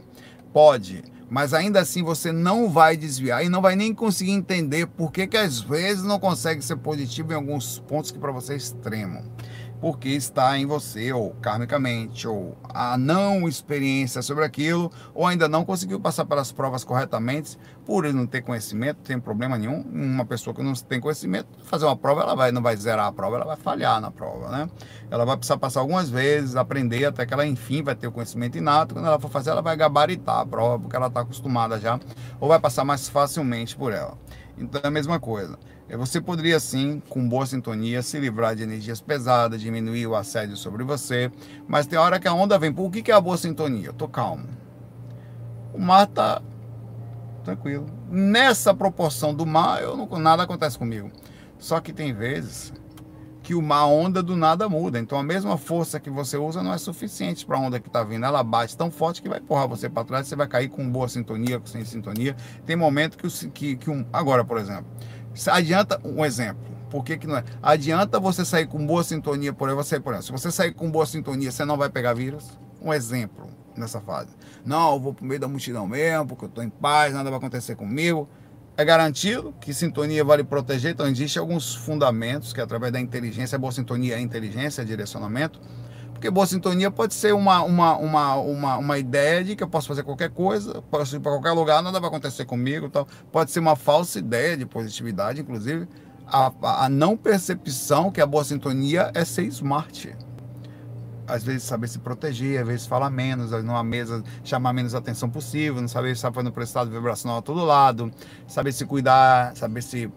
Pode, 0.53 1.03
mas 1.29 1.53
ainda 1.53 1.79
assim 1.81 2.03
você 2.03 2.31
não 2.31 2.69
vai 2.69 2.95
desviar 2.95 3.45
e 3.45 3.49
não 3.49 3.62
vai 3.62 3.75
nem 3.75 3.93
conseguir 3.93 4.31
entender 4.31 4.88
por 4.88 5.12
que, 5.12 5.27
que 5.27 5.38
às 5.38 5.60
vezes 5.60 6.03
não 6.03 6.19
consegue 6.19 6.62
ser 6.62 6.77
positivo 6.77 7.31
em 7.31 7.36
alguns 7.36 7.79
pontos 7.79 8.12
que 8.12 8.19
para 8.19 8.31
você 8.31 8.53
é 8.53 8.57
extremo. 8.57 9.23
Porque 9.79 10.09
está 10.09 10.57
em 10.57 10.65
você, 10.65 11.13
ou 11.13 11.31
karmicamente, 11.41 12.27
ou 12.27 12.57
a 12.63 12.97
não 12.97 13.47
experiência 13.47 14.21
sobre 14.21 14.43
aquilo, 14.43 14.91
ou 15.13 15.25
ainda 15.25 15.47
não 15.47 15.63
conseguiu 15.63 15.99
passar 15.99 16.25
pelas 16.25 16.51
provas 16.51 16.83
corretamente, 16.83 17.57
por 17.85 18.05
ele 18.05 18.13
não 18.15 18.25
ter 18.25 18.41
conhecimento, 18.41 18.97
tem 18.97 19.19
problema 19.19 19.57
nenhum. 19.57 19.81
Uma 19.81 20.25
pessoa 20.25 20.53
que 20.53 20.61
não 20.63 20.73
tem 20.73 20.99
conhecimento, 20.99 21.47
fazer 21.63 21.85
uma 21.85 21.95
prova, 21.95 22.21
ela 22.21 22.35
vai, 22.35 22.51
não 22.51 22.61
vai 22.61 22.75
zerar 22.75 23.07
a 23.07 23.11
prova, 23.11 23.37
ela 23.37 23.45
vai 23.45 23.55
falhar 23.57 24.01
na 24.01 24.11
prova, 24.11 24.49
né? 24.49 24.69
Ela 25.09 25.25
vai 25.25 25.37
precisar 25.37 25.57
passar 25.57 25.79
algumas 25.79 26.09
vezes, 26.09 26.55
aprender, 26.55 27.05
até 27.05 27.25
que 27.25 27.33
ela, 27.33 27.45
enfim, 27.45 27.83
vai 27.83 27.95
ter 27.95 28.07
o 28.07 28.11
conhecimento 28.11 28.57
inato. 28.57 28.93
Quando 28.95 29.05
ela 29.05 29.19
for 29.19 29.29
fazer, 29.29 29.51
ela 29.51 29.61
vai 29.61 29.77
gabaritar 29.77 30.39
a 30.39 30.45
prova, 30.45 30.79
porque 30.79 30.95
ela 30.95 31.07
está 31.07 31.21
acostumada 31.21 31.79
já, 31.79 31.99
ou 32.39 32.49
vai 32.49 32.59
passar 32.59 32.83
mais 32.83 33.07
facilmente 33.07 33.75
por 33.75 33.93
ela. 33.93 34.17
Então 34.57 34.81
é 34.83 34.87
a 34.87 34.91
mesma 34.91 35.19
coisa. 35.19 35.57
É, 35.89 35.95
você 35.95 36.19
poderia 36.19 36.60
sim, 36.60 37.02
com 37.10 37.28
boa 37.28 37.45
sintonia, 37.45 38.02
se 38.02 38.19
livrar 38.19 38.56
de 38.56 38.63
energias 38.63 39.00
pesadas, 39.00 39.62
diminuir 39.62 40.06
o 40.08 40.15
assédio 40.15 40.58
sobre 40.58 40.84
você, 40.84 41.32
mas 41.67 41.88
tem 41.88 41.97
hora 41.97 42.19
que 42.19 42.28
a 42.28 42.34
onda 42.34 42.58
vem. 42.60 42.73
Por 42.73 42.91
que 42.91 43.10
é 43.12 43.13
a 43.13 43.21
boa 43.21 43.38
sintonia? 43.38 43.88
Eu 43.88 43.93
tô 43.93 44.08
calmo. 44.08 44.47
O 45.73 45.80
mar 45.80 46.08
tá 46.08 46.41
tranquilo. 47.43 47.86
Nessa 48.10 48.73
proporção 48.73 49.34
do 49.34 49.45
mar, 49.45 49.82
eu 49.82 49.95
não, 49.95 50.08
nada 50.19 50.43
acontece 50.43 50.78
comigo. 50.78 51.10
Só 51.58 51.80
que 51.80 51.93
tem 51.93 52.13
vezes 52.13 52.73
que 53.41 53.56
o 53.56 53.62
mar, 53.62 53.84
a 53.84 53.86
onda 53.86 54.21
do 54.21 54.36
nada 54.36 54.67
muda. 54.67 55.00
Então 55.00 55.17
a 55.17 55.23
mesma 55.23 55.58
força 55.58 56.02
que 56.02 56.10
você 56.10 56.36
usa 56.36 56.62
não 56.62 56.73
é 56.73 56.78
suficiente 56.78 57.45
para 57.45 57.56
a 57.56 57.62
onda 57.62 57.80
que 57.80 57.88
está 57.88 58.04
vindo. 58.04 58.26
Ela 58.26 58.43
bate 58.43 58.76
tão 58.76 58.91
forte 58.91 59.21
que 59.21 59.30
vai 59.30 59.39
empurrar 59.39 59.69
você 59.69 59.88
para 59.88 60.04
trás, 60.04 60.28
você 60.28 60.36
vai 60.36 60.47
cair 60.47 60.67
com 60.67 60.89
boa 60.89 61.08
sintonia, 61.08 61.62
sem 61.63 61.86
sintonia. 61.86 62.36
Tem 62.65 62.76
momento 62.76 63.17
que, 63.17 63.47
que, 63.52 63.78
que 63.78 63.89
um. 63.89 64.06
Agora, 64.12 64.43
por 64.43 64.58
exemplo, 64.58 64.86
Adianta 65.47 66.00
um 66.04 66.26
exemplo. 66.26 66.78
Por 66.89 67.04
que, 67.04 67.17
que 67.17 67.28
não 67.28 67.38
é? 67.38 67.43
Adianta 67.62 68.19
você 68.19 68.45
sair 68.45 68.65
com 68.65 68.86
boa 68.86 69.04
sintonia, 69.04 69.52
por 69.52 69.67
exemplo, 69.67 69.84
você, 69.84 70.00
por 70.00 70.13
exemplo, 70.13 70.26
se 70.26 70.32
você 70.32 70.52
sair 70.52 70.73
com 70.73 70.89
boa 70.89 71.06
sintonia, 71.06 71.52
você 71.52 71.65
não 71.65 71.78
vai 71.78 71.89
pegar 71.89 72.13
vírus? 72.13 72.58
Um 72.82 72.93
exemplo 72.93 73.47
nessa 73.76 74.00
fase. 74.00 74.30
Não, 74.65 74.93
eu 74.93 75.00
vou 75.00 75.13
pro 75.13 75.26
meio 75.26 75.39
da 75.39 75.47
multidão 75.47 75.86
mesmo, 75.88 76.28
porque 76.28 76.45
eu 76.45 76.50
estou 76.50 76.63
em 76.63 76.69
paz, 76.69 77.13
nada 77.13 77.30
vai 77.30 77.38
acontecer 77.38 77.76
comigo. 77.76 78.30
É 78.76 78.86
garantido 78.86 79.54
que 79.60 79.73
sintonia 79.73 80.23
vale 80.23 80.43
proteger, 80.43 80.91
então 80.91 81.08
existem 81.08 81.39
alguns 81.39 81.73
fundamentos 81.73 82.54
que 82.54 82.62
através 82.62 82.93
da 82.93 83.00
inteligência, 83.00 83.58
boa 83.58 83.71
sintonia 83.71 84.15
é 84.15 84.19
inteligência, 84.19 84.84
é 84.84 84.86
direcionamento, 84.86 85.60
porque 86.17 86.32
boa 86.32 86.47
sintonia 86.47 86.89
pode 86.89 87.13
ser 87.13 87.32
uma, 87.32 87.62
uma, 87.62 87.95
uma, 87.95 88.36
uma, 88.38 88.77
uma 88.77 88.97
ideia 88.97 89.43
de 89.43 89.56
que 89.56 89.62
eu 89.63 89.67
posso 89.67 89.88
fazer 89.88 90.01
qualquer 90.01 90.32
coisa, 90.32 90.82
posso 90.89 91.15
ir 91.15 91.19
para 91.19 91.32
qualquer 91.32 91.51
lugar, 91.51 91.84
nada 91.84 91.99
vai 91.99 92.10
acontecer 92.10 92.43
comigo. 92.43 92.89
Tal. 92.89 93.08
Pode 93.32 93.51
ser 93.51 93.60
uma 93.60 93.75
falsa 93.75 94.17
ideia 94.17 94.58
de 94.58 94.65
positividade, 94.65 95.41
inclusive. 95.41 95.88
A, 96.25 96.51
a 96.86 96.89
não 96.89 97.15
percepção 97.15 98.12
que 98.12 98.19
a 98.19 98.25
boa 98.25 98.43
sintonia 98.43 99.12
é 99.13 99.23
ser 99.23 99.43
smart. 99.43 100.15
Às 101.27 101.43
vezes 101.43 101.63
saber 101.63 101.88
se 101.88 101.99
proteger, 101.99 102.62
às 102.62 102.67
vezes 102.67 102.88
falar 102.88 103.12
menos, 103.12 103.51
numa 103.63 103.84
mesa 103.84 104.23
chamar 104.43 104.73
menos 104.73 104.95
atenção 104.95 105.30
possível, 105.30 105.80
não 105.80 105.88
saber 105.88 106.13
estar 106.13 106.34
fazendo 106.34 106.51
prestado 106.51 106.89
vibracional 106.89 107.38
a 107.38 107.41
todo 107.43 107.63
lado, 107.63 108.12
saber 108.47 108.71
se 108.71 108.86
cuidar, 108.86 109.56
saber 109.56 109.84
se 109.84 110.12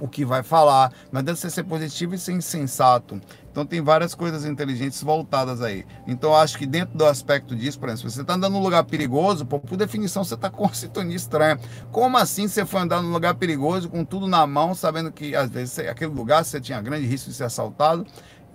o 0.00 0.08
que 0.08 0.24
vai 0.24 0.42
falar. 0.42 0.92
Não 1.12 1.20
adianta 1.20 1.40
você 1.40 1.50
ser 1.50 1.62
positivo 1.62 2.16
e 2.16 2.18
ser 2.18 2.32
insensato. 2.32 3.20
Então 3.54 3.64
tem 3.64 3.80
várias 3.80 4.16
coisas 4.16 4.44
inteligentes 4.44 5.00
voltadas 5.00 5.62
aí. 5.62 5.86
Então 6.08 6.34
acho 6.34 6.58
que 6.58 6.66
dentro 6.66 6.98
do 6.98 7.06
aspecto 7.06 7.54
disso, 7.54 7.78
por 7.78 7.88
exemplo, 7.88 8.10
se 8.10 8.16
você 8.16 8.22
está 8.22 8.34
andando 8.34 8.54
num 8.54 8.60
lugar 8.60 8.82
perigoso, 8.82 9.46
pô, 9.46 9.60
por 9.60 9.76
definição 9.76 10.24
você 10.24 10.34
está 10.34 10.50
com 10.50 10.64
uma 10.64 10.74
sintonia 10.74 11.14
estranha. 11.14 11.56
Como 11.92 12.18
assim 12.18 12.48
você 12.48 12.66
foi 12.66 12.80
andar 12.80 13.00
num 13.00 13.12
lugar 13.12 13.36
perigoso 13.36 13.88
com 13.88 14.04
tudo 14.04 14.26
na 14.26 14.44
mão, 14.44 14.74
sabendo 14.74 15.12
que 15.12 15.36
às 15.36 15.48
vezes 15.48 15.78
aquele 15.78 16.10
lugar 16.10 16.44
você 16.44 16.60
tinha 16.60 16.82
grande 16.82 17.06
risco 17.06 17.30
de 17.30 17.36
ser 17.36 17.44
assaltado? 17.44 18.04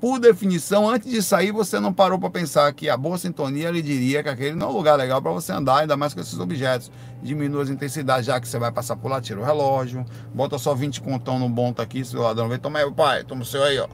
por 0.01 0.17
definição, 0.17 0.89
antes 0.89 1.11
de 1.11 1.21
sair, 1.21 1.51
você 1.51 1.77
não 1.77 1.93
parou 1.93 2.17
para 2.17 2.29
pensar 2.29 2.71
que 2.71 2.89
a 2.89 2.95
boa 2.95 3.17
sintonia 3.17 3.69
lhe 3.69 3.81
diria 3.81 4.23
que 4.23 4.29
aquele 4.29 4.55
não 4.55 4.67
é 4.67 4.69
um 4.69 4.73
lugar 4.73 4.97
legal 4.97 5.21
para 5.21 5.33
você 5.33 5.51
andar, 5.51 5.79
ainda 5.79 5.97
mais 5.97 6.13
com 6.13 6.21
esses 6.21 6.39
objetos. 6.39 6.89
Diminua 7.21 7.63
as 7.63 7.69
intensidades, 7.69 8.25
já 8.25 8.39
que 8.39 8.47
você 8.47 8.57
vai 8.57 8.71
passar 8.71 8.95
por 8.95 9.11
lá, 9.11 9.19
tira 9.19 9.41
o 9.41 9.43
relógio, 9.43 10.05
bota 10.33 10.57
só 10.57 10.73
20 10.73 11.01
contão 11.01 11.37
no 11.37 11.49
bonto 11.49 11.81
aqui, 11.81 12.03
se 12.05 12.15
o 12.15 12.21
ladrão 12.21 12.47
vem, 12.47 12.57
toma 12.57 12.79
aí, 12.79 12.89
pai, 12.93 13.25
toma 13.25 13.41
o 13.41 13.45
seu 13.45 13.61
aí, 13.61 13.77
ó. 13.77 13.89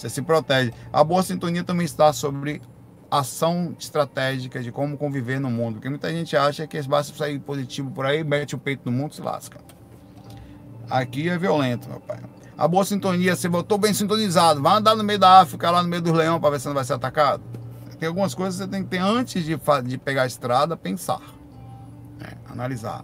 Você 0.00 0.08
se 0.08 0.22
protege. 0.22 0.72
A 0.92 1.04
boa 1.04 1.22
sintonia 1.22 1.62
também 1.62 1.84
está 1.84 2.12
sobre 2.12 2.62
ação 3.10 3.74
estratégica 3.78 4.62
de 4.62 4.70
como 4.70 4.96
conviver 4.96 5.40
no 5.40 5.50
mundo. 5.50 5.74
Porque 5.74 5.88
muita 5.88 6.10
gente 6.10 6.36
acha 6.36 6.66
que 6.66 6.80
basta 6.82 7.16
sair 7.16 7.38
positivo 7.38 7.90
por 7.90 8.06
aí, 8.06 8.24
mete 8.24 8.54
o 8.54 8.58
peito 8.58 8.82
no 8.90 8.96
mundo 8.96 9.12
e 9.12 9.16
se 9.16 9.22
lasca. 9.22 9.58
Aqui 10.88 11.28
é 11.28 11.38
violento, 11.38 11.88
meu 11.88 12.00
pai 12.00 12.18
a 12.60 12.68
boa 12.68 12.84
sintonia, 12.84 13.34
você 13.34 13.48
voltou 13.48 13.78
bem 13.78 13.94
sintonizado, 13.94 14.60
vai 14.60 14.76
andar 14.76 14.94
no 14.94 15.02
meio 15.02 15.18
da 15.18 15.40
África, 15.40 15.70
lá 15.70 15.82
no 15.82 15.88
meio 15.88 16.02
dos 16.02 16.12
leões, 16.12 16.38
para 16.38 16.50
ver 16.50 16.60
se 16.60 16.66
não 16.66 16.74
vai 16.74 16.84
ser 16.84 16.92
atacado. 16.92 17.42
Tem 17.98 18.06
algumas 18.06 18.34
coisas 18.34 18.56
que 18.56 18.64
você 18.66 18.70
tem 18.70 18.82
que 18.82 18.90
ter 18.90 18.98
antes 18.98 19.42
de, 19.42 19.58
de 19.84 19.96
pegar 19.96 20.24
a 20.24 20.26
estrada, 20.26 20.76
pensar, 20.76 21.22
né? 22.18 22.32
analisar. 22.50 23.02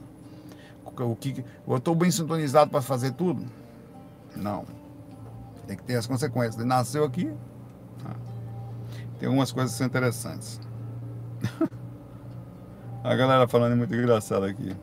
O 0.85 1.17
que, 1.17 1.43
eu 1.67 1.77
estou 1.79 1.95
bem 1.95 2.11
sintonizado 2.11 2.71
para 2.71 2.83
fazer 2.83 3.13
tudo? 3.13 3.47
Não. 4.37 4.67
Tem 5.67 5.77
que 5.77 5.83
ter 5.83 5.97
as 5.97 6.07
consequências. 6.07 6.57
Ele 6.57 6.67
nasceu 6.67 7.05
aqui. 7.05 7.27
Né? 7.27 8.15
Tem 9.19 9.27
algumas 9.27 9.51
coisas 9.53 9.73
que 9.73 9.79
são 9.79 9.87
interessantes. 9.87 10.61
a 13.03 13.15
galera 13.15 13.49
falando 13.49 13.73
é 13.73 13.77
muito 13.77 13.95
engraçado 13.95 14.45
aqui. 14.45 14.77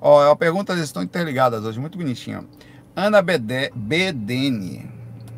Ó, 0.00 0.32
a 0.32 0.36
pergunta 0.36 0.74
estão 0.74 1.02
interligadas 1.02 1.64
hoje, 1.64 1.78
muito 1.78 1.96
bonitinha. 1.96 2.44
Ana 2.94 3.22
Bede, 3.22 3.70
Bedene. 3.74 4.90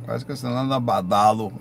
Quase 0.05 0.25
que 0.25 0.33
eu 0.33 0.51
Ana 0.51 0.81
Badalo. 0.81 1.53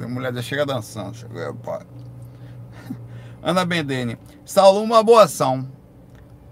A 0.00 0.08
mulher 0.08 0.32
já 0.34 0.42
chega 0.42 0.66
dançando. 0.66 1.14
Chega. 1.14 1.54
Ana 3.42 3.64
Bedene. 3.64 4.16
Saulo, 4.44 4.80
uma 4.80 5.02
boa 5.02 5.24
ação 5.24 5.68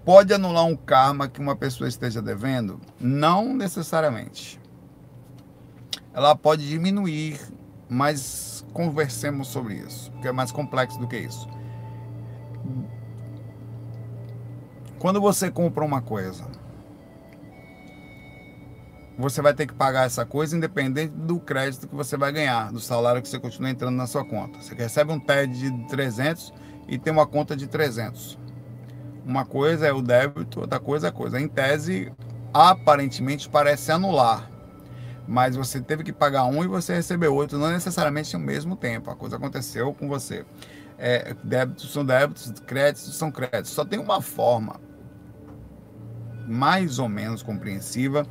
pode 0.05 0.33
anular 0.33 0.65
um 0.65 0.75
karma 0.75 1.27
que 1.27 1.39
uma 1.39 1.55
pessoa 1.55 1.87
esteja 1.87 2.21
devendo? 2.21 2.79
Não 2.99 3.53
necessariamente. 3.53 4.59
Ela 6.13 6.35
pode 6.35 6.67
diminuir, 6.67 7.39
mas 7.89 8.65
conversemos 8.73 9.47
sobre 9.47 9.75
isso, 9.75 10.11
porque 10.11 10.27
é 10.27 10.31
mais 10.31 10.51
complexo 10.51 10.99
do 10.99 11.07
que 11.07 11.17
isso. 11.17 11.47
Quando 14.99 15.19
você 15.19 15.49
compra 15.49 15.83
uma 15.83 16.01
coisa, 16.01 16.45
você 19.17 19.41
vai 19.41 19.53
ter 19.53 19.67
que 19.67 19.73
pagar 19.73 20.05
essa 20.05 20.25
coisa 20.25 20.55
independente 20.55 21.13
do 21.13 21.39
crédito 21.39 21.87
que 21.87 21.95
você 21.95 22.17
vai 22.17 22.31
ganhar, 22.31 22.71
do 22.71 22.79
salário 22.79 23.21
que 23.21 23.29
você 23.29 23.39
continua 23.39 23.69
entrando 23.69 23.95
na 23.95 24.07
sua 24.07 24.25
conta. 24.25 24.61
Você 24.61 24.75
recebe 24.75 25.11
um 25.11 25.19
TED 25.19 25.57
de 25.57 25.87
300 25.87 26.53
e 26.87 26.97
tem 26.97 27.13
uma 27.13 27.25
conta 27.25 27.55
de 27.55 27.67
300. 27.67 28.40
Uma 29.31 29.45
coisa 29.45 29.87
é 29.87 29.93
o 29.93 30.01
débito, 30.01 30.59
outra 30.59 30.77
coisa 30.77 31.07
é 31.07 31.09
a 31.09 31.13
coisa. 31.13 31.39
Em 31.39 31.47
tese, 31.47 32.11
aparentemente 32.53 33.47
parece 33.47 33.89
anular, 33.89 34.51
mas 35.25 35.55
você 35.55 35.79
teve 35.79 36.03
que 36.03 36.11
pagar 36.11 36.43
um 36.43 36.61
e 36.65 36.67
você 36.67 36.93
recebeu 36.93 37.33
outro, 37.33 37.57
não 37.57 37.69
necessariamente 37.69 38.33
no 38.33 38.43
mesmo 38.43 38.75
tempo. 38.75 39.09
A 39.09 39.15
coisa 39.15 39.37
aconteceu 39.37 39.93
com 39.93 40.09
você. 40.09 40.43
É, 40.97 41.33
débitos 41.45 41.93
são 41.93 42.05
débitos, 42.05 42.51
créditos 42.67 43.15
são 43.15 43.31
créditos. 43.31 43.71
Só 43.71 43.85
tem 43.85 43.99
uma 43.99 44.21
forma 44.21 44.81
mais 46.45 46.99
ou 46.99 47.07
menos 47.07 47.41
compreensiva 47.41 48.27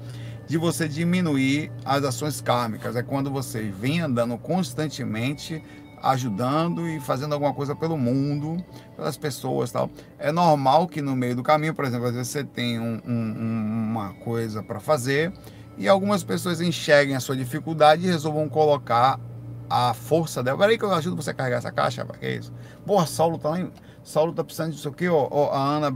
de 0.47 0.59
você 0.59 0.87
diminuir 0.87 1.73
as 1.83 2.05
ações 2.05 2.43
kármicas. 2.43 2.95
É 2.95 3.03
quando 3.03 3.31
você 3.31 3.63
vem 3.63 4.03
andando 4.03 4.37
constantemente 4.37 5.65
ajudando 6.03 6.89
e 6.89 7.01
fazendo 7.01 7.33
alguma 7.33 7.53
coisa 7.53 7.75
pelo 7.75 7.97
mundo, 7.97 8.63
pelas 8.97 9.17
pessoas 9.17 9.71
tal. 9.71 9.91
É 10.19 10.33
normal 10.33 10.87
que 10.87 11.03
no 11.03 11.15
meio 11.15 11.37
do 11.37 11.43
caminho, 11.43 11.75
por 11.75 11.85
exemplo, 11.85 12.07
às 12.07 12.15
vezes 12.15 12.29
você 12.29 12.45
tem 12.45 12.79
um, 12.79 13.01
um, 13.07 13.91
uma 13.91 14.15
coisa 14.15 14.63
para 14.63 14.81
fazer 14.81 15.33
e 15.77 15.89
algumas 15.89 16.23
pessoas 16.25 16.61
enxerguem 16.61 17.17
a 17.17 17.21
sua 17.21 17.37
dificuldade 17.37 18.07
e 18.07 18.11
resolvam 18.11 18.49
colocar 18.49 19.19
a 19.69 19.95
força 19.95 20.43
dela. 20.43 20.59
Peraí 20.59 20.77
que 20.77 20.85
eu 20.85 20.93
ajudo 20.93 21.17
você 21.17 21.31
a 21.31 21.35
carregar 21.35 21.59
essa 21.59 21.71
caixa, 21.71 22.05
que 22.19 22.27
é 22.27 22.37
isso? 22.37 22.53
Porra, 22.85 23.07
Saulo 23.07 23.39
tá 23.39 23.51
lá 23.51 23.61
em 23.61 23.71
Saulo 24.11 24.33
tá 24.33 24.43
precisando 24.43 24.73
disso 24.73 24.89
aqui, 24.89 25.09
ó, 25.09 25.29
ó 25.31 25.53
a 25.53 25.59
Ana 25.59 25.91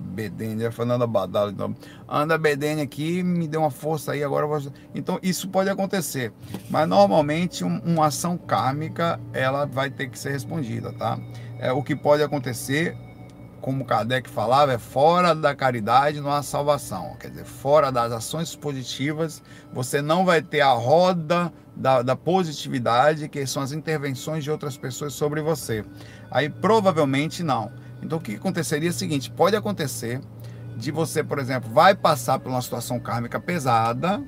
Bedene, 0.00 0.64
a 0.64 0.70
Fernanda 0.70 1.06
Badalo, 1.06 1.50
então. 1.50 1.74
A 2.06 2.20
Ana 2.20 2.38
Bedene 2.38 2.80
aqui 2.80 3.22
me 3.22 3.48
deu 3.48 3.60
uma 3.60 3.70
força 3.70 4.12
aí, 4.12 4.22
agora 4.22 4.46
vou... 4.46 4.60
Então, 4.94 5.18
isso 5.22 5.48
pode 5.48 5.68
acontecer. 5.68 6.32
Mas, 6.70 6.88
normalmente, 6.88 7.64
um, 7.64 7.80
uma 7.84 8.06
ação 8.06 8.38
kármica, 8.38 9.18
ela 9.32 9.66
vai 9.66 9.90
ter 9.90 10.08
que 10.08 10.18
ser 10.18 10.30
respondida, 10.30 10.92
tá? 10.92 11.18
É, 11.58 11.72
o 11.72 11.82
que 11.82 11.96
pode 11.96 12.22
acontecer, 12.22 12.96
como 13.60 13.84
Kardec 13.84 14.30
falava, 14.30 14.72
é 14.72 14.78
fora 14.78 15.34
da 15.34 15.54
caridade 15.54 16.20
não 16.20 16.30
há 16.30 16.42
salvação. 16.42 17.16
Quer 17.18 17.30
dizer, 17.30 17.44
fora 17.44 17.90
das 17.90 18.12
ações 18.12 18.54
positivas, 18.54 19.42
você 19.72 20.00
não 20.00 20.24
vai 20.24 20.40
ter 20.40 20.60
a 20.60 20.72
roda 20.72 21.52
da, 21.74 22.00
da 22.02 22.16
positividade, 22.16 23.28
que 23.28 23.46
são 23.46 23.62
as 23.62 23.72
intervenções 23.72 24.44
de 24.44 24.50
outras 24.50 24.76
pessoas 24.76 25.12
sobre 25.12 25.42
você. 25.42 25.84
Aí 26.30 26.48
provavelmente 26.48 27.42
não. 27.42 27.72
Então 28.02 28.18
o 28.18 28.20
que 28.20 28.36
aconteceria 28.36 28.88
é 28.88 28.90
o 28.90 28.94
seguinte: 28.94 29.30
pode 29.30 29.56
acontecer 29.56 30.20
de 30.76 30.90
você, 30.90 31.24
por 31.24 31.38
exemplo, 31.38 31.70
vai 31.70 31.94
passar 31.94 32.38
por 32.38 32.50
uma 32.50 32.60
situação 32.60 33.00
kármica 33.00 33.40
pesada, 33.40 34.22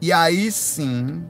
e 0.00 0.12
aí 0.12 0.50
sim, 0.50 1.22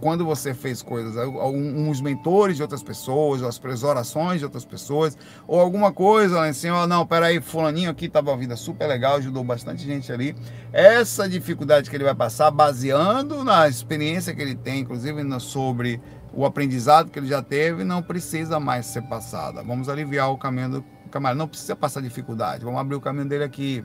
quando 0.00 0.24
você 0.24 0.52
fez 0.52 0.82
coisas, 0.82 1.14
uns 1.16 2.00
mentores 2.00 2.56
de 2.56 2.62
outras 2.62 2.82
pessoas, 2.82 3.40
ou 3.40 3.48
as 3.48 3.82
orações 3.84 4.40
de 4.40 4.44
outras 4.44 4.64
pessoas, 4.64 5.16
ou 5.46 5.60
alguma 5.60 5.92
coisa 5.92 6.44
assim, 6.44 6.70
ó, 6.70 6.88
não, 6.88 7.06
peraí, 7.06 7.40
fulaninho 7.40 7.88
aqui 7.88 8.06
estava 8.06 8.32
uma 8.32 8.36
vida 8.36 8.56
super 8.56 8.88
legal, 8.88 9.16
ajudou 9.18 9.44
bastante 9.44 9.84
gente 9.84 10.12
ali. 10.12 10.34
Essa 10.72 11.28
dificuldade 11.28 11.88
que 11.88 11.94
ele 11.94 12.02
vai 12.02 12.16
passar, 12.16 12.50
baseando 12.50 13.44
na 13.44 13.68
experiência 13.68 14.34
que 14.34 14.42
ele 14.42 14.56
tem, 14.56 14.80
inclusive 14.80 15.22
sobre 15.38 16.00
o 16.34 16.44
aprendizado 16.44 17.10
que 17.10 17.18
ele 17.18 17.26
já 17.26 17.42
teve, 17.42 17.84
não 17.84 18.02
precisa 18.02 18.58
mais 18.58 18.86
ser 18.86 19.02
passada. 19.02 19.62
Vamos 19.62 19.88
aliviar 19.88 20.30
o 20.30 20.38
caminho 20.38 20.70
do 20.70 20.84
camarada, 21.10 21.38
não 21.38 21.46
precisa 21.46 21.76
passar 21.76 22.00
dificuldade, 22.00 22.64
vamos 22.64 22.80
abrir 22.80 22.96
o 22.96 23.00
caminho 23.00 23.26
dele 23.26 23.44
aqui. 23.44 23.84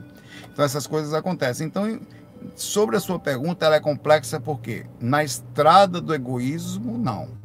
Então 0.50 0.64
essas 0.64 0.86
coisas 0.86 1.12
acontecem. 1.12 1.66
Então, 1.66 2.00
sobre 2.56 2.96
a 2.96 3.00
sua 3.00 3.18
pergunta, 3.18 3.66
ela 3.66 3.76
é 3.76 3.80
complexa 3.80 4.40
porque 4.40 4.86
na 5.00 5.22
estrada 5.22 6.00
do 6.00 6.14
egoísmo, 6.14 6.96
não. 6.96 7.36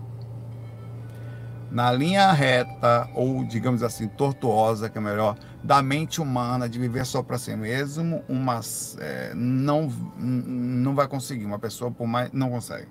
Na 1.70 1.92
linha 1.92 2.32
reta, 2.32 3.10
ou 3.16 3.44
digamos 3.44 3.82
assim, 3.82 4.08
tortuosa, 4.08 4.90
que 4.90 4.98
é 4.98 5.02
melhor, 5.02 5.36
da 5.64 5.82
mente 5.82 6.22
humana, 6.22 6.70
de 6.70 6.78
viver 6.78 7.04
só 7.04 7.24
para 7.24 7.38
si 7.40 7.56
mesmo, 7.56 8.24
uma, 8.30 8.60
é, 9.00 9.34
não, 9.34 9.92
não 10.18 10.94
vai 10.94 11.08
conseguir. 11.08 11.46
Uma 11.46 11.58
pessoa, 11.58 11.90
por 11.90 12.06
mais. 12.06 12.32
não 12.32 12.52
consegue. 12.52 12.88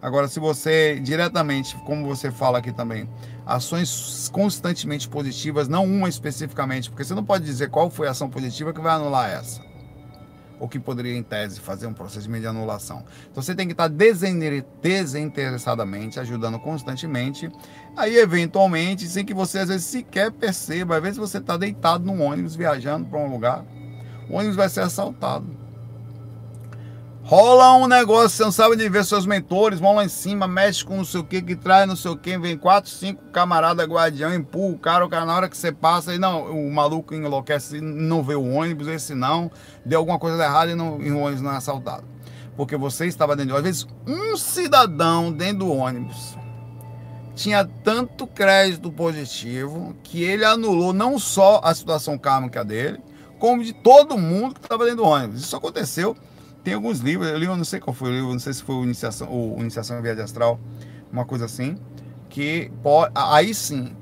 Agora, 0.00 0.28
se 0.28 0.38
você 0.38 1.00
diretamente, 1.00 1.76
como 1.86 2.06
você 2.06 2.30
fala 2.30 2.58
aqui 2.58 2.72
também, 2.72 3.08
ações 3.44 4.30
constantemente 4.32 5.08
positivas, 5.08 5.68
não 5.68 5.84
uma 5.84 6.08
especificamente, 6.08 6.90
porque 6.90 7.04
você 7.04 7.14
não 7.14 7.24
pode 7.24 7.44
dizer 7.44 7.70
qual 7.70 7.90
foi 7.90 8.08
a 8.08 8.10
ação 8.10 8.28
positiva 8.28 8.72
que 8.72 8.80
vai 8.80 8.94
anular 8.94 9.30
essa 9.30 9.64
ou 10.58 10.68
que 10.68 10.78
poderia, 10.78 11.16
em 11.16 11.22
tese, 11.22 11.60
fazer 11.60 11.86
um 11.86 11.92
procedimento 11.92 12.40
de 12.42 12.48
anulação. 12.48 13.04
Então 13.30 13.42
você 13.42 13.54
tem 13.54 13.66
que 13.66 13.72
estar 13.72 13.88
desinteressadamente, 13.88 16.18
ajudando 16.18 16.58
constantemente. 16.58 17.50
Aí, 17.96 18.16
eventualmente, 18.16 19.06
sem 19.06 19.24
que 19.24 19.34
você 19.34 19.60
às 19.60 19.68
vezes 19.68 19.86
sequer 19.86 20.32
perceba, 20.32 20.96
às 20.96 21.02
vezes 21.02 21.18
você 21.18 21.38
está 21.38 21.56
deitado 21.56 22.04
num 22.04 22.20
ônibus 22.22 22.56
viajando 22.56 23.06
para 23.06 23.18
um 23.18 23.30
lugar, 23.30 23.64
o 24.28 24.34
ônibus 24.34 24.56
vai 24.56 24.68
ser 24.68 24.80
assaltado. 24.80 25.46
Rola 27.26 27.74
um 27.74 27.88
negócio, 27.88 28.28
você 28.28 28.44
não 28.44 28.52
sabe 28.52 28.76
onde 28.76 28.88
ver 28.88 29.04
seus 29.04 29.26
mentores, 29.26 29.80
vão 29.80 29.96
lá 29.96 30.04
em 30.04 30.08
cima, 30.08 30.46
mexe 30.46 30.84
com 30.84 30.98
não 30.98 31.04
sei 31.04 31.18
o 31.18 31.24
que, 31.24 31.42
que 31.42 31.56
traz 31.56 31.84
não 31.88 31.96
sei 31.96 32.12
o 32.12 32.16
que, 32.16 32.38
vem 32.38 32.56
quatro, 32.56 32.88
cinco 32.88 33.20
camaradas 33.32 33.84
guardião, 33.84 34.32
empurra 34.32 34.74
o 34.74 34.78
cara, 34.78 35.04
o 35.04 35.08
cara 35.08 35.24
na 35.24 35.34
hora 35.34 35.48
que 35.48 35.56
você 35.56 35.72
passa, 35.72 36.14
e 36.14 36.20
não, 36.20 36.44
o 36.44 36.72
maluco 36.72 37.12
enlouquece, 37.12 37.80
não 37.80 38.22
vê 38.22 38.36
o 38.36 38.48
ônibus, 38.48 38.86
esse 38.86 39.12
não, 39.12 39.50
deu 39.84 39.98
alguma 39.98 40.20
coisa 40.20 40.40
errada 40.40 40.70
e, 40.70 40.76
não, 40.76 41.02
e 41.02 41.10
o 41.10 41.18
ônibus 41.18 41.42
não 41.42 41.50
é 41.50 41.56
assaltado. 41.56 42.04
Porque 42.56 42.76
você 42.76 43.06
estava 43.06 43.34
dentro 43.34 43.54
de 43.54 43.58
Às 43.58 43.64
vezes, 43.64 43.86
um 44.06 44.36
cidadão 44.36 45.32
dentro 45.32 45.66
do 45.66 45.72
ônibus 45.72 46.38
tinha 47.34 47.68
tanto 47.82 48.28
crédito 48.28 48.88
positivo 48.92 49.96
que 50.04 50.22
ele 50.22 50.44
anulou 50.44 50.92
não 50.92 51.18
só 51.18 51.60
a 51.64 51.74
situação 51.74 52.16
kármica 52.16 52.64
dele, 52.64 53.00
como 53.40 53.64
de 53.64 53.72
todo 53.72 54.16
mundo 54.16 54.54
que 54.54 54.60
estava 54.60 54.84
dentro 54.84 55.02
do 55.02 55.08
ônibus. 55.08 55.40
Isso 55.40 55.56
aconteceu 55.56 56.16
tem 56.66 56.74
alguns 56.74 56.98
livros, 56.98 57.28
eu 57.28 57.38
li, 57.38 57.46
eu 57.46 57.56
não 57.56 57.62
sei 57.62 57.78
qual 57.78 57.94
foi 57.94 58.10
o 58.10 58.12
livro, 58.12 58.32
não 58.32 58.40
sei 58.40 58.52
se 58.52 58.60
foi 58.60 58.74
o 58.74 58.82
Iniciação, 58.82 59.28
ou 59.30 59.56
Iniciação 59.60 60.00
em 60.00 60.02
Viagem 60.02 60.24
Astral, 60.24 60.58
uma 61.12 61.24
coisa 61.24 61.44
assim, 61.44 61.78
que 62.28 62.72
pode, 62.82 63.12
aí 63.14 63.54
sim, 63.54 63.94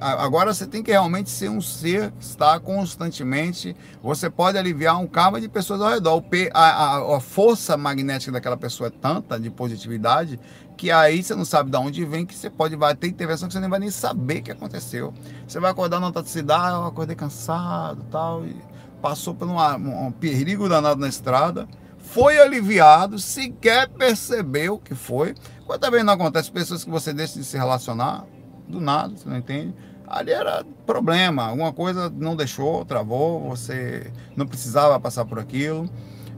agora 0.00 0.54
você 0.54 0.66
tem 0.66 0.82
que 0.82 0.90
realmente 0.90 1.28
ser 1.28 1.50
um 1.50 1.60
ser 1.60 2.10
que 2.12 2.24
está 2.24 2.58
constantemente, 2.58 3.76
você 4.02 4.30
pode 4.30 4.56
aliviar 4.56 4.98
um 4.98 5.06
karma 5.06 5.38
de 5.38 5.50
pessoas 5.50 5.82
ao 5.82 5.90
redor, 5.90 6.24
a, 6.54 6.62
a, 6.62 7.16
a 7.18 7.20
força 7.20 7.76
magnética 7.76 8.32
daquela 8.32 8.56
pessoa 8.56 8.86
é 8.86 8.90
tanta, 8.90 9.38
de 9.38 9.50
positividade, 9.50 10.40
que 10.78 10.90
aí 10.90 11.22
você 11.22 11.34
não 11.34 11.44
sabe 11.44 11.70
de 11.70 11.76
onde 11.76 12.06
vem, 12.06 12.24
que 12.24 12.34
você 12.34 12.48
pode 12.48 12.74
ter 12.96 13.08
intervenção 13.08 13.48
que 13.48 13.52
você 13.52 13.60
nem 13.60 13.68
vai 13.68 13.80
nem 13.80 13.90
saber 13.90 14.38
o 14.38 14.42
que 14.44 14.50
aconteceu. 14.50 15.12
Você 15.46 15.60
vai 15.60 15.70
acordar 15.70 16.00
na 16.00 16.06
outra 16.06 16.24
cidade, 16.24 16.74
ah, 16.74 16.78
eu 16.78 16.86
acordei 16.86 17.14
cansado 17.14 18.02
tal, 18.10 18.46
e 18.46 18.56
passou 19.02 19.34
por 19.34 19.46
um 19.46 20.10
perigo 20.12 20.70
danado 20.70 20.98
na 20.98 21.08
estrada, 21.08 21.68
foi 22.12 22.38
aliviado, 22.38 23.18
sequer 23.18 23.88
percebeu 23.88 24.78
que 24.78 24.94
foi. 24.94 25.34
Quantas 25.64 25.90
vezes 25.90 26.04
não 26.04 26.12
acontece 26.12 26.52
pessoas 26.52 26.84
que 26.84 26.90
você 26.90 27.10
deixa 27.12 27.38
de 27.38 27.44
se 27.44 27.56
relacionar, 27.56 28.26
do 28.68 28.80
nada, 28.80 29.16
você 29.16 29.26
não 29.26 29.38
entende? 29.38 29.74
Ali 30.06 30.30
era 30.30 30.62
problema, 30.84 31.46
alguma 31.46 31.72
coisa 31.72 32.10
não 32.10 32.36
deixou, 32.36 32.84
travou, 32.84 33.48
você 33.48 34.12
não 34.36 34.46
precisava 34.46 35.00
passar 35.00 35.24
por 35.24 35.38
aquilo. 35.38 35.88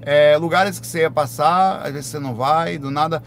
É, 0.03 0.37
lugares 0.37 0.79
que 0.79 0.87
você 0.87 1.01
ia 1.01 1.11
passar, 1.11 1.81
às 1.83 1.93
vezes 1.93 2.07
você 2.07 2.21
não 2.21 2.37
vai, 2.37 2.79
do 2.79 2.91
nada. 2.91 3.21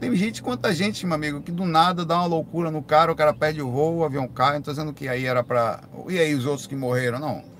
Tem 0.00 0.16
gente, 0.16 0.42
quanta 0.42 0.74
gente, 0.74 1.06
meu 1.06 1.14
amigo, 1.14 1.40
que 1.40 1.52
do 1.52 1.64
nada 1.64 2.04
dá 2.04 2.16
uma 2.16 2.26
loucura 2.26 2.68
no 2.68 2.82
cara, 2.82 3.12
o 3.12 3.14
cara 3.14 3.32
perde 3.32 3.62
o 3.62 3.70
voo, 3.70 3.98
o 3.98 4.04
avião 4.04 4.26
cai, 4.26 4.52
não 4.52 4.58
estou 4.58 4.74
dizendo 4.74 4.92
que 4.92 5.06
aí 5.06 5.24
era 5.24 5.44
para. 5.44 5.80
E 6.08 6.18
aí 6.18 6.34
os 6.34 6.46
outros 6.46 6.66
que 6.66 6.74
morreram? 6.74 7.20
Não. 7.20 7.51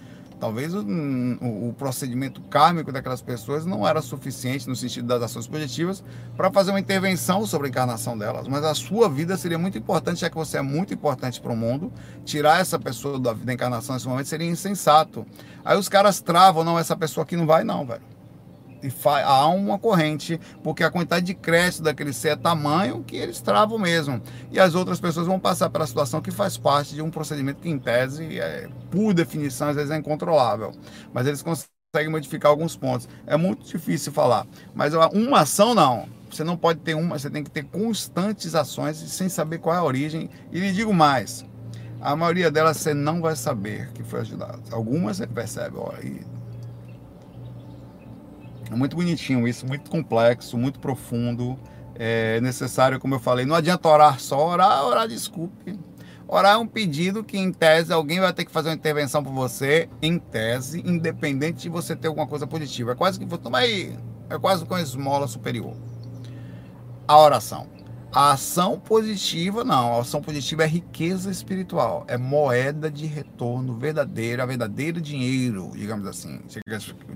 Talvez 0.43 0.75
o, 0.75 0.81
o, 0.81 1.73
procedimento 1.79 2.41
kármico 2.41 2.91
daquelas 2.91 3.23
pessoas 3.23 3.65
não 3.65 3.87
era 3.87 4.03
suficiente 4.03 4.69
no 4.69 4.75
sentido 4.75 5.07
das 5.07 5.23
ações 5.23 5.47
positivas 5.47 6.03
para 6.37 6.51
fazer 6.51 6.73
uma 6.73 6.81
intervenção 6.81 7.47
sobre 7.47 7.69
a 7.69 7.71
encarnação 7.71 8.19
delas, 8.19 8.49
mas 8.49 8.65
a 8.65 8.75
sua 8.75 9.09
vida 9.09 9.37
seria 9.37 9.57
muito 9.57 9.79
importante, 9.79 10.23
já 10.23 10.29
que 10.29 10.35
você 10.35 10.59
é 10.59 10.61
muito 10.61 10.93
importante 10.93 11.41
para 11.41 11.53
o 11.53 11.57
mundo. 11.57 11.93
Tirar 12.25 12.61
essa 12.61 12.77
pessoa 12.77 13.21
da, 13.21 13.35
da 13.35 13.53
encarnação 13.53 13.95
nesse 13.95 14.09
momento 14.09 14.27
seria 14.27 14.51
insensato. 14.51 15.25
Aí 15.65 15.79
os 15.79 15.89
caras 15.89 16.21
travam, 16.21 16.65
não, 16.65 16.77
essa 16.77 16.97
pessoa 16.97 17.23
aqui 17.23 17.37
não 17.37 17.47
vai, 17.47 17.63
não, 17.63 17.87
velho 17.87 18.12
há 19.25 19.47
uma 19.49 19.79
corrente, 19.79 20.40
porque 20.62 20.83
a 20.83 20.90
quantidade 20.90 21.27
de 21.27 21.35
crédito 21.35 21.83
daquele 21.83 22.12
ser 22.12 22.29
é 22.29 22.37
tamanho 22.37 23.03
que 23.05 23.16
eles 23.16 23.40
travam 23.40 23.79
mesmo. 23.79 24.21
E 24.51 24.59
as 24.59 24.75
outras 24.75 25.01
pessoas 25.01 25.27
vão 25.27 25.38
passar 25.38 25.71
pela 25.71 25.87
situação 25.87 26.21
que 26.21 26.31
faz 26.31 26.57
parte 26.57 26.95
de 26.95 27.03
um 27.03 27.11
procedimento 27.11 27.61
que, 27.61 27.68
em 27.68 27.79
tese, 27.79 28.38
é, 28.38 28.68
por 28.90 29.12
definição, 29.12 29.68
às 29.68 29.77
vezes 29.77 29.90
é 29.90 29.97
incontrolável. 29.97 30.73
Mas 31.12 31.27
eles 31.27 31.42
conseguem 31.42 32.11
modificar 32.11 32.51
alguns 32.51 32.77
pontos. 32.77 33.09
É 33.27 33.37
muito 33.37 33.66
difícil 33.66 34.12
falar. 34.12 34.47
Mas 34.75 34.95
uma 34.95 35.40
ação, 35.40 35.75
não. 35.75 36.09
Você 36.31 36.42
não 36.42 36.57
pode 36.57 36.81
ter 36.81 36.95
uma, 36.95 37.18
você 37.18 37.29
tem 37.29 37.45
que 37.45 37.51
ter 37.51 37.64
constantes 37.64 38.55
ações 38.55 38.97
sem 38.97 39.29
saber 39.29 39.59
qual 39.59 39.77
é 39.77 39.79
a 39.79 39.85
origem. 39.85 40.31
E 40.51 40.59
lhe 40.59 40.73
digo 40.73 40.95
mais, 40.95 41.45
a 42.01 42.16
maioria 42.16 42.51
delas 42.51 42.79
você 42.79 42.95
não 42.95 43.21
vai 43.21 43.37
saber 43.37 43.90
que 43.92 44.03
foi 44.03 44.21
ajudado. 44.21 44.62
Algumas 44.71 45.18
você 45.18 45.27
percebe, 45.27 45.77
ó, 45.77 45.92
e 46.03 46.25
muito 48.77 48.97
bonitinho 48.97 49.47
isso, 49.47 49.67
muito 49.67 49.91
complexo, 49.91 50.57
muito 50.59 50.79
profundo. 50.79 51.59
É 51.95 52.41
necessário, 52.41 52.99
como 52.99 53.15
eu 53.15 53.21
falei, 53.21 53.45
não 53.45 53.55
adianta 53.55 53.89
orar 53.89 54.19
só, 54.19 54.49
orar, 54.49 54.85
orar, 54.85 55.07
desculpe. 55.07 55.79
Orar 56.27 56.55
é 56.55 56.57
um 56.57 56.67
pedido 56.67 57.23
que, 57.23 57.37
em 57.37 57.53
tese, 57.53 57.93
alguém 57.93 58.19
vai 58.19 58.33
ter 58.33 58.47
que 58.47 58.51
fazer 58.51 58.71
uma 58.71 58.75
intervenção 58.75 59.23
por 59.23 59.33
você, 59.33 59.89
em 60.01 60.19
tese, 60.19 60.83
independente 60.87 61.63
de 61.63 61.69
você 61.69 61.95
ter 61.95 62.09
alguma 62.09 62.27
coisa 62.27 62.47
positiva. 62.47 62.93
É 62.93 62.95
quase 62.95 63.21
que, 63.21 63.27
toma 63.39 63.59
aí, 63.59 63.95
é 64.31 64.39
quase 64.39 64.65
com 64.65 64.79
esmola 64.79 65.29
superior. 65.29 65.75
A 67.07 67.19
oração. 67.19 67.67
A 68.14 68.33
ação 68.33 68.79
positiva, 68.79 69.64
não. 69.64 69.96
A 69.96 70.01
ação 70.03 70.20
positiva 70.20 70.64
é 70.64 70.66
riqueza 70.66 71.31
espiritual. 71.31 72.05
É 72.07 72.18
moeda 72.18 72.90
de 72.90 73.07
retorno 73.07 73.75
verdadeira, 73.79 74.46
verdadeiro 74.46 75.01
dinheiro, 75.01 75.70
digamos 75.75 76.07
assim. 76.07 76.38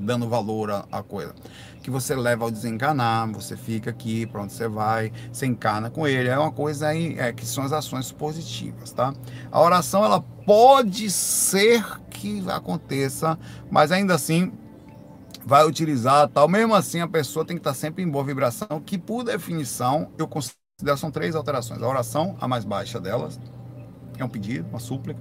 Dando 0.01 0.27
valor 0.27 0.71
à, 0.91 1.03
coisa. 1.03 1.35
Que 1.83 1.91
você 1.91 2.17
leva 2.17 2.45
ao 2.45 2.51
desencanar, 2.51 3.31
você 3.31 3.59
fica 3.59 3.91
aqui, 3.91 4.25
para 4.25 4.41
onde 4.41 4.55
você 4.55 4.67
vai, 4.69 5.13
você 5.31 5.45
encarna 5.45 5.91
com 5.91 6.09
ele. 6.09 6.31
É 6.31 6.39
uma 6.39 6.51
coisa 6.51 6.89
aí, 6.89 7.15
é, 7.19 7.31
que 7.31 7.45
são 7.45 7.63
as 7.63 7.73
ações 7.73 8.11
positivas, 8.11 8.91
tá? 8.91 9.13
A 9.53 9.61
oração, 9.61 10.03
ela 10.03 10.21
pode 10.21 11.11
ser 11.11 11.85
que 12.09 12.43
aconteça, 12.49 13.39
mas 13.71 13.93
ainda 13.93 14.15
assim 14.15 14.51
vai 15.45 15.67
utilizar 15.67 16.27
tal. 16.29 16.49
Mesmo 16.49 16.75
assim, 16.75 17.03
a 17.03 17.09
pessoa 17.09 17.45
tem 17.45 17.55
que 17.55 17.61
estar 17.61 17.75
sempre 17.75 18.03
em 18.03 18.09
boa 18.09 18.25
vibração, 18.25 18.81
que 18.85 18.97
por 18.97 19.25
definição 19.25 20.11
eu 20.17 20.27
consigo 20.27 20.66
são 20.99 21.11
três 21.11 21.35
alterações. 21.35 21.83
A 21.83 21.89
oração, 21.89 22.37
a 22.39 22.47
mais 22.47 22.63
baixa 22.63 23.01
delas, 23.01 23.41
é 24.19 24.23
um 24.25 24.29
pedido, 24.29 24.69
uma 24.69 24.79
súplica. 24.79 25.19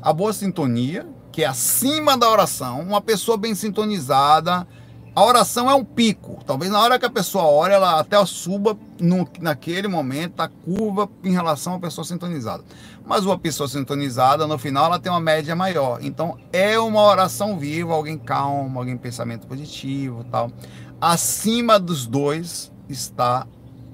A 0.00 0.14
boa 0.14 0.32
sintonia, 0.32 1.06
que 1.30 1.44
é 1.44 1.46
acima 1.46 2.16
da 2.16 2.26
oração, 2.30 2.80
uma 2.80 3.02
pessoa 3.02 3.36
bem 3.36 3.54
sintonizada. 3.54 4.66
A 5.14 5.22
oração 5.22 5.70
é 5.70 5.74
um 5.74 5.84
pico. 5.84 6.38
Talvez 6.46 6.72
na 6.72 6.80
hora 6.80 6.98
que 6.98 7.04
a 7.04 7.10
pessoa 7.10 7.44
ora, 7.44 7.74
ela 7.74 8.00
até 8.00 8.24
suba 8.24 8.78
no, 8.98 9.28
naquele 9.40 9.88
momento, 9.88 10.40
a 10.40 10.48
curva 10.48 11.06
em 11.22 11.32
relação 11.32 11.74
à 11.74 11.78
pessoa 11.78 12.04
sintonizada. 12.06 12.64
Mas 13.04 13.26
uma 13.26 13.38
pessoa 13.38 13.68
sintonizada, 13.68 14.46
no 14.46 14.56
final, 14.56 14.86
ela 14.86 14.98
tem 14.98 15.12
uma 15.12 15.20
média 15.20 15.54
maior. 15.54 15.98
Então, 16.00 16.38
é 16.50 16.78
uma 16.78 17.02
oração 17.02 17.58
viva, 17.58 17.92
alguém 17.92 18.16
calmo, 18.16 18.78
alguém 18.78 18.96
pensamento 18.96 19.46
positivo 19.46 20.24
tal. 20.30 20.50
Acima 20.98 21.78
dos 21.78 22.06
dois 22.06 22.72
está 22.88 23.46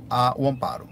a, 0.08 0.34
o 0.36 0.46
amparo. 0.46 0.88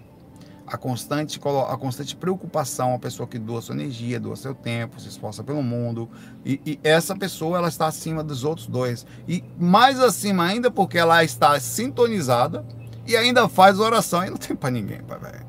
a 0.66 0.76
constante, 0.78 1.38
a 1.68 1.76
constante 1.76 2.16
preocupação, 2.16 2.94
a 2.94 2.98
pessoa 2.98 3.26
que 3.26 3.38
doa 3.38 3.60
sua 3.60 3.74
energia, 3.74 4.18
doa 4.18 4.36
seu 4.36 4.54
tempo, 4.54 5.00
se 5.00 5.08
esforça 5.08 5.44
pelo 5.44 5.62
mundo. 5.62 6.08
E, 6.44 6.60
e, 6.64 6.80
essa 6.82 7.14
pessoa 7.14 7.58
ela 7.58 7.68
está 7.68 7.86
acima 7.86 8.24
dos 8.24 8.42
outros 8.44 8.66
dois. 8.66 9.04
E 9.28 9.44
mais 9.58 10.00
acima 10.00 10.46
ainda 10.46 10.70
porque 10.70 10.96
ela 10.96 11.22
está 11.22 11.58
sintonizada 11.60 12.64
e 13.06 13.16
ainda 13.16 13.48
faz 13.48 13.78
oração 13.78 14.24
e 14.24 14.30
não 14.30 14.36
tem 14.36 14.56
para 14.56 14.70
ninguém, 14.70 15.02
pai, 15.02 15.18
velho. 15.18 15.46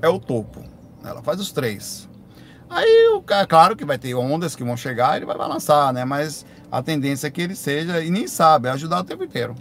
É 0.00 0.08
o 0.08 0.18
topo. 0.18 0.62
Ela 1.02 1.22
faz 1.22 1.40
os 1.40 1.50
três. 1.50 2.08
Aí, 2.68 3.22
claro 3.48 3.76
que 3.76 3.84
vai 3.84 3.96
ter 3.96 4.14
ondas 4.14 4.56
que 4.56 4.64
vão 4.64 4.76
chegar 4.76 5.16
ele 5.16 5.24
vai 5.24 5.36
balançar, 5.36 5.92
né? 5.92 6.04
Mas 6.04 6.44
a 6.70 6.82
tendência 6.82 7.28
é 7.28 7.30
que 7.30 7.40
ele 7.40 7.54
seja, 7.54 8.02
e 8.02 8.10
nem 8.10 8.26
sabe, 8.26 8.68
é 8.68 8.72
ajudar 8.72 9.00
o 9.00 9.04
tempo 9.04 9.24
inteiro. 9.24 9.54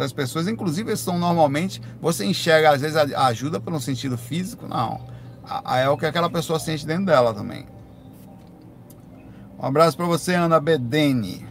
Essas 0.00 0.14
pessoas, 0.14 0.48
inclusive, 0.48 0.96
são 0.96 1.18
normalmente. 1.18 1.82
Você 2.00 2.24
enxerga, 2.24 2.70
às 2.70 2.80
vezes, 2.80 2.96
a 2.96 3.26
ajuda 3.26 3.60
pelo 3.60 3.78
sentido 3.78 4.16
físico? 4.16 4.66
Não. 4.66 5.06
É 5.76 5.86
o 5.90 5.98
que 5.98 6.06
aquela 6.06 6.30
pessoa 6.30 6.58
sente 6.58 6.86
dentro 6.86 7.04
dela 7.04 7.34
também. 7.34 7.66
Um 9.58 9.66
abraço 9.66 9.98
para 9.98 10.06
você, 10.06 10.34
Ana 10.34 10.58
Bedene. 10.58 11.46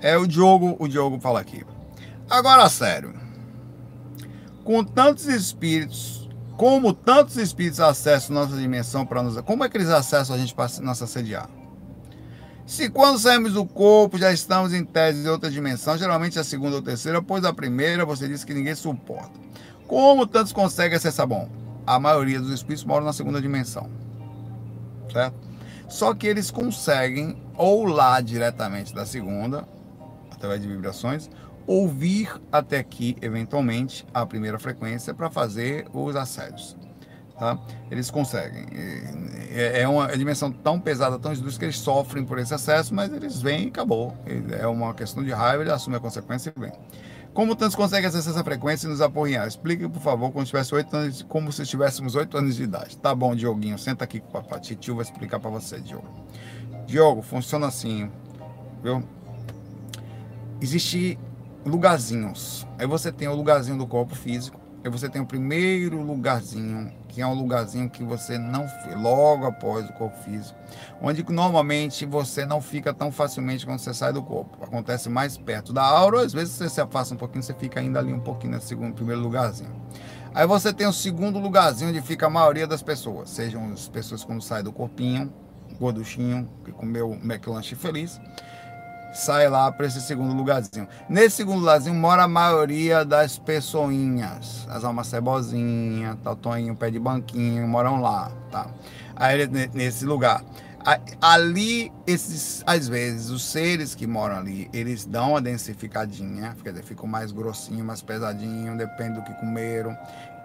É 0.00 0.16
o 0.16 0.26
Diogo, 0.26 0.74
o 0.80 0.88
Diogo 0.88 1.20
fala 1.20 1.38
aqui. 1.38 1.64
Agora, 2.28 2.68
sério. 2.68 3.14
Com 4.64 4.82
tantos 4.82 5.26
espíritos, 5.26 6.28
como 6.56 6.92
tantos 6.92 7.36
espíritos 7.36 7.78
acessam 7.78 8.34
nossa 8.34 8.56
dimensão 8.56 9.06
para 9.06 9.22
nos. 9.22 9.40
Como 9.42 9.62
é 9.62 9.68
que 9.68 9.76
eles 9.76 9.90
acessam 9.90 10.34
a 10.34 10.38
gente 10.40 10.52
para 10.52 10.68
nos 10.80 11.00
assediar? 11.00 11.48
Se 12.68 12.90
quando 12.90 13.18
saímos 13.18 13.54
do 13.54 13.64
corpo 13.64 14.18
já 14.18 14.30
estamos 14.30 14.74
em 14.74 14.84
tese 14.84 15.22
de 15.22 15.28
outra 15.30 15.50
dimensão, 15.50 15.96
geralmente 15.96 16.38
a 16.38 16.44
segunda 16.44 16.76
ou 16.76 16.82
terceira, 16.82 17.22
pois 17.22 17.42
a 17.46 17.50
primeira 17.50 18.04
você 18.04 18.28
disse 18.28 18.44
que 18.44 18.52
ninguém 18.52 18.74
suporta. 18.74 19.32
Como 19.86 20.26
tantos 20.26 20.52
conseguem 20.52 20.98
acessar? 20.98 21.26
Bom, 21.26 21.48
a 21.86 21.98
maioria 21.98 22.38
dos 22.38 22.52
espíritos 22.52 22.84
moram 22.84 23.06
na 23.06 23.14
segunda 23.14 23.40
dimensão, 23.40 23.88
certo? 25.10 25.34
Só 25.88 26.12
que 26.12 26.26
eles 26.26 26.50
conseguem, 26.50 27.42
ou 27.56 27.86
lá 27.86 28.20
diretamente 28.20 28.94
da 28.94 29.06
segunda, 29.06 29.66
através 30.30 30.60
de 30.60 30.68
vibrações, 30.68 31.30
ouvir 31.66 32.30
até 32.52 32.80
aqui, 32.80 33.16
eventualmente, 33.22 34.06
a 34.12 34.26
primeira 34.26 34.58
frequência 34.58 35.14
para 35.14 35.30
fazer 35.30 35.86
os 35.90 36.14
assédios. 36.14 36.76
Tá? 37.38 37.58
Eles 37.90 38.10
conseguem. 38.10 38.66
É, 39.50 39.86
uma 39.86 40.08
dimensão 40.16 40.50
tão 40.50 40.80
pesada, 40.80 41.18
tão 41.18 41.32
esdrúxula 41.32 41.60
que 41.60 41.64
eles 41.66 41.78
sofrem 41.78 42.24
por 42.24 42.38
esse 42.38 42.52
acesso, 42.52 42.94
mas 42.94 43.12
eles 43.12 43.40
vêm 43.40 43.66
e 43.66 43.68
acabou. 43.68 44.16
É 44.58 44.66
uma 44.66 44.92
questão 44.92 45.22
de 45.22 45.30
raiva, 45.30 45.62
ele 45.62 45.70
assume 45.70 45.96
a 45.96 46.00
consequência 46.00 46.52
e 46.56 46.60
vem. 46.60 46.72
Como 47.32 47.54
tantos 47.54 47.76
conseguem 47.76 48.08
acessar 48.08 48.32
essa 48.32 48.42
frequência 48.42 48.86
e 48.86 48.90
nos 48.90 49.00
aporrinhar? 49.00 49.46
Explique, 49.46 49.88
por 49.88 50.02
favor, 50.02 50.32
como, 50.32 50.44
tivesse 50.44 50.74
8 50.74 50.96
anos, 50.96 51.22
como 51.22 51.52
se 51.52 51.64
tivéssemos 51.64 52.16
8 52.16 52.36
anos 52.36 52.56
de 52.56 52.64
idade. 52.64 52.96
Tá 52.98 53.14
bom, 53.14 53.36
Dioguinho, 53.36 53.78
senta 53.78 54.02
aqui 54.02 54.18
com 54.18 54.28
o 54.28 54.32
papai. 54.32 54.58
Tio 54.60 54.96
vai 54.96 55.04
explicar 55.04 55.38
para 55.38 55.50
você, 55.50 55.78
Diogo. 55.78 56.08
Diogo, 56.86 57.22
funciona 57.22 57.68
assim, 57.68 58.10
viu? 58.82 59.04
Existe 60.60 61.16
lugarzinhos. 61.64 62.66
Aí 62.76 62.86
você 62.86 63.12
tem 63.12 63.28
o 63.28 63.34
lugarzinho 63.36 63.78
do 63.78 63.86
corpo 63.86 64.16
físico, 64.16 64.58
aí 64.84 64.90
você 64.90 65.08
tem 65.08 65.20
o 65.20 65.26
primeiro 65.26 66.00
lugarzinho 66.02 66.92
que 67.18 67.22
é 67.22 67.26
um 67.26 67.34
lugarzinho 67.34 67.90
que 67.90 68.04
você 68.04 68.38
não 68.38 68.64
logo 68.96 69.44
após 69.44 69.90
o 69.90 69.92
corpo 69.94 70.16
físico, 70.18 70.56
onde 71.02 71.24
normalmente 71.28 72.06
você 72.06 72.46
não 72.46 72.60
fica 72.60 72.94
tão 72.94 73.10
facilmente 73.10 73.66
quando 73.66 73.80
você 73.80 73.92
sai 73.92 74.12
do 74.12 74.22
corpo. 74.22 74.62
Acontece 74.62 75.08
mais 75.08 75.36
perto 75.36 75.72
da 75.72 75.82
aura, 75.82 76.20
às 76.20 76.32
vezes 76.32 76.54
você 76.54 76.68
se 76.68 76.80
afasta 76.80 77.14
um 77.14 77.16
pouquinho, 77.16 77.42
você 77.42 77.54
fica 77.54 77.80
ainda 77.80 77.98
ali 77.98 78.12
um 78.12 78.20
pouquinho 78.20 78.52
nesse 78.52 78.68
segundo, 78.68 78.94
primeiro 78.94 79.20
lugarzinho. 79.20 79.74
Aí 80.32 80.46
você 80.46 80.72
tem 80.72 80.86
o 80.86 80.92
segundo 80.92 81.40
lugarzinho 81.40 81.90
onde 81.90 82.00
fica 82.00 82.26
a 82.26 82.30
maioria 82.30 82.68
das 82.68 82.82
pessoas, 82.84 83.30
sejam 83.30 83.72
as 83.72 83.88
pessoas 83.88 84.22
quando 84.22 84.40
saem 84.40 84.62
do 84.62 84.72
corpinho, 84.72 85.32
gorduchinho, 85.80 86.48
que 86.64 86.70
comeu 86.70 87.18
McLanche 87.24 87.74
feliz, 87.74 88.20
sai 89.18 89.48
lá 89.48 89.70
para 89.72 89.86
esse 89.86 90.00
segundo 90.00 90.34
lugarzinho. 90.34 90.86
Nesse 91.08 91.36
segundo 91.36 91.60
lugarzinho 91.60 91.94
mora 91.94 92.22
a 92.22 92.28
maioria 92.28 93.04
das 93.04 93.38
pessoinhas. 93.38 94.66
As 94.70 94.84
almas 94.84 95.08
cebozinhas, 95.08 96.16
Tatoinho, 96.22 96.76
pé 96.76 96.90
de 96.90 96.98
banquinho, 96.98 97.66
moram 97.66 98.00
lá, 98.00 98.30
tá? 98.50 98.66
Aí 99.16 99.48
nesse 99.74 100.04
lugar. 100.04 100.44
Ali, 101.20 101.92
esses, 102.06 102.62
às 102.64 102.88
vezes, 102.88 103.28
os 103.28 103.42
seres 103.42 103.94
que 103.94 104.06
moram 104.06 104.38
ali, 104.38 104.70
eles 104.72 105.04
dão 105.04 105.30
uma 105.30 105.40
densificadinha, 105.40 106.56
quer 106.62 106.70
dizer, 106.70 106.82
ficam 106.82 107.06
mais 107.06 107.30
grossinho, 107.30 107.84
mais 107.84 108.00
pesadinho, 108.00 108.78
depende 108.78 109.16
do 109.16 109.22
que 109.22 109.34
comeram. 109.34 109.94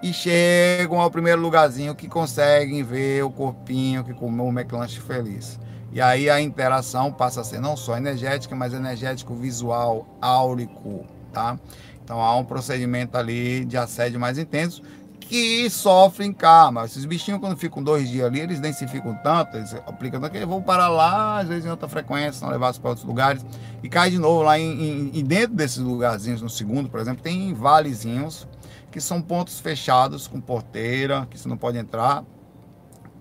E 0.01 0.11
chegam 0.11 0.99
ao 0.99 1.09
primeiro 1.09 1.41
lugarzinho 1.41 1.95
que 1.95 2.09
conseguem 2.09 2.83
ver 2.83 3.23
o 3.23 3.29
corpinho 3.29 4.03
que 4.03 4.13
comeu 4.13 4.45
o 4.45 4.51
McLanche 4.51 4.99
feliz. 4.99 5.57
E 5.93 6.01
aí 6.01 6.27
a 6.27 6.41
interação 6.41 7.11
passa 7.11 7.41
a 7.41 7.43
ser 7.43 7.61
não 7.61 7.77
só 7.77 7.95
energética, 7.95 8.55
mas 8.55 8.73
energético, 8.73 9.35
visual, 9.35 10.07
áurico, 10.19 11.05
tá? 11.31 11.59
Então 12.03 12.19
há 12.19 12.35
um 12.35 12.43
procedimento 12.43 13.15
ali 13.15 13.63
de 13.63 13.77
assédio 13.77 14.19
mais 14.19 14.39
intenso 14.39 14.81
que 15.19 15.69
sofrem 15.69 16.33
karma. 16.33 16.85
Esses 16.85 17.05
bichinhos, 17.05 17.39
quando 17.39 17.55
ficam 17.55 17.81
dois 17.81 18.09
dias 18.09 18.25
ali, 18.25 18.39
eles 18.39 18.59
densificam 18.59 19.15
tanto, 19.23 19.55
eles 19.55 19.73
aplicam 19.73 20.19
tanto 20.19 20.31
que 20.31 20.37
eles 20.37 20.49
vão 20.49 20.61
parar 20.61 20.89
lá, 20.89 21.39
às 21.39 21.47
vezes 21.47 21.65
em 21.65 21.69
outra 21.69 21.87
frequência, 21.87 22.33
são 22.33 22.49
levados 22.49 22.79
para 22.79 22.89
outros 22.89 23.07
lugares 23.07 23.45
e 23.81 23.87
cai 23.87 24.09
de 24.09 24.17
novo 24.17 24.41
lá 24.41 24.59
em, 24.59 24.71
em, 24.71 25.11
e 25.13 25.23
dentro 25.23 25.55
desses 25.55 25.77
lugarzinhos, 25.77 26.41
no 26.41 26.49
segundo, 26.49 26.89
por 26.89 26.99
exemplo, 26.99 27.23
tem 27.23 27.53
valezinhos 27.53 28.47
que 28.91 28.99
são 28.99 29.21
pontos 29.21 29.59
fechados 29.59 30.27
com 30.27 30.41
porteira, 30.41 31.27
que 31.29 31.37
você 31.37 31.47
não 31.47 31.57
pode 31.57 31.77
entrar, 31.77 32.23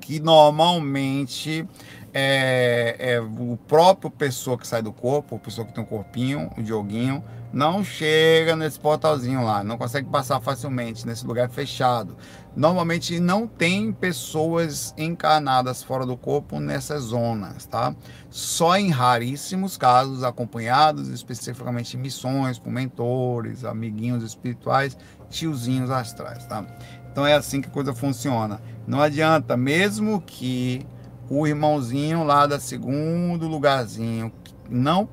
que 0.00 0.20
normalmente 0.20 1.66
é, 2.14 2.96
é, 2.98 3.20
o 3.20 3.59
próprio 3.66 4.11
pessoa 4.11 4.59
que 4.59 4.66
sai 4.66 4.83
do 4.83 4.92
corpo, 4.92 5.37
a 5.37 5.38
pessoa 5.38 5.66
que 5.66 5.72
tem 5.72 5.83
um 5.83 5.87
corpinho, 5.87 6.51
o 6.57 6.62
Dioguinho, 6.62 7.25
não 7.53 7.85
chega 7.85 8.57
nesse 8.57 8.81
portalzinho 8.81 9.44
lá, 9.44 9.62
não 9.62 9.77
consegue 9.77 10.09
passar 10.09 10.40
facilmente 10.40 11.07
nesse 11.07 11.27
lugar 11.27 11.51
fechado. 11.51 12.16
Normalmente 12.57 13.18
não 13.20 13.46
tem 13.46 13.92
pessoas 13.92 14.94
encarnadas 14.96 15.83
fora 15.83 16.05
do 16.05 16.16
corpo 16.16 16.61
nessas 16.61 17.05
zonas, 17.05 17.66
tá? 17.66 17.94
Só 18.31 18.77
em 18.77 18.90
raríssimos 18.90 19.77
casos, 19.77 20.22
acompanhados 20.22 21.09
especificamente 21.09 21.96
em 21.96 22.01
missões, 22.01 22.59
com 22.59 22.70
mentores, 22.70 23.64
amiguinhos 23.64 24.22
espirituais, 24.22 24.96
tiozinhos 25.31 25.90
astrais, 25.90 26.46
tá? 26.46 26.64
Então 27.11 27.27
é 27.27 27.35
assim 27.35 27.61
que 27.61 27.68
a 27.68 27.72
coisa 27.72 27.94
funciona. 27.94 28.61
Não 28.87 29.01
adianta, 29.01 29.57
mesmo 29.57 30.22
que 30.22 30.87
o 31.28 31.46
irmãozinho 31.46 32.24
lá 32.24 32.46
da 32.46 32.58
segundo 32.61 33.48
lugarzinho 33.48 34.32
não 34.68 35.08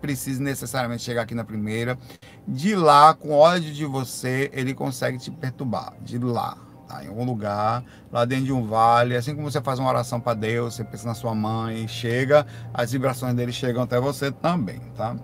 precisa 0.00 0.42
necessariamente 0.42 1.02
chegar 1.02 1.22
aqui 1.22 1.34
na 1.34 1.44
primeira. 1.44 1.98
De 2.46 2.74
lá, 2.74 3.14
com 3.14 3.32
ódio 3.32 3.72
de 3.72 3.84
você, 3.84 4.50
ele 4.52 4.74
consegue 4.74 5.18
te 5.18 5.30
perturbar. 5.30 5.94
De 6.00 6.18
lá, 6.18 6.58
tá? 6.88 7.04
Em 7.04 7.08
algum 7.08 7.24
lugar, 7.24 7.84
lá 8.10 8.24
dentro 8.24 8.46
de 8.46 8.52
um 8.52 8.66
vale. 8.66 9.16
Assim 9.16 9.34
como 9.34 9.50
você 9.50 9.60
faz 9.60 9.78
uma 9.78 9.88
oração 9.88 10.20
para 10.20 10.34
Deus, 10.34 10.74
você 10.74 10.84
pensa 10.84 11.06
na 11.06 11.14
sua 11.14 11.34
mãe, 11.34 11.86
chega, 11.86 12.46
as 12.72 12.92
vibrações 12.92 13.34
dele 13.34 13.52
chegam 13.52 13.82
até 13.82 14.00
você 14.00 14.32
também, 14.32 14.80
tá? 14.96 15.16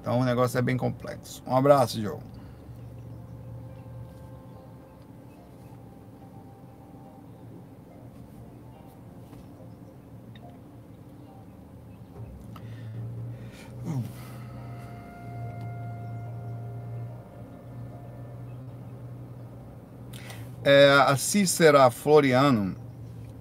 Então 0.00 0.20
o 0.20 0.24
negócio 0.24 0.58
é 0.58 0.62
bem 0.62 0.76
complexo. 0.76 1.42
Um 1.46 1.56
abraço, 1.56 2.00
João. 2.00 2.35
É, 20.68 20.90
a 21.06 21.16
Cícera 21.16 21.88
Floriano 21.92 22.74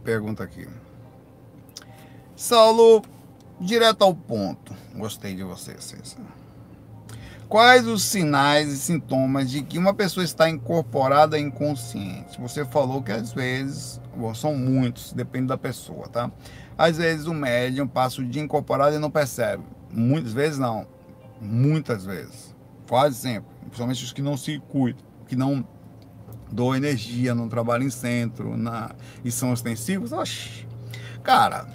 pergunta 0.04 0.44
aqui. 0.44 0.68
Saulo, 2.36 3.02
direto 3.60 4.04
ao 4.04 4.14
ponto. 4.14 4.72
Gostei 4.96 5.34
de 5.34 5.44
você, 5.44 5.74
Cícera. 5.80 6.22
Quais 7.50 7.88
os 7.88 8.04
sinais 8.04 8.72
e 8.72 8.78
sintomas 8.78 9.50
de 9.50 9.64
que 9.64 9.80
uma 9.80 9.92
pessoa 9.92 10.24
está 10.24 10.48
incorporada 10.48 11.40
inconsciente? 11.40 12.40
Você 12.40 12.64
falou 12.64 13.02
que 13.02 13.12
às 13.12 13.34
vezes, 13.34 14.00
bom, 14.16 14.32
são 14.36 14.56
muitos, 14.56 15.12
depende 15.12 15.48
da 15.48 15.58
pessoa, 15.58 16.08
tá? 16.08 16.30
Às 16.78 16.98
vezes 16.98 17.26
o 17.26 17.34
médium 17.34 17.88
passa 17.88 18.22
o 18.22 18.24
dia 18.24 18.44
incorporado 18.44 18.98
e 18.98 19.00
não 19.00 19.10
percebe. 19.10 19.64
Muitas 19.92 20.32
vezes 20.32 20.60
não. 20.60 20.86
Muitas 21.42 22.06
vezes. 22.06 22.56
Quase 22.88 23.16
sempre. 23.16 23.50
Principalmente 23.62 24.04
os 24.04 24.14
que 24.14 24.22
não 24.22 24.38
se 24.38 24.60
cuidam, 24.70 25.04
que 25.28 25.36
não 25.36 25.66
dou 26.52 26.76
energia, 26.76 27.36
não 27.36 27.50
trabalho 27.50 27.84
em 27.84 27.90
centro, 27.90 28.58
na, 28.58 28.92
e 29.24 29.32
são 29.32 29.52
ostensivos, 29.52 30.12
oxi. 30.12 30.68
Cara, 31.24 31.66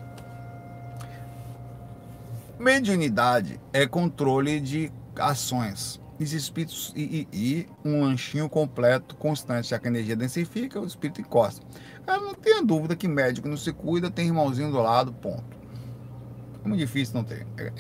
mediunidade 2.59 3.61
é 3.73 3.87
controle 3.87 4.61
de 4.61 4.93
ações. 5.16 6.01
os 6.21 6.33
espíritos 6.33 6.93
e, 6.95 7.27
e, 7.33 7.37
e, 7.37 7.68
um 7.85 8.03
lanchinho 8.03 8.49
completo, 8.49 9.16
constante, 9.16 9.68
já 9.68 9.79
que 9.79 9.89
a 9.89 9.91
energia 9.91 10.14
densifica, 10.14 10.79
o 10.79 10.87
espírito 10.87 11.21
encosta. 11.21 11.66
Cara, 12.05 12.21
não 12.21 12.35
tenha 12.35 12.62
dúvida 12.62 12.95
que 12.95 13.09
médico 13.09 13.49
não 13.49 13.57
se 13.57 13.73
cuida, 13.73 14.11
tem 14.11 14.27
irmãozinho 14.27 14.71
do 14.71 14.79
lado, 14.79 15.12
ponto. 15.12 15.59
É 16.64 16.68
muito 16.68 16.81
difícil 16.81 17.14
não 17.14 17.25
ter. 17.25 17.47
É 17.57 17.73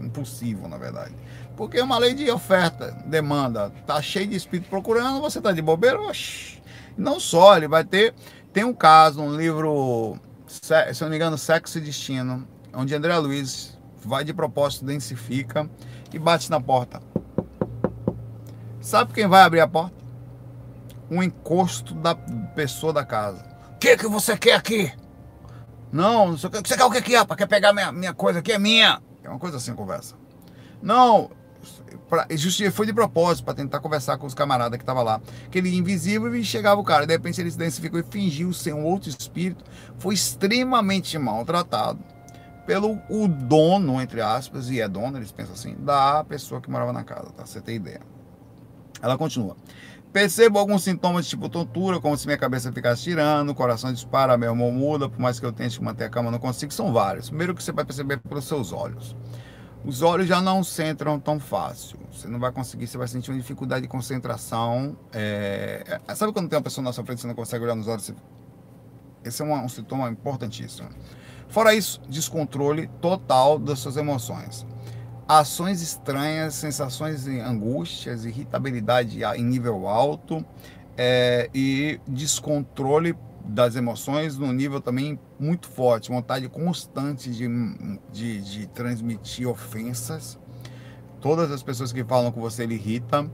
impossível, 0.00 0.68
na 0.68 0.78
verdade. 0.78 1.14
Porque 1.62 1.78
é 1.78 1.84
uma 1.84 1.96
lei 1.96 2.12
de 2.12 2.28
oferta, 2.28 2.90
demanda. 3.06 3.70
Tá 3.86 4.02
cheio 4.02 4.26
de 4.26 4.34
espírito 4.34 4.68
procurando, 4.68 5.20
você 5.20 5.40
tá 5.40 5.52
de 5.52 5.62
bobeira, 5.62 6.00
oxi. 6.00 6.60
Não 6.98 7.20
só, 7.20 7.56
ele 7.56 7.68
vai 7.68 7.84
ter. 7.84 8.12
Tem 8.52 8.64
um 8.64 8.74
caso, 8.74 9.22
um 9.22 9.36
livro, 9.36 10.18
se 10.48 11.00
não 11.02 11.08
me 11.08 11.14
engano, 11.14 11.38
Sexo 11.38 11.78
e 11.78 11.80
Destino, 11.80 12.48
onde 12.74 12.92
André 12.96 13.16
Luiz 13.16 13.78
vai 14.04 14.24
de 14.24 14.34
propósito, 14.34 14.84
densifica 14.84 15.70
e 16.12 16.18
bate 16.18 16.50
na 16.50 16.60
porta. 16.60 17.00
Sabe 18.80 19.12
quem 19.12 19.28
vai 19.28 19.42
abrir 19.42 19.60
a 19.60 19.68
porta? 19.68 19.94
Um 21.08 21.22
encosto 21.22 21.94
da 21.94 22.16
pessoa 22.56 22.92
da 22.92 23.04
casa. 23.04 23.40
O 23.76 23.78
que, 23.78 23.96
que 23.96 24.08
você 24.08 24.36
quer 24.36 24.54
aqui? 24.54 24.92
Não, 25.92 26.36
você 26.36 26.76
quer 26.76 26.82
o 26.82 26.90
que 26.90 26.98
aqui, 26.98 27.14
rapaz? 27.14 27.38
Quer 27.38 27.46
pegar 27.46 27.72
minha, 27.72 27.92
minha 27.92 28.12
coisa 28.12 28.40
aqui? 28.40 28.50
É 28.50 28.58
minha. 28.58 29.00
É 29.22 29.28
uma 29.28 29.38
coisa 29.38 29.58
assim 29.58 29.72
conversa. 29.76 30.16
Não, 30.82 31.30
pra, 32.08 32.26
foi 32.72 32.86
de 32.86 32.92
propósito 32.92 33.44
para 33.44 33.54
tentar 33.54 33.80
conversar 33.80 34.18
com 34.18 34.26
os 34.26 34.34
camaradas 34.34 34.76
que 34.76 34.82
estavam 34.82 35.02
lá. 35.02 35.20
Aquele 35.46 35.74
invisível 35.76 36.34
e 36.34 36.44
chegava 36.44 36.80
o 36.80 36.84
cara. 36.84 37.06
De 37.06 37.12
repente 37.12 37.40
ele 37.40 37.50
se 37.50 37.58
densificou 37.58 38.00
e 38.00 38.02
fingiu 38.02 38.52
ser 38.52 38.74
um 38.74 38.84
outro 38.84 39.08
espírito. 39.08 39.64
Foi 39.98 40.14
extremamente 40.14 41.18
maltratado 41.18 41.98
pelo 42.66 42.98
o 43.08 43.26
dono, 43.26 44.00
entre 44.00 44.20
aspas, 44.20 44.70
e 44.70 44.80
é 44.80 44.88
dono, 44.88 45.18
eles 45.18 45.32
pensam 45.32 45.54
assim, 45.54 45.76
da 45.80 46.24
pessoa 46.24 46.60
que 46.60 46.70
morava 46.70 46.92
na 46.92 47.02
casa, 47.02 47.30
tá? 47.30 47.44
Você 47.44 47.60
tem 47.60 47.76
ideia. 47.76 48.00
Ela 49.02 49.18
continua. 49.18 49.56
Percebo 50.12 50.58
alguns 50.58 50.84
sintomas 50.84 51.26
tipo 51.26 51.48
tontura, 51.48 51.98
como 51.98 52.16
se 52.18 52.26
minha 52.26 52.36
cabeça 52.36 52.70
ficasse 52.70 53.02
tirando, 53.02 53.48
o 53.48 53.54
coração 53.54 53.90
dispara, 53.90 54.36
meu 54.36 54.52
humor 54.52 54.70
muda, 54.70 55.08
por 55.08 55.18
mais 55.18 55.40
que 55.40 55.46
eu 55.46 55.52
tente 55.52 55.82
manter 55.82 56.04
a 56.04 56.10
cama, 56.10 56.30
não 56.30 56.38
consigo. 56.38 56.72
São 56.72 56.92
vários. 56.92 57.30
Primeiro 57.30 57.54
que 57.54 57.62
você 57.62 57.72
vai 57.72 57.84
perceber 57.84 58.18
pelos 58.18 58.44
seus 58.44 58.72
olhos. 58.72 59.16
Os 59.84 60.00
olhos 60.02 60.26
já 60.26 60.40
não 60.40 60.62
centram 60.62 61.18
tão 61.18 61.40
fácil. 61.40 61.98
Você 62.12 62.28
não 62.28 62.38
vai 62.38 62.52
conseguir, 62.52 62.86
você 62.86 62.96
vai 62.96 63.08
sentir 63.08 63.30
uma 63.30 63.38
dificuldade 63.38 63.82
de 63.82 63.88
concentração. 63.88 64.96
É... 65.12 66.00
Sabe 66.14 66.32
quando 66.32 66.48
tem 66.48 66.56
uma 66.56 66.62
pessoa 66.62 66.84
na 66.84 66.92
sua 66.92 67.04
frente 67.04 67.18
e 67.18 67.22
você 67.22 67.26
não 67.26 67.34
consegue 67.34 67.64
olhar 67.64 67.74
nos 67.74 67.88
olhos? 67.88 68.12
Esse 69.24 69.42
é 69.42 69.44
um, 69.44 69.52
um 69.52 69.68
sintoma 69.68 70.08
importantíssimo. 70.08 70.88
Fora 71.48 71.74
isso, 71.74 72.00
descontrole 72.08 72.88
total 73.00 73.58
das 73.58 73.78
suas 73.78 73.96
emoções 73.96 74.66
ações 75.28 75.80
estranhas, 75.80 76.54
sensações 76.54 77.24
de 77.24 77.40
angústias, 77.40 78.24
irritabilidade 78.24 79.22
em 79.24 79.44
nível 79.44 79.88
alto 79.88 80.44
é, 80.96 81.48
e 81.54 82.00
descontrole 82.06 83.14
das 83.44 83.76
emoções 83.76 84.38
no 84.38 84.52
nível 84.52 84.80
também 84.80 85.18
muito 85.38 85.68
forte, 85.68 86.10
vontade 86.10 86.48
constante 86.48 87.30
de, 87.30 87.48
de, 88.12 88.40
de 88.40 88.66
transmitir 88.68 89.48
ofensas. 89.48 90.38
Todas 91.20 91.50
as 91.50 91.62
pessoas 91.62 91.92
que 91.92 92.04
falam 92.04 92.32
com 92.32 92.40
você 92.40 92.62
ele 92.64 92.74
irrita, 92.74 93.30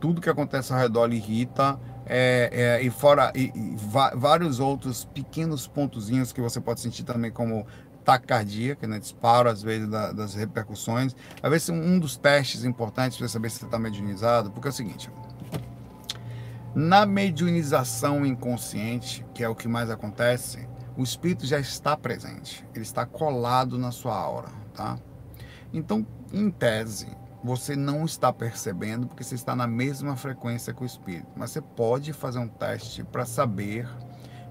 tudo 0.00 0.20
que 0.20 0.28
acontece 0.28 0.72
ao 0.72 0.78
redor 0.78 1.06
ele 1.06 1.16
irrita. 1.16 1.78
É, 2.06 2.50
é, 2.52 2.82
e 2.84 2.90
fora 2.90 3.32
e, 3.34 3.44
e 3.54 3.76
vários 4.14 4.60
outros 4.60 5.06
pequenos 5.06 5.66
pontozinhos 5.66 6.32
que 6.32 6.40
você 6.42 6.60
pode 6.60 6.80
sentir 6.80 7.02
também 7.02 7.30
como 7.30 7.66
taquicardia, 8.04 8.76
né, 8.82 8.98
disparo 8.98 9.48
às 9.48 9.62
vezes 9.62 9.88
da, 9.88 10.12
das 10.12 10.34
repercussões. 10.34 11.16
Às 11.42 11.50
vezes 11.50 11.68
um 11.70 11.98
dos 11.98 12.16
testes 12.16 12.64
importantes 12.64 13.16
para 13.16 13.26
saber 13.26 13.50
se 13.50 13.60
você 13.60 13.64
está 13.64 13.78
mediunizado, 13.78 14.50
porque 14.50 14.68
é 14.68 14.70
o 14.70 14.74
seguinte, 14.74 15.10
na 16.74 17.06
mediunização 17.06 18.26
inconsciente, 18.26 19.24
que 19.32 19.44
é 19.44 19.48
o 19.48 19.54
que 19.54 19.68
mais 19.68 19.90
acontece, 19.90 20.68
o 20.96 21.02
espírito 21.02 21.46
já 21.46 21.58
está 21.58 21.96
presente, 21.96 22.66
ele 22.74 22.82
está 22.82 23.06
colado 23.06 23.78
na 23.78 23.90
sua 23.90 24.16
aura, 24.16 24.48
tá? 24.74 24.98
Então, 25.72 26.06
em 26.32 26.50
tese, 26.50 27.06
você 27.42 27.76
não 27.76 28.04
está 28.04 28.32
percebendo 28.32 29.06
porque 29.06 29.22
você 29.22 29.34
está 29.34 29.54
na 29.54 29.66
mesma 29.66 30.16
frequência 30.16 30.72
que 30.72 30.82
o 30.82 30.86
espírito, 30.86 31.28
mas 31.36 31.50
você 31.50 31.60
pode 31.60 32.12
fazer 32.12 32.38
um 32.38 32.48
teste 32.48 33.04
para 33.04 33.24
saber 33.24 33.88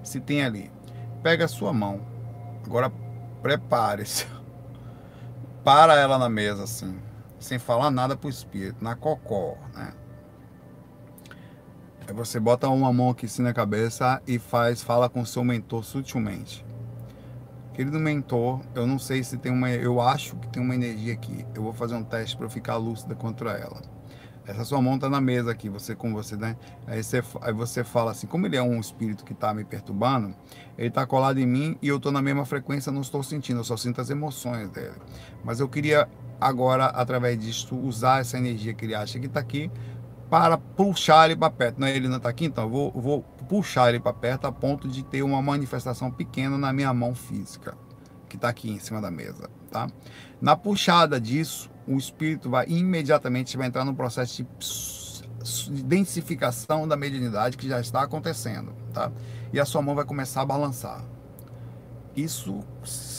se 0.02 0.20
tem 0.20 0.44
ali. 0.44 0.70
Pega 1.22 1.46
a 1.46 1.48
sua 1.48 1.72
mão, 1.72 2.06
agora 2.64 2.92
prepare-se. 3.42 4.26
Para 5.64 5.98
ela 5.98 6.18
na 6.18 6.28
mesa, 6.28 6.64
assim, 6.64 7.00
sem 7.38 7.58
falar 7.58 7.90
nada 7.90 8.14
pro 8.14 8.28
espírito, 8.28 8.84
na 8.84 8.94
cocó, 8.94 9.56
né? 9.74 9.94
Aí 12.06 12.12
você 12.12 12.38
bota 12.38 12.68
uma 12.68 12.92
mão 12.92 13.10
aqui 13.10 13.26
assim 13.26 13.42
na 13.42 13.54
cabeça 13.54 14.20
e 14.26 14.38
faz, 14.38 14.82
fala 14.82 15.08
com 15.08 15.24
seu 15.24 15.42
mentor 15.42 15.82
sutilmente. 15.84 16.64
Querido 17.72 17.98
mentor, 17.98 18.60
eu 18.74 18.86
não 18.86 18.98
sei 18.98 19.24
se 19.24 19.38
tem 19.38 19.50
uma, 19.50 19.70
eu 19.70 20.00
acho 20.00 20.36
que 20.36 20.48
tem 20.48 20.62
uma 20.62 20.74
energia 20.74 21.14
aqui. 21.14 21.44
Eu 21.54 21.62
vou 21.62 21.72
fazer 21.72 21.94
um 21.94 22.04
teste 22.04 22.36
para 22.36 22.48
ficar 22.48 22.76
lúcida 22.76 23.14
contra 23.14 23.52
ela. 23.52 23.82
Essa 24.46 24.62
sua 24.64 24.80
mão 24.82 24.98
tá 24.98 25.08
na 25.08 25.22
mesa 25.22 25.50
aqui, 25.50 25.70
você 25.70 25.94
com 25.94 26.12
você, 26.12 26.36
né? 26.36 26.54
Aí 26.86 27.02
você, 27.02 27.22
aí 27.40 27.52
você 27.52 27.82
fala 27.82 28.10
assim, 28.10 28.26
como 28.26 28.46
ele 28.46 28.56
é 28.56 28.62
um 28.62 28.78
espírito 28.78 29.24
que 29.24 29.32
está 29.32 29.54
me 29.54 29.64
perturbando, 29.64 30.34
ele 30.76 30.88
está 30.88 31.06
colado 31.06 31.38
em 31.38 31.46
mim 31.46 31.78
e 31.80 31.88
eu 31.88 31.96
estou 31.96 32.12
na 32.12 32.20
mesma 32.20 32.44
frequência, 32.44 32.92
não 32.92 33.00
estou 33.00 33.22
sentindo, 33.22 33.60
eu 33.60 33.64
só 33.64 33.76
sinto 33.76 34.02
as 34.02 34.10
emoções 34.10 34.68
dele. 34.68 34.96
Mas 35.42 35.60
eu 35.60 35.68
queria 35.68 36.06
agora, 36.38 36.86
através 36.86 37.38
disso, 37.38 37.74
usar 37.74 38.20
essa 38.20 38.36
energia 38.36 38.74
que 38.74 38.84
ele 38.84 38.94
acha 38.94 39.18
que 39.18 39.26
está 39.26 39.40
aqui 39.40 39.70
para 40.34 40.58
puxar 40.58 41.26
ele 41.26 41.36
para 41.36 41.48
perto. 41.48 41.78
Não 41.78 41.86
é 41.86 41.96
ele 41.96 42.08
não 42.08 42.16
está 42.16 42.28
aqui, 42.28 42.46
então 42.46 42.68
vou, 42.68 42.90
vou 42.90 43.22
puxar 43.48 43.90
ele 43.90 44.00
para 44.00 44.12
perto 44.12 44.48
a 44.48 44.52
ponto 44.52 44.88
de 44.88 45.04
ter 45.04 45.22
uma 45.22 45.40
manifestação 45.40 46.10
pequena 46.10 46.58
na 46.58 46.72
minha 46.72 46.92
mão 46.92 47.14
física, 47.14 47.78
que 48.28 48.34
está 48.34 48.48
aqui 48.48 48.68
em 48.68 48.80
cima 48.80 49.00
da 49.00 49.12
mesa, 49.12 49.48
tá? 49.70 49.88
Na 50.40 50.56
puxada 50.56 51.20
disso, 51.20 51.70
o 51.86 51.96
espírito 51.96 52.50
vai 52.50 52.66
imediatamente 52.66 53.56
vai 53.56 53.68
entrar 53.68 53.84
no 53.84 53.94
processo 53.94 54.44
de 55.70 55.82
densificação 55.84 56.88
da 56.88 56.96
mediunidade 56.96 57.56
que 57.56 57.68
já 57.68 57.78
está 57.78 58.02
acontecendo, 58.02 58.72
tá? 58.92 59.12
E 59.52 59.60
a 59.60 59.64
sua 59.64 59.82
mão 59.82 59.94
vai 59.94 60.04
começar 60.04 60.42
a 60.42 60.44
balançar. 60.44 61.00
Isso 62.16 62.58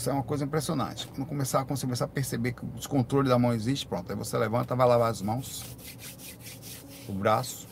é 0.05 0.11
uma 0.11 0.23
coisa 0.23 0.43
impressionante. 0.43 1.07
Quando 1.07 1.25
começar, 1.25 1.63
você 1.63 1.85
começar 1.85 2.05
a 2.05 2.09
perceber 2.09 2.51
que 2.51 2.65
o 2.65 2.67
descontrole 2.67 3.29
da 3.29 3.39
mão 3.39 3.53
existe, 3.53 3.87
pronto, 3.87 4.11
aí 4.11 4.17
você 4.17 4.37
levanta, 4.37 4.75
vai 4.75 4.85
lavar 4.85 5.11
as 5.11 5.21
mãos, 5.21 5.63
o 7.07 7.13
braço, 7.13 7.67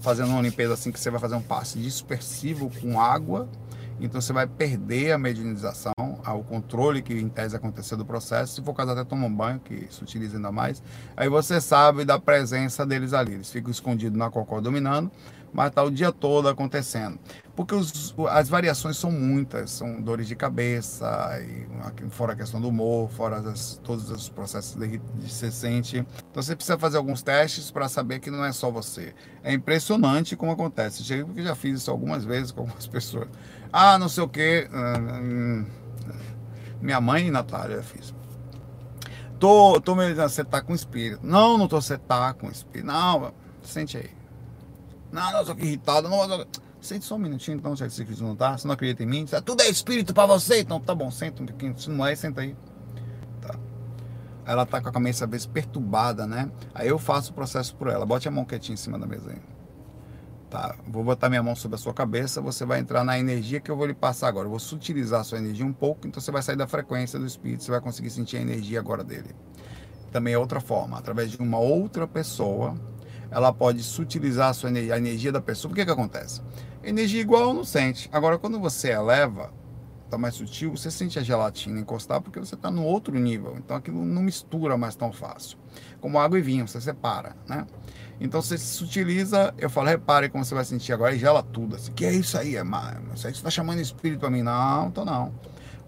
fazendo 0.00 0.30
uma 0.30 0.42
limpeza 0.42 0.74
assim 0.74 0.92
que 0.92 1.00
você 1.00 1.10
vai 1.10 1.20
fazer 1.20 1.34
um 1.34 1.42
passe 1.42 1.78
dispersivo 1.78 2.70
com 2.80 3.00
água 3.00 3.48
então 4.00 4.20
você 4.20 4.32
vai 4.32 4.46
perder 4.46 5.12
a 5.12 5.18
medianização, 5.18 5.92
o 5.98 6.44
controle 6.44 7.02
que 7.02 7.12
em 7.14 7.28
tese 7.28 7.56
aconteceu 7.56 7.96
do 7.96 8.04
processo. 8.04 8.54
Se 8.54 8.62
for 8.62 8.74
caso 8.74 8.92
até 8.92 9.04
toma 9.04 9.26
um 9.26 9.34
banho, 9.34 9.58
que 9.58 9.88
se 9.90 10.02
utiliza 10.02 10.36
ainda 10.36 10.52
mais. 10.52 10.82
Aí 11.16 11.28
você 11.28 11.60
sabe 11.60 12.04
da 12.04 12.18
presença 12.18 12.86
deles 12.86 13.12
ali. 13.12 13.34
Eles 13.34 13.50
ficam 13.50 13.70
escondidos 13.70 14.16
na 14.16 14.30
cocó 14.30 14.60
dominando, 14.60 15.10
mas 15.52 15.68
está 15.68 15.82
o 15.82 15.90
dia 15.90 16.12
todo 16.12 16.48
acontecendo. 16.48 17.18
Porque 17.58 17.74
os, 17.74 18.14
as 18.30 18.48
variações 18.48 18.96
são 18.96 19.10
muitas, 19.10 19.72
são 19.72 20.00
dores 20.00 20.28
de 20.28 20.36
cabeça, 20.36 21.08
e, 21.42 22.08
fora 22.08 22.32
a 22.32 22.36
questão 22.36 22.60
do 22.60 22.68
humor, 22.68 23.10
fora 23.10 23.38
as, 23.38 23.80
todos 23.82 24.12
os 24.12 24.28
processos 24.28 24.76
de, 24.76 24.98
de 24.98 25.28
se 25.28 25.50
sente. 25.50 26.06
Então 26.30 26.40
você 26.40 26.54
precisa 26.54 26.78
fazer 26.78 26.98
alguns 26.98 27.20
testes 27.20 27.68
para 27.72 27.88
saber 27.88 28.20
que 28.20 28.30
não 28.30 28.44
é 28.44 28.52
só 28.52 28.70
você. 28.70 29.12
É 29.42 29.52
impressionante 29.52 30.36
como 30.36 30.52
acontece. 30.52 31.02
Chega 31.02 31.24
porque 31.24 31.42
já 31.42 31.56
fiz 31.56 31.80
isso 31.80 31.90
algumas 31.90 32.24
vezes 32.24 32.52
com 32.52 32.60
algumas 32.60 32.86
pessoas. 32.86 33.26
Ah, 33.72 33.98
não 33.98 34.08
sei 34.08 34.22
o 34.22 34.28
que. 34.28 34.68
Ah, 34.72 35.64
minha 36.80 37.00
mãe, 37.00 37.28
Natália, 37.28 37.82
fiz. 37.82 38.14
Tô, 39.40 39.80
tô 39.80 39.96
me 39.96 40.08
dizendo, 40.08 40.28
você 40.28 40.44
tá 40.44 40.62
com 40.62 40.76
espírito. 40.76 41.26
Não, 41.26 41.58
não 41.58 41.66
tô, 41.66 41.80
você 41.80 41.98
tá 41.98 42.32
com 42.34 42.48
espírito. 42.48 42.86
Não, 42.86 43.34
sente 43.64 43.96
aí. 43.96 44.10
Não, 45.10 45.32
não, 45.32 45.44
tô 45.44 45.50
aqui 45.50 45.66
irritado. 45.66 46.08
Não, 46.08 46.24
não, 46.28 46.46
sente 46.88 47.04
só 47.04 47.16
um 47.16 47.18
minutinho, 47.18 47.56
então, 47.56 47.76
já 47.76 47.86
que 47.86 47.92
você 47.92 48.22
não 48.22 48.34
tá. 48.34 48.56
Você 48.56 48.66
não 48.66 48.74
acredita 48.74 49.02
em 49.02 49.06
mim? 49.06 49.26
Você, 49.26 49.40
tudo 49.42 49.62
é 49.62 49.68
espírito 49.68 50.14
pra 50.14 50.26
você? 50.26 50.60
Então, 50.60 50.80
tá 50.80 50.94
bom, 50.94 51.10
senta 51.10 51.42
um 51.42 51.46
pouquinho. 51.46 51.78
Se 51.78 51.90
não 51.90 52.04
é, 52.06 52.14
senta 52.16 52.40
aí. 52.40 52.56
Tá. 53.40 53.54
Ela 54.46 54.64
tá 54.64 54.80
com 54.80 54.88
a 54.88 54.92
cabeça, 54.92 55.24
às 55.24 55.30
vezes, 55.30 55.46
perturbada, 55.46 56.26
né? 56.26 56.50
Aí 56.74 56.88
eu 56.88 56.98
faço 56.98 57.30
o 57.32 57.34
processo 57.34 57.74
por 57.76 57.88
ela. 57.88 58.06
Bote 58.06 58.26
a 58.26 58.30
mão 58.30 58.44
quietinha 58.44 58.74
em 58.74 58.78
cima 58.78 58.98
da 58.98 59.06
mesa 59.06 59.30
aí. 59.30 59.58
Tá, 60.50 60.76
vou 60.86 61.04
botar 61.04 61.28
minha 61.28 61.42
mão 61.42 61.54
sobre 61.54 61.74
a 61.74 61.78
sua 61.78 61.92
cabeça, 61.92 62.40
você 62.40 62.64
vai 62.64 62.80
entrar 62.80 63.04
na 63.04 63.18
energia 63.18 63.60
que 63.60 63.70
eu 63.70 63.76
vou 63.76 63.84
lhe 63.84 63.92
passar 63.92 64.28
agora. 64.28 64.46
Eu 64.46 64.50
vou 64.50 64.58
sutilizar 64.58 65.20
a 65.20 65.24
sua 65.24 65.36
energia 65.36 65.66
um 65.66 65.74
pouco, 65.74 66.08
então 66.08 66.22
você 66.22 66.30
vai 66.30 66.40
sair 66.40 66.56
da 66.56 66.66
frequência 66.66 67.18
do 67.18 67.26
espírito, 67.26 67.64
você 67.64 67.70
vai 67.70 67.82
conseguir 67.82 68.08
sentir 68.08 68.38
a 68.38 68.40
energia 68.40 68.80
agora 68.80 69.04
dele. 69.04 69.36
Também 70.10 70.32
é 70.32 70.38
outra 70.38 70.58
forma, 70.58 70.98
através 70.98 71.30
de 71.30 71.36
uma 71.36 71.58
outra 71.58 72.08
pessoa, 72.08 72.74
ela 73.30 73.52
pode 73.52 73.82
sutilizar 73.82 74.48
a 74.48 74.54
sua 74.54 74.70
energia, 74.70 74.94
a 74.94 74.96
energia 74.96 75.30
da 75.30 75.40
pessoa. 75.42 75.68
Por 75.68 75.76
que 75.76 75.84
que 75.84 75.90
acontece? 75.90 76.40
Energia 76.82 77.20
igual 77.20 77.52
não 77.52 77.64
sente. 77.64 78.08
Agora, 78.12 78.38
quando 78.38 78.58
você 78.58 78.90
eleva, 78.90 79.52
está 80.04 80.16
mais 80.16 80.34
sutil, 80.34 80.70
você 80.70 80.90
sente 80.90 81.18
a 81.18 81.22
gelatina 81.22 81.78
encostar 81.78 82.20
porque 82.20 82.38
você 82.38 82.54
está 82.54 82.70
no 82.70 82.84
outro 82.84 83.18
nível. 83.18 83.56
Então 83.58 83.76
aquilo 83.76 84.04
não 84.04 84.22
mistura 84.22 84.76
mais 84.76 84.96
tão 84.96 85.12
fácil. 85.12 85.58
Como 86.00 86.18
água 86.18 86.38
e 86.38 86.42
vinho, 86.42 86.66
você 86.66 86.80
separa, 86.80 87.36
né? 87.46 87.66
Então 88.20 88.42
você 88.42 88.58
se 88.58 88.66
sutiliza, 88.66 89.54
eu 89.58 89.70
falo, 89.70 89.88
repare 89.88 90.28
como 90.28 90.44
você 90.44 90.54
vai 90.54 90.64
sentir 90.64 90.92
agora 90.92 91.14
e 91.14 91.18
gela 91.18 91.42
tudo. 91.42 91.76
Assim, 91.76 91.92
que 91.92 92.04
é 92.04 92.12
isso 92.12 92.36
aí? 92.38 92.56
É, 92.56 92.62
isso 92.62 93.22
você 93.22 93.28
está 93.28 93.50
chamando 93.50 93.80
espírito 93.80 94.20
para 94.20 94.30
mim? 94.30 94.42
Não, 94.42 94.90
tô 94.90 95.04
não. 95.04 95.32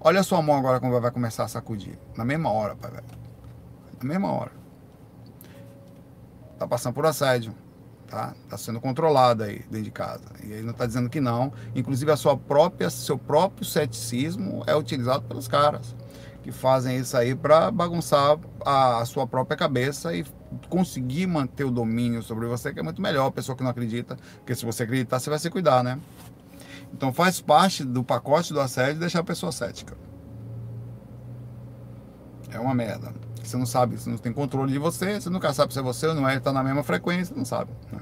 Olha 0.01 0.21
a 0.21 0.23
sua 0.23 0.41
mão 0.41 0.57
agora 0.57 0.81
como 0.81 0.99
vai 1.01 1.11
começar 1.11 1.45
a 1.45 1.49
sacudir. 1.49 1.99
Na 2.17 2.25
mesma 2.25 2.51
hora, 2.51 2.77
pai 2.77 2.91
velho. 2.91 3.05
Na 4.03 4.09
mesma 4.09 4.33
hora. 4.33 4.53
Tá 6.59 6.67
passando 6.69 6.95
por 6.95 7.07
assédio 7.07 7.55
tá? 8.11 8.35
Tá 8.49 8.59
sendo 8.59 8.81
controlada 8.81 9.45
aí 9.45 9.61
dentro 9.71 9.83
de 9.83 9.91
casa. 9.91 10.25
E 10.43 10.53
ele 10.53 10.63
não 10.63 10.73
está 10.73 10.85
dizendo 10.85 11.09
que 11.09 11.21
não. 11.21 11.53
Inclusive 11.75 12.11
a 12.11 12.17
sua 12.17 12.37
própria, 12.37 12.91
seu 12.91 13.17
próprio 13.17 13.65
ceticismo 13.65 14.65
é 14.67 14.75
utilizado 14.75 15.23
pelos 15.23 15.47
caras 15.47 15.95
que 16.43 16.51
fazem 16.51 16.99
isso 16.99 17.17
aí 17.17 17.35
para 17.35 17.71
bagunçar 17.71 18.39
a, 18.65 18.99
a, 18.99 19.05
sua 19.05 19.27
própria 19.27 19.57
cabeça 19.57 20.15
e 20.15 20.25
conseguir 20.69 21.27
manter 21.27 21.65
o 21.65 21.71
domínio 21.71 22.23
sobre 22.23 22.47
você, 22.47 22.73
que 22.73 22.81
é 22.81 22.83
muito 22.83 23.01
melhor 23.01 23.27
a 23.27 23.31
pessoa 23.31 23.55
que 23.55 23.63
não 23.63 23.71
acredita, 23.71 24.17
porque 24.39 24.55
se 24.55 24.65
você 24.65 24.85
acreditar, 24.85 25.21
você 25.21 25.29
vai 25.29 25.39
se 25.39 25.51
cuidar, 25.51 25.85
né? 25.85 26.01
Então 26.95 27.13
faz 27.13 27.41
parte 27.41 27.85
do 27.85 28.03
pacote 28.03 28.55
do 28.55 28.61
assédio 28.61 29.01
deixar 29.01 29.21
a 29.21 29.25
pessoa 29.25 29.53
cética. 29.53 29.95
É 32.51 32.59
uma 32.59 32.75
merda. 32.75 33.13
Você 33.51 33.57
não 33.57 33.67
sabe, 33.67 33.97
você 33.97 34.09
não 34.09 34.17
tem 34.17 34.33
controle 34.33 34.73
de 34.73 34.79
você, 34.79 35.21
você 35.21 35.29
nunca 35.29 35.53
sabe 35.53 35.73
se 35.73 35.79
é 35.79 35.83
você 35.83 36.07
ou 36.07 36.15
não 36.15 36.29
é, 36.29 36.37
está 36.37 36.53
na 36.53 36.63
mesma 36.63 36.85
frequência, 36.85 37.35
não 37.37 37.45
sabe. 37.45 37.73
Né? 37.93 38.01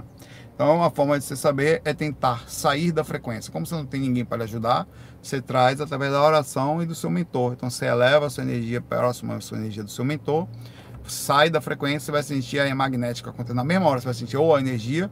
Então, 0.54 0.76
uma 0.76 0.90
forma 0.90 1.18
de 1.18 1.24
você 1.24 1.36
saber 1.36 1.80
é 1.84 1.94
tentar 1.94 2.44
sair 2.48 2.92
da 2.92 3.02
frequência. 3.02 3.50
Como 3.50 3.64
você 3.64 3.74
não 3.74 3.86
tem 3.86 4.00
ninguém 4.00 4.24
para 4.24 4.38
lhe 4.38 4.42
ajudar, 4.42 4.86
você 5.22 5.40
traz 5.40 5.80
através 5.80 6.12
da 6.12 6.22
oração 6.22 6.82
e 6.82 6.86
do 6.86 6.94
seu 6.94 7.08
mentor. 7.08 7.52
Então, 7.52 7.70
você 7.70 7.86
eleva 7.86 8.26
a 8.26 8.30
sua 8.30 8.42
energia 8.42 8.80
próxima 8.80 9.36
à 9.36 9.40
sua 9.40 9.56
energia 9.56 9.82
do 9.82 9.90
seu 9.90 10.04
mentor, 10.04 10.46
sai 11.06 11.48
da 11.48 11.60
frequência, 11.60 12.00
você 12.00 12.12
vai 12.12 12.22
sentir 12.22 12.60
a 12.60 12.74
magnética 12.74 13.30
acontecendo 13.30 13.56
na 13.56 13.64
mesma 13.64 13.86
hora. 13.88 14.00
Você 14.00 14.04
vai 14.04 14.14
sentir 14.14 14.36
ou 14.36 14.54
a 14.54 14.60
energia 14.60 15.10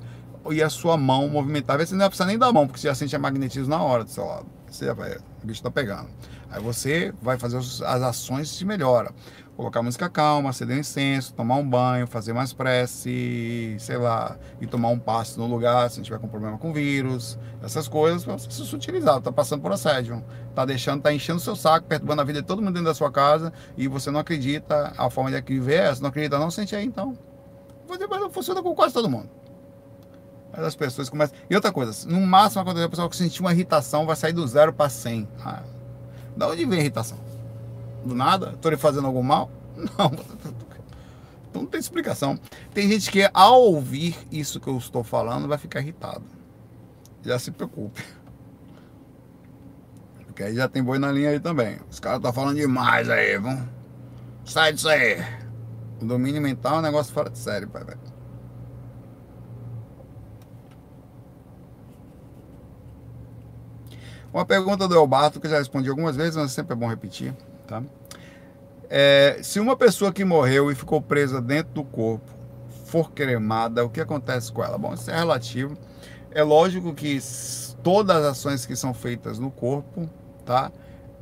e 0.50 0.62
a 0.62 0.68
sua 0.68 0.96
mão 0.96 1.28
movimentar. 1.28 1.78
Você 1.78 1.94
não 1.94 2.00
vai 2.00 2.08
precisar 2.08 2.26
nem 2.26 2.38
da 2.38 2.52
mão, 2.52 2.66
porque 2.66 2.80
você 2.80 2.88
já 2.88 2.94
sente 2.94 3.16
a 3.16 3.18
magnetismo 3.18 3.68
na 3.68 3.82
hora 3.82 4.04
do 4.04 4.10
seu 4.10 4.26
lado. 4.26 4.46
Você 4.68 4.84
já 4.84 4.92
vai, 4.92 5.12
o 5.12 5.46
bicho 5.46 5.60
está 5.60 5.70
pegando. 5.70 6.08
Aí 6.50 6.60
você 6.60 7.12
vai 7.22 7.38
fazer 7.38 7.56
as 7.56 7.80
ações 7.82 8.50
e 8.50 8.54
se 8.54 8.64
melhora 8.64 9.12
colocar 9.56 9.82
música 9.82 10.08
calma, 10.08 10.50
acender 10.50 10.76
um 10.76 10.80
incenso, 10.80 11.32
tomar 11.32 11.56
um 11.56 11.68
banho, 11.68 12.06
fazer 12.06 12.34
mais 12.34 12.52
prece, 12.52 13.74
sei 13.78 13.96
lá, 13.96 14.36
e 14.60 14.66
tomar 14.66 14.88
um 14.90 14.98
passe 14.98 15.38
no 15.38 15.46
lugar 15.46 15.88
se 15.90 16.02
tiver 16.02 16.18
com 16.18 16.28
problema 16.28 16.58
com 16.58 16.72
vírus, 16.72 17.38
essas 17.62 17.88
coisas 17.88 18.24
para 18.24 18.34
você 18.34 18.50
se 18.50 18.64
sutilizar, 18.64 19.20
tá 19.20 19.32
passando 19.32 19.62
por 19.62 19.72
assédio, 19.72 20.22
tá 20.54 20.64
deixando, 20.64 21.00
tá 21.00 21.12
enchendo 21.12 21.40
seu 21.40 21.56
saco, 21.56 21.86
perturbando 21.86 22.20
a 22.20 22.24
vida 22.24 22.42
de 22.42 22.46
todo 22.46 22.60
mundo 22.60 22.74
dentro 22.74 22.88
da 22.88 22.94
sua 22.94 23.10
casa 23.10 23.52
e 23.76 23.88
você 23.88 24.10
não 24.10 24.20
acredita, 24.20 24.92
a 24.96 25.08
forma 25.08 25.30
de 25.30 25.40
viver 25.40 25.74
é 25.76 25.88
essa, 25.88 26.02
não 26.02 26.10
acredita 26.10 26.38
não, 26.38 26.50
sente 26.50 26.76
aí 26.76 26.84
então. 26.84 27.16
Funciona 28.30 28.62
com 28.62 28.74
quase 28.74 28.92
todo 28.92 29.08
mundo. 29.08 29.30
Mas 30.52 30.64
as 30.64 30.74
pessoas 30.74 31.08
começam. 31.08 31.36
E 31.48 31.54
outra 31.54 31.72
coisa, 31.72 32.08
no 32.08 32.20
máximo 32.20 32.64
quando 32.64 32.82
a 32.82 32.88
pessoa 32.88 33.12
sentir 33.12 33.40
uma 33.40 33.52
irritação, 33.52 34.04
vai 34.06 34.16
sair 34.16 34.32
do 34.32 34.46
zero 34.46 34.72
para 34.72 34.90
100. 34.90 35.28
Ah, 35.44 35.62
da 36.36 36.48
onde 36.48 36.64
vem 36.64 36.78
a 36.78 36.80
irritação? 36.80 37.25
Do 38.04 38.14
nada? 38.14 38.52
Estou 38.54 38.70
lhe 38.70 38.76
fazendo 38.76 39.06
algum 39.06 39.22
mal? 39.22 39.50
Não. 39.76 40.12
Então 41.50 41.62
não 41.62 41.66
tem 41.66 41.80
explicação. 41.80 42.38
Tem 42.74 42.86
gente 42.88 43.10
que 43.10 43.28
ao 43.32 43.62
ouvir 43.62 44.14
isso 44.30 44.60
que 44.60 44.68
eu 44.68 44.76
estou 44.76 45.02
falando 45.02 45.48
vai 45.48 45.56
ficar 45.56 45.80
irritado. 45.80 46.24
Já 47.22 47.38
se 47.38 47.50
preocupe. 47.50 48.04
Porque 50.26 50.42
aí 50.42 50.54
já 50.54 50.68
tem 50.68 50.82
boi 50.82 50.98
na 50.98 51.10
linha 51.10 51.30
aí 51.30 51.40
também. 51.40 51.78
Os 51.90 51.98
caras 51.98 52.18
estão 52.18 52.30
tá 52.30 52.34
falando 52.34 52.56
demais 52.56 53.08
aí, 53.08 53.38
vão. 53.38 53.66
Sai 54.44 54.74
disso 54.74 54.88
aí. 54.88 55.24
O 56.00 56.04
domínio 56.04 56.42
mental 56.42 56.76
é 56.76 56.78
um 56.80 56.82
negócio 56.82 57.12
fora 57.14 57.30
de 57.30 57.38
série, 57.38 57.66
pai. 57.66 57.82
Uma 64.30 64.44
pergunta 64.44 64.86
do 64.86 64.94
Elbato 64.94 65.40
que 65.40 65.46
eu 65.46 65.50
já 65.50 65.58
respondi 65.58 65.88
algumas 65.88 66.14
vezes, 66.14 66.36
mas 66.36 66.52
sempre 66.52 66.74
é 66.74 66.76
bom 66.76 66.86
repetir. 66.86 67.34
Tá? 67.66 67.82
É, 68.88 69.40
se 69.42 69.58
uma 69.58 69.76
pessoa 69.76 70.12
que 70.12 70.24
morreu 70.24 70.70
e 70.70 70.74
ficou 70.74 71.00
presa 71.00 71.40
dentro 71.40 71.72
do 71.74 71.84
corpo 71.84 72.30
for 72.86 73.10
cremada, 73.10 73.84
o 73.84 73.90
que 73.90 74.00
acontece 74.00 74.52
com 74.52 74.62
ela? 74.62 74.78
Bom, 74.78 74.94
isso 74.94 75.10
é 75.10 75.16
relativo. 75.16 75.76
É 76.30 76.42
lógico 76.42 76.94
que 76.94 77.18
todas 77.82 78.16
as 78.18 78.24
ações 78.24 78.64
que 78.64 78.76
são 78.76 78.94
feitas 78.94 79.38
no 79.38 79.50
corpo, 79.50 80.08
tá? 80.44 80.70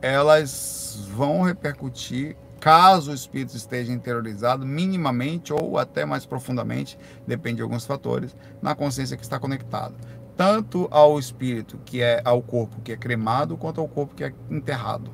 Elas 0.03 0.99
vão 1.09 1.43
repercutir 1.43 2.37
caso 2.61 3.11
o 3.11 3.15
espírito 3.15 3.57
esteja 3.57 3.93
interiorizado 3.93 4.65
minimamente 4.67 5.53
ou 5.53 5.79
até 5.79 6.05
mais 6.05 6.25
profundamente, 6.25 6.99
depende 7.27 7.57
de 7.57 7.63
alguns 7.63 7.85
fatores, 7.85 8.35
na 8.63 8.75
consciência 8.75 9.17
que 9.17 9.23
está 9.23 9.39
conectado, 9.39 9.95
tanto 10.37 10.89
ao 10.91 11.19
espírito 11.19 11.79
que 11.85 12.01
é 12.01 12.23
ao 12.25 12.43
corpo 12.43 12.81
que 12.81 12.93
é 12.93 12.97
cremado, 12.97 13.57
quanto 13.57 13.81
ao 13.81 13.89
corpo 13.89 14.15
que 14.15 14.25
é 14.25 14.33
enterrado 14.51 15.11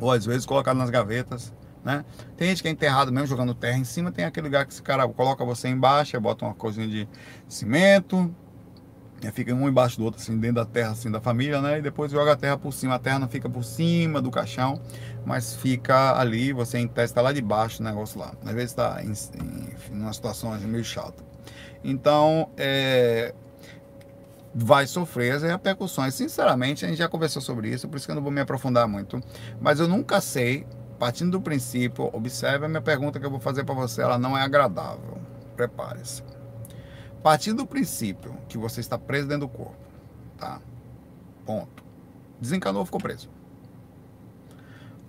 ou 0.00 0.10
às 0.10 0.24
vezes 0.24 0.46
colocado 0.46 0.76
nas 0.76 0.90
gavetas, 0.90 1.52
né? 1.84 2.04
Tem 2.36 2.48
gente 2.48 2.62
que 2.62 2.68
é 2.68 2.70
enterrado 2.70 3.12
mesmo 3.12 3.26
jogando 3.26 3.54
terra 3.54 3.78
em 3.78 3.84
cima, 3.84 4.10
tem 4.10 4.24
aquele 4.24 4.46
lugar 4.46 4.64
que 4.66 4.72
esse 4.72 4.82
cara 4.82 5.06
coloca 5.08 5.44
você 5.44 5.68
embaixo, 5.68 6.18
bota 6.20 6.44
uma 6.44 6.54
coisinha 6.54 6.88
de 6.88 7.08
cimento, 7.48 8.34
fica 9.32 9.54
um 9.54 9.68
embaixo 9.68 9.98
do 9.98 10.04
outro, 10.04 10.20
assim, 10.20 10.36
dentro 10.38 10.56
da 10.56 10.64
terra, 10.64 10.90
assim, 10.90 11.10
da 11.10 11.20
família, 11.20 11.60
né? 11.60 11.78
E 11.78 11.82
depois 11.82 12.10
joga 12.10 12.32
a 12.32 12.36
terra 12.36 12.56
por 12.56 12.72
cima. 12.72 12.94
A 12.94 12.98
terra 12.98 13.18
não 13.18 13.28
fica 13.28 13.48
por 13.48 13.64
cima 13.64 14.20
do 14.20 14.30
caixão, 14.30 14.80
mas 15.24 15.54
fica 15.54 16.18
ali, 16.18 16.52
você 16.52 16.78
em 16.78 16.88
testa 16.88 17.20
lá 17.20 17.32
debaixo 17.32 17.82
o 17.82 17.84
negócio 17.84 18.18
lá. 18.18 18.34
Às 18.44 18.52
vezes 18.52 18.70
está 18.70 19.02
em, 19.02 19.12
em, 19.12 19.96
em 19.96 20.00
uma 20.00 20.12
situação 20.12 20.56
meio 20.58 20.84
chata. 20.84 21.22
Então, 21.82 22.48
é, 22.56 23.34
vai 24.54 24.86
sofrer 24.86 25.32
as 25.32 25.42
repercussões. 25.42 26.14
Sinceramente, 26.14 26.84
a 26.84 26.88
gente 26.88 26.98
já 26.98 27.08
conversou 27.08 27.42
sobre 27.42 27.70
isso, 27.70 27.88
por 27.88 27.96
isso 27.96 28.06
que 28.06 28.12
eu 28.12 28.14
não 28.14 28.22
vou 28.22 28.30
me 28.30 28.40
aprofundar 28.40 28.86
muito. 28.86 29.20
Mas 29.60 29.80
eu 29.80 29.88
nunca 29.88 30.20
sei, 30.20 30.66
partindo 30.98 31.32
do 31.32 31.40
princípio, 31.40 32.08
observe 32.12 32.66
a 32.66 32.68
minha 32.68 32.82
pergunta 32.82 33.18
que 33.18 33.26
eu 33.26 33.30
vou 33.30 33.40
fazer 33.40 33.64
para 33.64 33.74
você, 33.74 34.02
ela 34.02 34.18
não 34.18 34.38
é 34.38 34.42
agradável. 34.42 35.18
Prepare-se. 35.56 36.22
Partindo 37.22 37.58
do 37.58 37.66
princípio 37.66 38.36
que 38.48 38.58
você 38.58 38.80
está 38.80 38.98
preso 38.98 39.26
dentro 39.26 39.46
do 39.46 39.48
corpo, 39.48 39.76
tá? 40.38 40.60
Ponto. 41.44 41.82
Desencanou, 42.40 42.84
ficou 42.84 43.00
preso. 43.00 43.28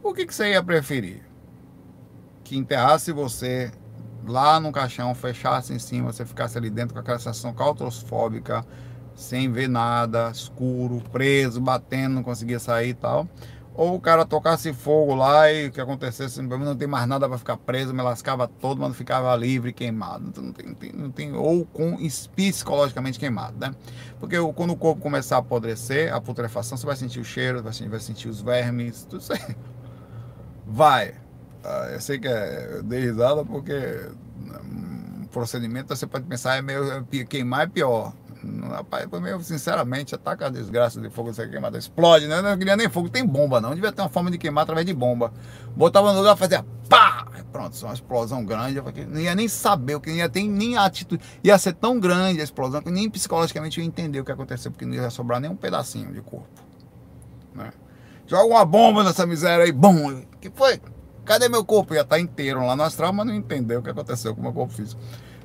O 0.01 0.13
que, 0.13 0.25
que 0.25 0.33
você 0.33 0.51
ia 0.51 0.63
preferir? 0.63 1.23
Que 2.43 2.55
enterrasse 2.57 3.11
você 3.11 3.71
lá 4.27 4.59
no 4.59 4.71
caixão, 4.71 5.13
fechasse 5.13 5.73
em 5.73 5.79
cima, 5.79 6.11
você 6.11 6.25
ficasse 6.25 6.57
ali 6.57 6.69
dentro 6.69 6.93
com 6.93 6.99
aquela 6.99 7.17
sensação 7.17 7.53
claustrofóbica, 7.53 8.65
sem 9.15 9.51
ver 9.51 9.69
nada, 9.69 10.29
escuro, 10.29 11.01
preso, 11.11 11.61
batendo, 11.61 12.15
não 12.15 12.23
conseguia 12.23 12.59
sair 12.59 12.89
e 12.89 12.93
tal. 12.93 13.27
Ou 13.73 13.95
o 13.95 13.99
cara 13.99 14.25
tocasse 14.25 14.71
fogo 14.71 15.15
lá 15.15 15.51
e 15.51 15.67
o 15.67 15.71
que 15.71 15.81
acontecesse, 15.81 16.41
não 16.41 16.75
tem 16.77 16.87
mais 16.87 17.05
nada 17.07 17.27
para 17.27 17.37
ficar 17.37 17.57
preso, 17.57 17.93
me 17.93 18.01
lascava 18.01 18.47
todo, 18.47 18.79
mas 18.79 18.95
ficava 18.95 19.35
livre, 19.35 19.73
queimado. 19.73 20.29
Então, 20.29 20.43
não 20.43 20.53
tem, 20.53 20.65
não 20.65 20.75
tem, 20.75 20.93
não 20.93 21.11
tem, 21.11 21.33
ou 21.33 21.65
com 21.65 21.97
psicologicamente 22.33 23.19
queimado, 23.19 23.57
né? 23.59 23.75
Porque 24.17 24.37
quando 24.53 24.71
o 24.71 24.77
corpo 24.77 25.01
começar 25.01 25.35
a 25.35 25.39
apodrecer, 25.39 26.13
a 26.13 26.21
putrefação, 26.21 26.77
você 26.77 26.85
vai 26.85 26.95
sentir 26.95 27.19
o 27.19 27.25
cheiro, 27.25 27.61
vai 27.61 27.73
sentir, 27.73 27.89
vai 27.89 27.99
sentir 27.99 28.29
os 28.29 28.41
vermes, 28.41 29.05
tudo 29.09 29.21
isso 29.21 29.33
aí. 29.33 29.55
Vai. 30.65 31.13
Ah, 31.63 31.89
eu 31.93 32.01
sei 32.01 32.17
que 32.17 32.27
é, 32.27 32.77
eu 32.77 32.83
dei 32.83 33.01
risada 33.01 33.43
porque 33.43 34.09
hum, 34.63 35.25
procedimento 35.31 35.95
você 35.95 36.07
pode 36.07 36.25
pensar 36.25 36.57
é 36.57 36.61
meio 36.61 36.91
é 36.91 37.23
queimar 37.25 37.63
é 37.63 37.67
pior 37.67 38.13
Rapaz, 38.69 39.07
meio, 39.21 39.41
sinceramente, 39.41 40.13
ataca 40.13 40.47
a 40.47 40.49
desgraça 40.49 41.01
de 41.01 41.09
fogo 41.09 41.33
ser 41.33 41.49
queimado. 41.49 41.77
Explode, 41.77 42.27
né? 42.27 42.41
Não 42.41 42.57
queria 42.57 42.75
nem 42.75 42.89
fogo, 42.89 43.09
tem 43.09 43.25
bomba 43.25 43.59
não. 43.59 43.73
Devia 43.73 43.91
ter 43.91 44.01
uma 44.01 44.09
forma 44.09 44.29
de 44.29 44.37
queimar 44.37 44.63
através 44.63 44.85
de 44.85 44.93
bomba. 44.93 45.33
Botava 45.75 46.11
no 46.11 46.19
lugar, 46.19 46.35
fazia 46.37 46.63
pá! 46.87 47.25
Pronto, 47.51 47.73
uma 47.83 47.93
explosão 47.93 48.45
grande. 48.45 48.81
Não 49.07 49.19
ia 49.19 49.33
nem 49.33 49.47
saber, 49.47 49.95
o 49.95 50.01
que 50.01 50.11
ia 50.11 50.29
ter 50.29 50.43
nem 50.43 50.77
atitude. 50.77 51.23
Ia 51.43 51.57
ser 51.57 51.73
tão 51.73 51.99
grande 51.99 52.41
a 52.41 52.43
explosão 52.43 52.81
que 52.81 52.91
nem 52.91 53.09
psicologicamente 53.09 53.79
eu 53.79 53.83
ia 53.83 53.87
entender 53.87 54.19
o 54.19 54.25
que 54.25 54.31
aconteceu, 54.31 54.71
porque 54.71 54.85
não 54.85 54.93
ia 54.93 55.09
sobrar 55.09 55.39
nem 55.39 55.49
um 55.49 55.55
pedacinho 55.55 56.11
de 56.11 56.21
corpo. 56.21 56.47
Né? 57.53 57.71
Joga 58.27 58.45
uma 58.45 58.65
bomba 58.65 59.03
nessa 59.03 59.25
miséria 59.25 59.63
aí, 59.63 59.71
bom! 59.71 60.21
que 60.41 60.51
foi? 60.53 60.81
Cadê 61.23 61.47
meu 61.47 61.63
corpo? 61.63 61.95
Ia 61.95 62.01
estar 62.01 62.19
inteiro 62.19 62.65
lá 62.65 62.75
no 62.75 62.83
astral, 62.83 63.13
mas 63.13 63.25
não 63.25 63.33
entendeu 63.33 63.79
o 63.79 63.83
que 63.83 63.89
aconteceu 63.89 64.35
com 64.35 64.41
o 64.41 64.43
meu 64.43 64.53
corpo 64.53 64.73
físico 64.73 64.99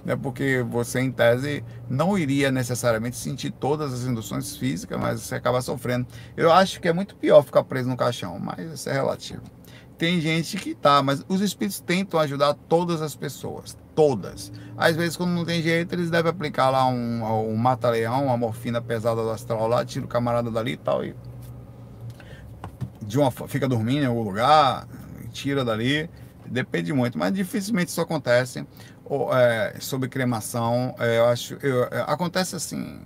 né, 0.04 0.16
porque 0.16 0.64
você, 0.68 1.00
em 1.00 1.10
tese, 1.10 1.64
não 1.88 2.18
iria 2.18 2.50
necessariamente 2.50 3.16
sentir 3.16 3.50
todas 3.50 3.92
as 3.92 4.04
induções 4.04 4.56
físicas, 4.56 4.98
mas 4.98 5.20
você 5.20 5.34
acaba 5.34 5.60
sofrendo. 5.60 6.06
Eu 6.36 6.52
acho 6.52 6.80
que 6.80 6.88
é 6.88 6.92
muito 6.92 7.14
pior 7.16 7.42
ficar 7.42 7.64
preso 7.64 7.88
no 7.88 7.96
caixão, 7.96 8.38
mas 8.38 8.72
isso 8.72 8.88
é 8.88 8.92
relativo. 8.92 9.42
Tem 9.98 10.18
gente 10.20 10.56
que 10.56 10.74
tá, 10.74 11.02
mas 11.02 11.22
os 11.28 11.42
espíritos 11.42 11.78
tentam 11.80 12.18
ajudar 12.20 12.54
todas 12.54 13.02
as 13.02 13.14
pessoas, 13.14 13.76
todas. 13.94 14.50
Às 14.76 14.96
vezes, 14.96 15.14
quando 15.14 15.30
não 15.30 15.44
tem 15.44 15.60
jeito, 15.60 15.94
eles 15.94 16.10
devem 16.10 16.30
aplicar 16.30 16.70
lá 16.70 16.86
um, 16.86 17.22
um 17.50 17.56
mata-leão, 17.56 18.26
uma 18.26 18.36
morfina 18.36 18.80
pesada 18.80 19.22
do 19.22 19.30
astral 19.30 19.68
lá, 19.68 19.84
tira 19.84 20.06
o 20.06 20.08
camarada 20.08 20.50
dali 20.50 20.72
e 20.72 20.76
tal, 20.78 21.04
e 21.04 21.14
de 23.02 23.18
uma, 23.18 23.30
fica 23.30 23.68
dormindo 23.68 24.04
em 24.04 24.06
algum 24.06 24.22
lugar, 24.22 24.88
tira 25.32 25.64
dali, 25.64 26.08
depende 26.46 26.92
muito, 26.92 27.18
mas 27.18 27.32
dificilmente 27.32 27.90
isso 27.90 28.00
acontece. 28.00 28.66
É, 29.32 29.80
sobre 29.80 30.08
cremação, 30.08 30.94
é, 30.96 31.18
eu 31.18 31.26
acho, 31.26 31.54
eu, 31.62 31.82
é, 31.84 32.04
acontece 32.06 32.54
assim, 32.54 33.00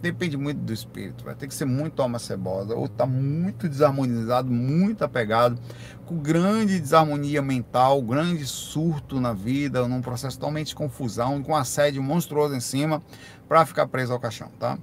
depende 0.00 0.36
muito 0.36 0.58
do 0.58 0.72
espírito, 0.72 1.24
vai 1.24 1.34
ter 1.34 1.48
que 1.48 1.54
ser 1.54 1.64
muito 1.64 2.00
alma 2.00 2.20
cebosa, 2.20 2.76
ou 2.76 2.88
tá 2.88 3.06
muito 3.06 3.68
desarmonizado, 3.68 4.48
muito 4.52 5.02
apegado, 5.02 5.60
com 6.06 6.16
grande 6.16 6.78
desarmonia 6.78 7.42
mental, 7.42 8.00
grande 8.02 8.46
surto 8.46 9.20
na 9.20 9.32
vida, 9.32 9.86
num 9.88 10.00
processo 10.00 10.38
totalmente 10.38 10.68
de 10.68 10.74
confusão, 10.76 11.42
com 11.42 11.56
assédio 11.56 12.00
monstruoso 12.02 12.54
em 12.54 12.60
cima, 12.60 13.02
para 13.48 13.66
ficar 13.66 13.88
preso 13.88 14.12
ao 14.12 14.20
caixão, 14.20 14.48
tá? 14.60 14.78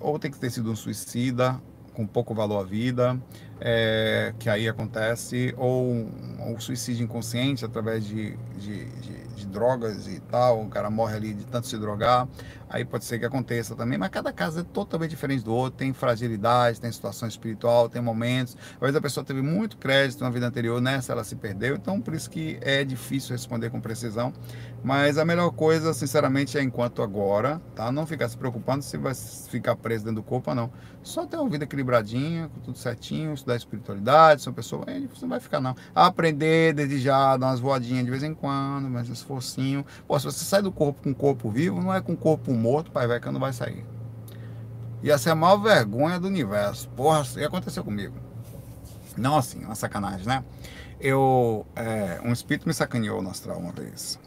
Ou 0.00 0.18
tem 0.18 0.28
que 0.28 0.40
ter 0.40 0.50
sido 0.50 0.72
um 0.72 0.76
suicida, 0.76 1.60
com 1.94 2.06
pouco 2.06 2.34
valor 2.34 2.60
à 2.60 2.64
vida, 2.64 3.20
é, 3.60 4.32
que 4.38 4.48
aí 4.48 4.68
acontece, 4.68 5.54
ou, 5.56 6.08
ou 6.46 6.60
suicídio 6.60 7.04
inconsciente 7.04 7.64
através 7.64 8.04
de, 8.04 8.36
de, 8.56 8.84
de, 8.84 9.27
drogas 9.58 10.06
e 10.06 10.20
tal, 10.30 10.62
o 10.62 10.68
cara 10.68 10.88
morre 10.88 11.16
ali 11.16 11.34
de 11.34 11.44
tanto 11.44 11.66
se 11.66 11.76
drogar, 11.76 12.28
aí 12.68 12.84
pode 12.84 13.04
ser 13.04 13.18
que 13.18 13.24
aconteça 13.24 13.74
também, 13.74 13.98
mas 13.98 14.08
cada 14.10 14.32
caso 14.32 14.60
é 14.60 14.62
totalmente 14.62 15.10
diferente 15.10 15.44
do 15.44 15.52
outro, 15.52 15.78
tem 15.78 15.92
fragilidade, 15.92 16.80
tem 16.80 16.90
situação 16.90 17.28
espiritual, 17.28 17.88
tem 17.88 18.02
momentos, 18.02 18.56
às 18.74 18.80
vezes 18.80 18.96
a 18.96 19.00
pessoa 19.00 19.24
teve 19.24 19.42
muito 19.42 19.76
crédito 19.76 20.22
na 20.22 20.30
vida 20.30 20.46
anterior, 20.46 20.80
nessa 20.80 21.12
ela 21.12 21.24
se 21.24 21.36
perdeu, 21.36 21.76
então 21.76 22.00
por 22.00 22.14
isso 22.14 22.28
que 22.30 22.58
é 22.60 22.84
difícil 22.84 23.32
responder 23.32 23.70
com 23.70 23.80
precisão, 23.80 24.32
mas 24.82 25.18
a 25.18 25.24
melhor 25.24 25.50
coisa, 25.50 25.92
sinceramente, 25.92 26.56
é 26.56 26.62
enquanto 26.62 27.02
agora, 27.02 27.60
tá? 27.74 27.90
Não 27.90 28.06
ficar 28.06 28.28
se 28.28 28.36
preocupando 28.36 28.82
se 28.82 28.96
vai 28.96 29.14
ficar 29.14 29.76
preso 29.76 30.04
dentro 30.04 30.22
do 30.22 30.22
corpo 30.22 30.50
ou 30.50 30.56
não, 30.56 30.70
só 31.02 31.26
ter 31.26 31.36
uma 31.36 31.48
vida 31.48 31.64
equilibradinha, 31.64 32.48
com 32.48 32.60
tudo 32.60 32.78
certinho, 32.78 33.32
estudar 33.32 33.56
espiritualidade, 33.56 34.42
são 34.42 34.52
pessoas, 34.52 34.84
você 34.84 35.22
não 35.22 35.30
vai 35.30 35.40
ficar 35.40 35.60
não. 35.60 35.74
Aprender 35.94 36.74
desde 36.74 36.98
já, 36.98 37.36
dar 37.36 37.46
umas 37.46 37.60
voadinhas 37.60 38.04
de 38.04 38.10
vez 38.10 38.22
em 38.22 38.34
quando, 38.34 38.88
mas 38.88 39.08
um 39.08 39.12
esforcinho. 39.12 39.86
Pô, 40.06 40.18
se 40.18 40.26
você 40.26 40.44
sai 40.44 40.62
do 40.62 40.70
corpo 40.70 41.02
com 41.02 41.10
o 41.10 41.14
corpo 41.14 41.50
vivo, 41.50 41.80
não 41.80 41.94
é 41.94 42.00
com 42.00 42.12
o 42.12 42.16
corpo 42.16 42.52
morto, 42.58 42.90
pai 42.90 43.06
velho, 43.06 43.20
que 43.20 43.30
não 43.30 43.40
vai 43.40 43.52
sair. 43.52 43.84
Ia 45.02 45.16
ser 45.16 45.30
a 45.30 45.34
maior 45.34 45.56
vergonha 45.58 46.18
do 46.18 46.26
universo. 46.26 46.88
Porra, 46.90 47.22
isso 47.22 47.42
aconteceu 47.44 47.84
comigo. 47.84 48.16
Não 49.16 49.36
assim, 49.36 49.64
uma 49.64 49.74
sacanagem, 49.74 50.26
né? 50.26 50.44
Eu, 51.00 51.64
é, 51.76 52.20
um 52.24 52.32
espírito 52.32 52.66
me 52.66 52.74
sacaneou 52.74 53.22
no 53.22 53.30
astral 53.30 53.58
uma 53.58 53.72
vez. 53.72 54.18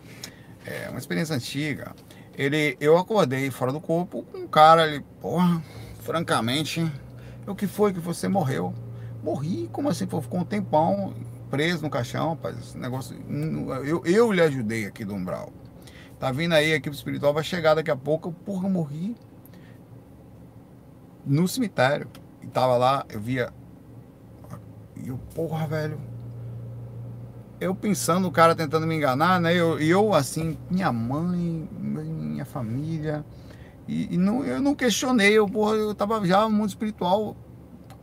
É 0.66 0.90
uma 0.90 1.00
experiência 1.00 1.36
antiga. 1.36 1.94
Ele, 2.38 2.78
eu 2.80 2.98
acordei 2.98 3.52
fora 3.52 3.74
do 3.74 3.82
corpo 3.82 4.24
com 4.24 4.40
um 4.40 4.48
cara, 4.48 4.88
ele, 4.88 5.04
porra, 5.20 5.62
francamente, 6.02 6.90
o 7.46 7.54
que 7.54 7.68
foi 7.68 7.94
que 7.94 8.00
você 8.00 8.28
morreu? 8.28 8.74
Morri, 9.22 9.70
como 9.72 9.90
assim? 9.90 10.08
Ficou 10.08 10.40
um 10.40 10.46
tempão 10.46 11.14
preso 11.50 11.84
no 11.84 11.90
caixão, 11.90 12.30
rapaz. 12.30 12.58
Esse 12.58 12.78
negócio. 12.78 13.16
Eu, 13.86 14.02
eu 14.06 14.32
lhe 14.32 14.42
ajudei 14.42 14.86
aqui 14.86 15.04
do 15.04 15.14
Umbral. 15.14 15.52
Tá 16.22 16.32
vindo 16.32 16.54
aí, 16.54 16.72
a 16.72 16.76
equipe 16.76 16.96
espiritual 16.96 17.34
vai 17.34 17.44
chegar 17.44 17.74
daqui 17.74 17.90
a 17.90 17.96
pouco. 17.96 18.30
Eu, 18.30 18.32
porra, 18.32 18.68
eu 18.68 18.70
morri 18.70 19.18
no 21.26 21.48
cemitério. 21.48 22.08
E 22.44 22.48
tava 22.48 22.78
lá, 22.78 23.04
eu 23.10 23.20
via. 23.20 23.52
E 24.96 25.08
eu, 25.08 25.18
porra, 25.34 25.66
velho. 25.66 26.00
Eu 27.60 27.74
pensando, 27.74 28.28
o 28.28 28.32
cara 28.32 28.54
tentando 28.54 28.86
me 28.86 28.94
enganar, 28.94 29.42
né? 29.42 29.56
E 29.56 29.58
eu, 29.58 29.80
eu, 29.80 30.14
assim, 30.14 30.60
minha 30.70 30.92
mãe, 30.92 31.68
minha 31.80 32.46
família. 32.46 33.26
E, 33.88 34.14
e, 34.14 34.18
não, 34.18 34.46
eu 34.46 34.62
não 34.62 34.76
questionei, 34.76 35.34
eu, 35.34 35.48
porra, 35.48 35.74
eu 35.74 35.96
tava 35.96 36.24
já 36.24 36.44
no 36.44 36.52
mundo 36.52 36.70
espiritual 36.70 37.36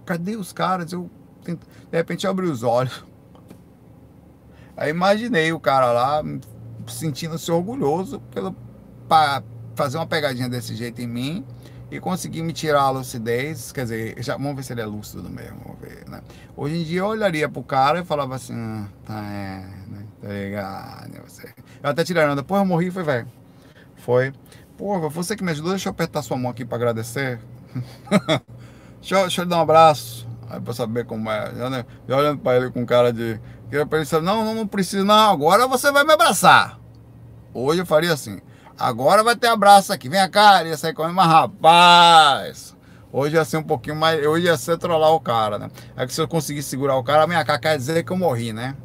cadê 0.04 0.34
os 0.34 0.52
caras? 0.52 0.92
Eu 0.92 1.08
de 1.44 1.56
repente 1.92 2.26
abri 2.26 2.46
os 2.46 2.64
olhos. 2.64 3.04
Aí 4.76 4.90
imaginei 4.90 5.52
o 5.52 5.60
cara 5.60 5.92
lá 5.92 6.22
sentindo-se 6.88 7.50
orgulhoso 7.50 8.20
pelo 8.32 8.54
para 9.08 9.42
fazer 9.74 9.96
uma 9.96 10.06
pegadinha 10.06 10.48
desse 10.48 10.74
jeito 10.74 11.00
em 11.00 11.06
mim 11.06 11.46
e 11.90 11.98
conseguir 11.98 12.42
me 12.42 12.52
tirar 12.52 12.82
a 12.82 12.90
lucidez, 12.90 13.72
quer 13.72 13.82
dizer, 13.82 14.22
já, 14.22 14.36
vamos 14.36 14.56
ver 14.56 14.62
se 14.62 14.72
ele 14.72 14.82
é 14.82 14.86
lúcido 14.86 15.28
mesmo, 15.30 15.58
vamos 15.64 15.80
ver, 15.80 16.06
né? 16.06 16.20
Hoje 16.54 16.76
em 16.76 16.84
dia 16.84 17.00
eu 17.00 17.06
olharia 17.06 17.48
pro 17.48 17.62
cara 17.62 18.00
e 18.00 18.04
falava 18.04 18.34
assim, 18.34 18.54
ah, 18.54 18.88
tá, 19.06 19.24
é, 19.24 19.64
né? 19.86 20.04
tá 20.20 20.28
ligado, 20.28 21.08
né, 21.10 21.20
você. 21.26 21.46
Eu 21.82 21.90
até 21.90 22.04
tirei 22.04 22.22
a 22.22 22.30
onda, 22.30 22.42
porra, 22.42 22.60
eu 22.60 22.66
morri, 22.66 22.90
foi, 22.90 23.02
velho. 23.02 23.26
Foi. 23.96 24.32
Porra, 24.76 25.08
você 25.08 25.34
que 25.34 25.42
me 25.42 25.50
ajudou, 25.50 25.70
deixa 25.70 25.88
eu 25.88 25.90
apertar 25.90 26.22
sua 26.22 26.36
mão 26.36 26.50
aqui 26.50 26.64
para 26.64 26.76
agradecer. 26.76 27.40
Deixa, 29.00 29.20
deixa 29.22 29.42
eu 29.42 29.46
dar 29.46 29.58
um 29.58 29.62
abraço. 29.62 30.28
Aí 30.48 30.60
pra 30.60 30.72
saber 30.72 31.04
como 31.04 31.30
é. 31.30 31.54
Já, 31.54 31.70
né, 31.70 31.84
já 32.06 32.16
olhando 32.16 32.38
pra 32.40 32.56
ele 32.56 32.70
com 32.70 32.84
cara 32.86 33.12
de. 33.12 33.40
Pra 33.68 34.00
ele 34.00 34.08
não, 34.22 34.44
não, 34.44 34.54
não 34.54 34.66
precisa, 34.66 35.04
não. 35.04 35.30
Agora 35.30 35.66
você 35.66 35.92
vai 35.92 36.04
me 36.04 36.12
abraçar. 36.12 36.78
Hoje 37.52 37.82
eu 37.82 37.86
faria 37.86 38.12
assim. 38.12 38.40
Agora 38.78 39.22
vai 39.22 39.36
ter 39.36 39.48
abraço 39.48 39.92
aqui. 39.92 40.08
Vem 40.08 40.28
cá, 40.30 40.62
ia 40.64 40.76
sair 40.76 40.94
comendo, 40.94 41.14
mas 41.14 41.26
rapaz. 41.26 42.76
Hoje 43.12 43.34
ia 43.36 43.44
ser 43.44 43.58
um 43.58 43.62
pouquinho 43.62 43.96
mais. 43.96 44.24
Hoje 44.26 44.46
ia 44.46 44.56
ser 44.56 44.78
trollar 44.78 45.10
o 45.12 45.20
cara, 45.20 45.58
né? 45.58 45.70
É 45.96 46.06
que 46.06 46.14
se 46.14 46.20
eu 46.20 46.28
conseguir 46.28 46.62
segurar 46.62 46.96
o 46.96 47.02
cara, 47.02 47.26
minha 47.26 47.44
cá 47.44 47.58
quer 47.58 47.76
dizer 47.76 48.04
que 48.04 48.12
eu 48.12 48.16
morri, 48.16 48.52
né? 48.52 48.76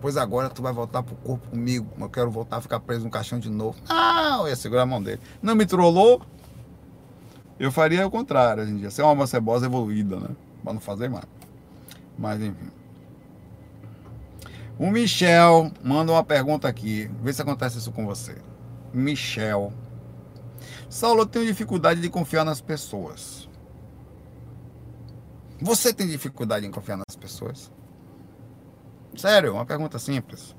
Pois 0.00 0.16
agora 0.16 0.50
tu 0.50 0.62
vai 0.62 0.72
voltar 0.72 1.02
pro 1.02 1.14
corpo 1.16 1.48
comigo. 1.48 1.86
Eu 1.98 2.08
quero 2.08 2.30
voltar 2.30 2.58
a 2.58 2.60
ficar 2.60 2.80
preso 2.80 3.04
no 3.04 3.10
caixão 3.10 3.38
de 3.38 3.50
novo. 3.50 3.78
Ah, 3.88 4.38
eu 4.40 4.48
ia 4.48 4.56
segurar 4.56 4.82
a 4.82 4.86
mão 4.86 5.02
dele. 5.02 5.20
Não 5.40 5.54
me 5.54 5.64
trollou, 5.64 6.20
eu 7.58 7.72
faria 7.72 8.06
o 8.06 8.10
contrário 8.10 8.62
hoje 8.62 8.72
em 8.72 8.76
dia, 8.76 8.90
ser 8.90 9.02
uma 9.02 9.26
cebosa 9.26 9.66
evoluída, 9.66 10.16
né? 10.16 10.28
Para 10.62 10.74
não 10.74 10.80
fazer 10.80 11.08
mais. 11.08 11.24
Mas 12.18 12.40
enfim. 12.40 12.75
O 14.78 14.90
Michel 14.90 15.70
manda 15.82 16.12
uma 16.12 16.24
pergunta 16.24 16.68
aqui. 16.68 17.10
Vê 17.22 17.32
se 17.32 17.42
acontece 17.42 17.78
isso 17.78 17.92
com 17.92 18.04
você. 18.04 18.36
Michel. 18.92 19.72
Saulo, 20.88 21.22
eu 21.22 21.26
tenho 21.26 21.46
dificuldade 21.46 22.00
de 22.00 22.08
confiar 22.08 22.44
nas 22.44 22.60
pessoas. 22.60 23.48
Você 25.60 25.92
tem 25.92 26.06
dificuldade 26.06 26.66
em 26.66 26.70
confiar 26.70 26.96
nas 26.96 27.16
pessoas? 27.16 27.72
Sério, 29.16 29.54
uma 29.54 29.64
pergunta 29.64 29.98
simples. 29.98 30.54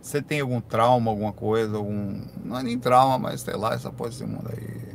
Você 0.00 0.20
tem 0.20 0.40
algum 0.40 0.60
trauma, 0.60 1.10
alguma 1.10 1.32
coisa, 1.32 1.76
algum. 1.76 2.20
Não 2.44 2.58
é 2.58 2.62
nem 2.64 2.78
trauma, 2.78 3.18
mas 3.18 3.42
sei 3.42 3.54
lá, 3.54 3.74
essa 3.74 3.92
porra 3.92 4.10
desse 4.10 4.24
mundo 4.24 4.50
aí 4.52 4.92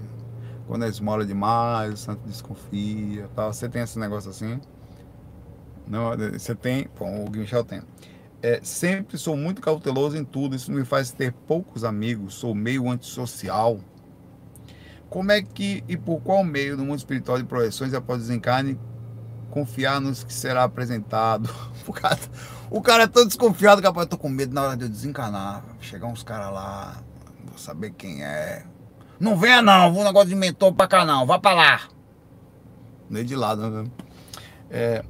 quando 0.68 0.84
é 0.84 0.90
esmola 0.90 1.26
demais, 1.26 1.94
o 1.94 1.98
santo 1.98 2.22
desconfia, 2.28 3.30
tal. 3.34 3.54
Você 3.54 3.70
tem 3.70 3.82
esse 3.82 3.98
negócio 3.98 4.30
assim? 4.30 4.60
Não, 5.88 6.12
você 6.34 6.54
tem, 6.54 6.88
bom, 7.00 7.26
o 7.26 7.32
Michel 7.32 7.64
tem. 7.64 7.82
É, 8.42 8.60
sempre 8.62 9.18
sou 9.18 9.36
muito 9.36 9.62
cauteloso 9.62 10.16
em 10.16 10.24
tudo, 10.24 10.56
isso 10.56 10.72
me 10.72 10.86
faz 10.86 11.12
ter 11.12 11.34
poucos 11.34 11.84
amigos, 11.84 12.36
sou 12.36 12.54
meio 12.54 12.90
antissocial. 12.90 13.80
Como 15.10 15.32
é 15.32 15.42
que 15.42 15.84
e 15.88 15.98
por 15.98 16.22
qual 16.22 16.44
meio 16.44 16.78
no 16.78 16.86
mundo 16.86 17.00
espiritual 17.00 17.38
de 17.38 17.46
projeções 17.46 17.94
após 17.94 18.20
desencarne 18.22 18.78
confiar 19.50 20.00
nos 20.00 20.24
que 20.24 20.34
será 20.34 20.64
apresentado? 20.64 21.50
o, 21.88 21.94
cara, 21.94 22.20
o 22.70 22.82
cara 22.82 23.04
é 23.04 23.08
tão 23.08 23.26
desconfiado 23.26 23.82
que 23.82 23.88
eu 23.88 24.06
tô 24.06 24.18
com 24.18 24.30
medo 24.30 24.54
na 24.54 24.64
hora 24.64 24.78
de 24.78 24.84
eu 24.84 24.90
desencarnar. 24.90 25.64
Chegar 25.80 26.08
uns 26.08 26.24
caras 26.24 26.54
lá, 26.54 27.02
vou 27.46 27.58
saber 27.58 27.92
quem 27.92 28.24
é, 28.24 28.66
não 29.20 29.36
venha 29.36 29.62
não, 29.62 29.92
vou 29.92 30.02
um 30.02 30.06
negócio 30.06 30.30
de 30.30 30.36
mentor 30.36 30.74
pra 30.74 30.88
cá 30.88 31.04
não, 31.04 31.26
vá 31.26 31.40
pra 31.40 31.54
lá. 31.54 31.82
Nem 33.10 33.26
de 33.26 33.36
lado, 33.36 33.70
né? 33.70 33.90
É, 34.70 35.04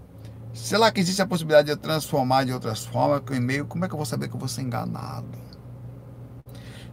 sei 0.58 0.78
lá 0.78 0.91
que 0.91 0.99
existe 0.99 1.22
a 1.22 1.26
possibilidade 1.26 1.68
de 1.68 1.72
eu 1.72 1.78
transformar 1.78 2.43
de 2.43 2.51
outras 2.51 2.84
formas 2.86 3.22
com 3.22 3.34
e-mail, 3.34 3.66
como 3.66 3.86
é 3.86 3.88
que 3.88 3.93
eu 3.93 3.97
vou 3.97 4.05
saber 4.05 4.28
que 4.28 4.36
eu 4.36 4.39
vou 4.39 4.49
ser 4.49 4.62
enganado? 4.62 5.38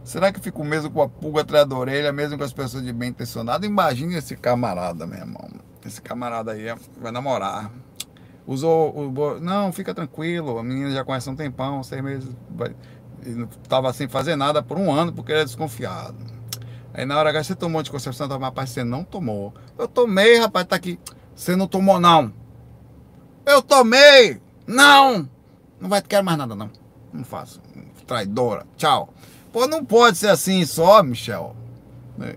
Será 0.03 0.31
que 0.31 0.37
eu 0.37 0.43
fico 0.43 0.63
mesmo 0.63 0.91
com 0.91 1.01
a 1.01 1.09
pulga 1.09 1.41
atrás 1.41 1.67
da 1.67 1.75
orelha, 1.75 2.13
mesmo 2.13 2.37
com 2.37 2.43
as 2.43 2.53
pessoas 2.53 2.83
de 2.83 2.93
bem 2.93 3.09
intencionadas? 3.09 3.67
Imagine 3.67 4.15
esse 4.15 4.35
camarada, 4.37 5.07
meu 5.07 5.17
irmão. 5.17 5.49
Esse 5.83 5.99
camarada 5.99 6.51
aí 6.51 6.65
vai 7.01 7.11
namorar. 7.11 7.71
Usou 8.45 8.95
o. 8.95 9.39
Não, 9.39 9.73
fica 9.73 9.95
tranquilo, 9.95 10.59
a 10.59 10.63
menina 10.63 10.91
já 10.91 11.03
conhece 11.03 11.27
um 11.27 11.35
tempão, 11.35 11.81
seis 11.83 12.03
meses. 12.03 12.29
Estava 13.63 13.91
sem 13.93 14.07
fazer 14.07 14.35
nada 14.35 14.61
por 14.61 14.77
um 14.77 14.91
ano 14.91 15.11
porque 15.11 15.31
ele 15.31 15.41
é 15.41 15.45
desconfiado. 15.45 16.17
Aí 16.93 17.03
na 17.03 17.17
hora 17.17 17.31
H 17.31 17.43
você 17.43 17.55
tomou 17.55 17.81
anticoncepção, 17.81 18.29
tá, 18.29 18.37
rapaz, 18.37 18.69
você 18.69 18.83
não 18.83 19.03
tomou. 19.03 19.55
Eu 19.77 19.87
tomei, 19.87 20.37
rapaz, 20.37 20.67
tá 20.67 20.75
aqui. 20.75 20.99
Você 21.35 21.55
não 21.55 21.67
tomou, 21.67 21.99
não. 21.99 22.44
Eu 23.45 23.61
tomei! 23.61 24.41
Não! 24.67 25.29
Não 25.79 25.89
vai 25.89 26.01
querer 26.01 26.21
mais 26.21 26.37
nada, 26.37 26.55
não. 26.55 26.69
Não 27.13 27.23
faço. 27.23 27.61
Traidora. 28.07 28.65
Tchau. 28.75 29.13
Pô, 29.51 29.67
não 29.67 29.83
pode 29.83 30.17
ser 30.17 30.29
assim 30.29 30.65
só, 30.65 31.01
Michel. 31.03 31.55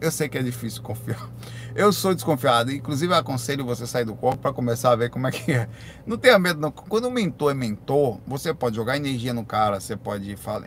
Eu 0.01 0.11
sei 0.11 0.29
que 0.29 0.37
é 0.37 0.43
difícil 0.43 0.83
confiar. 0.83 1.29
Eu 1.75 1.93
sou 1.93 2.15
desconfiado. 2.15 2.73
Inclusive, 2.73 3.15
aconselho 3.15 3.65
você 3.65 3.87
sair 3.87 4.05
do 4.05 4.15
corpo 4.15 4.39
para 4.39 4.53
começar 4.53 4.91
a 4.91 4.97
ver 4.97 5.11
como 5.11 5.27
é 5.27 5.31
que 5.31 5.53
é. 5.53 5.69
Não 6.07 6.17
tenha 6.17 6.39
medo, 6.39 6.61
não. 6.61 6.71
Quando 6.71 7.07
o 7.07 7.11
mentor 7.11 7.53
é 7.53 7.55
mentor, 7.55 8.19
você 8.27 8.53
pode 8.53 8.77
jogar 8.77 8.97
energia 8.97 9.33
no 9.33 9.45
cara, 9.45 9.79
você 9.79 9.97
pode 9.97 10.37
falar. 10.37 10.67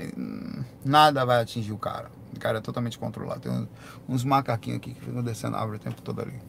Nada 0.84 1.26
vai 1.26 1.42
atingir 1.42 1.74
o 1.74 1.78
cara 1.78 2.10
cara 2.42 2.58
é 2.58 2.62
totalmente 2.62 2.98
controlado. 2.98 3.42
Tem 3.42 3.70
uns 4.10 4.24
macaquinhos 4.24 4.78
aqui 4.78 4.94
que 4.94 5.00
ficam 5.00 5.22
descendo 5.22 5.56
a 5.56 5.60
árvore 5.60 5.78
o 5.78 5.80
tempo 5.80 6.02
todo 6.02 6.22
ali. 6.22 6.42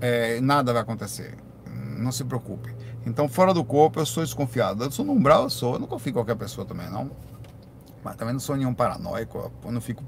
É, 0.00 0.40
nada 0.40 0.72
vai 0.72 0.82
acontecer. 0.82 1.36
Não 1.98 2.10
se 2.10 2.24
preocupe. 2.24 2.74
Então, 3.06 3.28
fora 3.28 3.54
do 3.54 3.64
corpo, 3.64 4.00
eu 4.00 4.06
sou 4.06 4.22
desconfiado. 4.22 4.84
Eu 4.84 4.90
sou 4.90 5.04
no 5.04 5.12
umbral, 5.12 5.44
eu 5.44 5.50
sou. 5.50 5.74
Eu 5.74 5.78
não 5.78 5.86
confio 5.86 6.10
em 6.10 6.14
qualquer 6.14 6.36
pessoa 6.36 6.66
também, 6.66 6.90
não. 6.90 7.10
Mas 8.02 8.16
também 8.16 8.32
não 8.32 8.40
sou 8.40 8.56
nenhum 8.56 8.74
paranoico. 8.74 9.50
Eu 9.64 9.72
não 9.72 9.80
fico. 9.80 10.04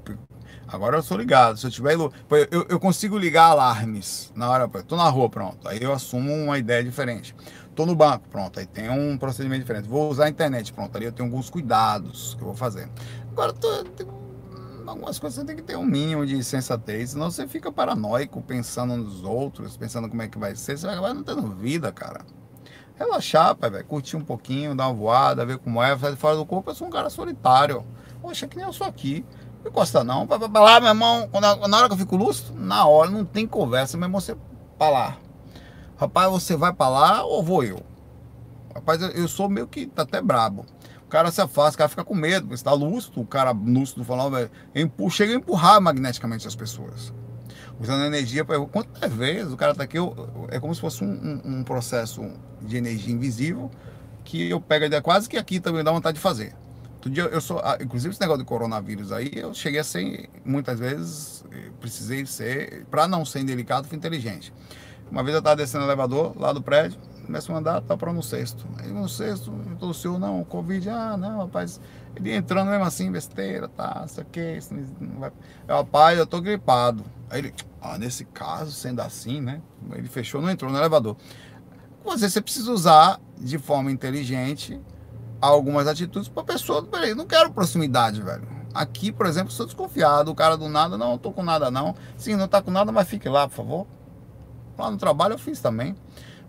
Agora 0.67 0.97
eu 0.97 1.03
sou 1.03 1.17
ligado. 1.17 1.57
Se 1.57 1.67
eu 1.67 1.71
tiver. 1.71 1.93
Eu, 1.95 2.65
eu 2.69 2.79
consigo 2.79 3.17
ligar 3.17 3.45
alarmes 3.45 4.31
na 4.35 4.49
hora. 4.49 4.67
Tô 4.67 4.95
na 4.95 5.09
rua, 5.09 5.29
pronto. 5.29 5.67
Aí 5.67 5.81
eu 5.81 5.91
assumo 5.91 6.33
uma 6.33 6.57
ideia 6.57 6.83
diferente. 6.83 7.35
Tô 7.75 7.85
no 7.85 7.95
banco, 7.95 8.27
pronto. 8.29 8.59
Aí 8.59 8.65
tem 8.65 8.89
um 8.89 9.17
procedimento 9.17 9.61
diferente. 9.61 9.87
Vou 9.87 10.09
usar 10.09 10.25
a 10.25 10.29
internet, 10.29 10.71
pronto. 10.73 10.95
Ali 10.95 11.05
eu 11.05 11.11
tenho 11.11 11.27
alguns 11.27 11.49
cuidados 11.49 12.35
que 12.35 12.41
eu 12.41 12.47
vou 12.47 12.55
fazer. 12.55 12.89
Agora, 13.31 13.53
tô, 13.53 13.67
algumas 14.85 15.17
coisas 15.17 15.39
você 15.39 15.45
tem 15.45 15.55
que 15.55 15.61
ter 15.61 15.77
um 15.77 15.85
mínimo 15.85 16.25
de 16.25 16.43
sensatez, 16.43 17.11
senão 17.11 17.31
você 17.31 17.47
fica 17.47 17.71
paranoico 17.71 18.41
pensando 18.41 18.95
nos 18.97 19.23
outros, 19.23 19.77
pensando 19.77 20.09
como 20.09 20.21
é 20.21 20.27
que 20.27 20.37
vai 20.37 20.55
ser, 20.55 20.77
você 20.77 20.85
vai 20.85 20.95
acabar 20.95 21.13
não 21.13 21.23
tendo 21.23 21.47
vida, 21.55 21.91
cara. 21.91 22.21
Relaxar, 23.01 23.55
pai, 23.55 23.83
curtir 23.83 24.15
um 24.15 24.23
pouquinho, 24.23 24.75
dar 24.75 24.87
uma 24.87 24.93
voada, 24.93 25.45
ver 25.45 25.57
como 25.57 25.81
é, 25.81 25.97
fazer 25.97 26.15
fora 26.15 26.35
do 26.35 26.45
corpo, 26.45 26.69
eu 26.69 26.75
sou 26.75 26.87
um 26.87 26.91
cara 26.91 27.09
solitário. 27.09 27.83
Poxa, 28.21 28.47
que 28.47 28.55
nem 28.55 28.65
eu 28.65 28.73
sou 28.73 28.85
aqui. 28.85 29.25
Não 29.63 29.71
encosta 29.71 30.03
não. 30.03 30.27
Vai 30.27 30.37
pra 30.37 30.61
lá, 30.61 30.79
meu 30.79 30.89
irmão, 30.89 31.29
na 31.67 31.77
hora 31.77 31.87
que 31.87 31.93
eu 31.93 31.97
fico 31.97 32.15
lúcido, 32.15 32.53
na 32.59 32.85
hora, 32.85 33.09
não 33.09 33.25
tem 33.25 33.47
conversa, 33.47 33.97
meu 33.97 34.07
irmão, 34.07 34.21
você 34.21 34.37
pra 34.77 34.89
lá. 34.89 35.17
Rapaz, 35.97 36.31
você 36.31 36.55
vai 36.55 36.73
pra 36.73 36.89
lá 36.89 37.23
ou 37.23 37.43
vou 37.43 37.63
eu? 37.63 37.81
Rapaz, 38.73 39.01
eu, 39.01 39.27
sou 39.27 39.49
meio 39.49 39.67
que 39.67 39.87
tá 39.87 40.03
até 40.03 40.21
brabo 40.21 40.65
cara 41.11 41.29
se 41.29 41.41
afasta, 41.41 41.75
o 41.75 41.77
cara 41.77 41.89
fica 41.89 42.05
com 42.05 42.15
medo, 42.15 42.47
você 42.47 42.55
está 42.55 42.71
lúcido, 42.71 43.19
o 43.19 43.25
cara 43.25 43.51
lúcido 43.51 44.03
falando, 44.03 44.31
velho, 44.31 44.49
chega 45.09 45.33
a 45.33 45.35
empurrar 45.35 45.81
magneticamente 45.81 46.47
as 46.47 46.55
pessoas. 46.55 47.13
Usando 47.81 48.03
energia, 48.03 48.45
quantas 48.45 49.11
vezes 49.11 49.51
o 49.51 49.57
cara 49.57 49.73
tá 49.73 49.83
aqui, 49.83 49.97
é 50.49 50.59
como 50.59 50.73
se 50.75 50.79
fosse 50.79 51.03
um, 51.03 51.41
um, 51.43 51.57
um 51.57 51.63
processo 51.63 52.21
de 52.61 52.77
energia 52.77 53.11
invisível 53.11 53.71
que 54.23 54.49
eu 54.49 54.61
pego 54.61 54.83
a 54.83 54.87
ideia 54.87 55.01
quase 55.01 55.27
que 55.27 55.35
aqui 55.35 55.59
também 55.59 55.83
dá 55.83 55.91
vontade 55.91 56.15
de 56.15 56.21
fazer. 56.21 56.53
Outro 56.93 57.09
dia 57.09 57.23
eu 57.23 57.41
sou, 57.41 57.59
ah, 57.63 57.79
inclusive 57.81 58.11
esse 58.11 58.21
negócio 58.21 58.43
de 58.43 58.47
coronavírus 58.47 59.11
aí, 59.11 59.31
eu 59.33 59.51
cheguei 59.55 59.79
a 59.79 59.83
ser, 59.83 60.29
muitas 60.45 60.77
vezes, 60.77 61.43
eh, 61.51 61.71
precisei 61.79 62.23
ser, 62.27 62.85
para 62.91 63.07
não 63.07 63.25
ser 63.25 63.39
indelicado, 63.39 63.87
fui 63.87 63.97
inteligente. 63.97 64.53
Uma 65.09 65.23
vez 65.23 65.33
eu 65.33 65.39
estava 65.39 65.55
descendo 65.55 65.83
o 65.83 65.87
elevador 65.87 66.39
lá 66.39 66.53
do 66.53 66.61
prédio, 66.61 66.99
começa 67.25 67.51
a 67.51 67.57
andar, 67.57 67.81
tá 67.81 67.95
para 67.95 68.11
no 68.11 68.21
sexto. 68.21 68.65
Aí 68.77 68.91
no 68.91 69.07
sexto, 69.07 69.53
o 69.79 69.93
senhor, 69.93 70.19
não, 70.19 70.43
Covid, 70.43 70.89
ah, 70.89 71.17
não, 71.17 71.39
rapaz. 71.39 71.79
Ele 72.15 72.33
entrando 72.33 72.69
mesmo 72.69 72.83
assim, 72.83 73.11
besteira, 73.11 73.67
tá, 73.67 74.03
isso 74.05 74.19
aqui, 74.19 74.57
isso 74.57 74.73
não 74.99 75.19
vai. 75.19 75.31
Eu, 75.67 75.75
rapaz, 75.75 76.17
eu 76.19 76.27
tô 76.27 76.41
gripado. 76.41 77.03
Aí 77.29 77.39
ele, 77.39 77.53
ah, 77.81 77.97
nesse 77.97 78.25
caso, 78.25 78.71
sendo 78.71 79.01
assim, 79.01 79.39
né? 79.39 79.61
Ele 79.93 80.07
fechou, 80.07 80.41
não 80.41 80.49
entrou 80.49 80.71
no 80.71 80.77
elevador. 80.77 81.15
Você, 82.03 82.29
você 82.29 82.41
precisa 82.41 82.71
usar 82.71 83.19
de 83.37 83.57
forma 83.57 83.91
inteligente 83.91 84.79
algumas 85.39 85.87
atitudes 85.87 86.29
para 86.29 86.43
pessoa, 86.43 86.83
peraí, 86.83 87.15
não 87.15 87.25
quero 87.25 87.51
proximidade, 87.51 88.21
velho. 88.21 88.47
Aqui, 88.73 89.11
por 89.11 89.25
exemplo, 89.25 89.51
sou 89.51 89.65
desconfiado, 89.65 90.31
o 90.31 90.35
cara 90.35 90.55
do 90.55 90.69
nada, 90.69 90.97
não, 90.97 91.17
tô 91.17 91.31
com 91.31 91.43
nada 91.43 91.69
não. 91.69 91.95
Sim, 92.15 92.35
não 92.35 92.47
tá 92.47 92.61
com 92.61 92.71
nada, 92.71 92.91
mas 92.91 93.07
fique 93.07 93.27
lá, 93.27 93.47
por 93.47 93.55
favor. 93.55 93.87
Lá 94.77 94.89
no 94.89 94.97
trabalho 94.97 95.33
eu 95.33 95.39
fiz 95.39 95.59
também. 95.59 95.95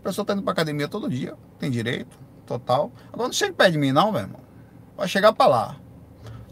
A 0.02 0.04
pessoa 0.04 0.24
tá 0.24 0.32
indo 0.32 0.42
pra 0.42 0.52
academia 0.52 0.88
todo 0.88 1.08
dia, 1.08 1.34
tem 1.60 1.70
direito, 1.70 2.18
total. 2.44 2.90
Agora 3.12 3.28
não 3.28 3.32
chega 3.32 3.52
perto 3.52 3.70
de 3.70 3.78
mim, 3.78 3.92
não, 3.92 4.10
meu 4.10 4.22
irmão. 4.22 4.40
Vai 4.96 5.06
chegar 5.06 5.32
pra 5.32 5.46
lá. 5.46 5.76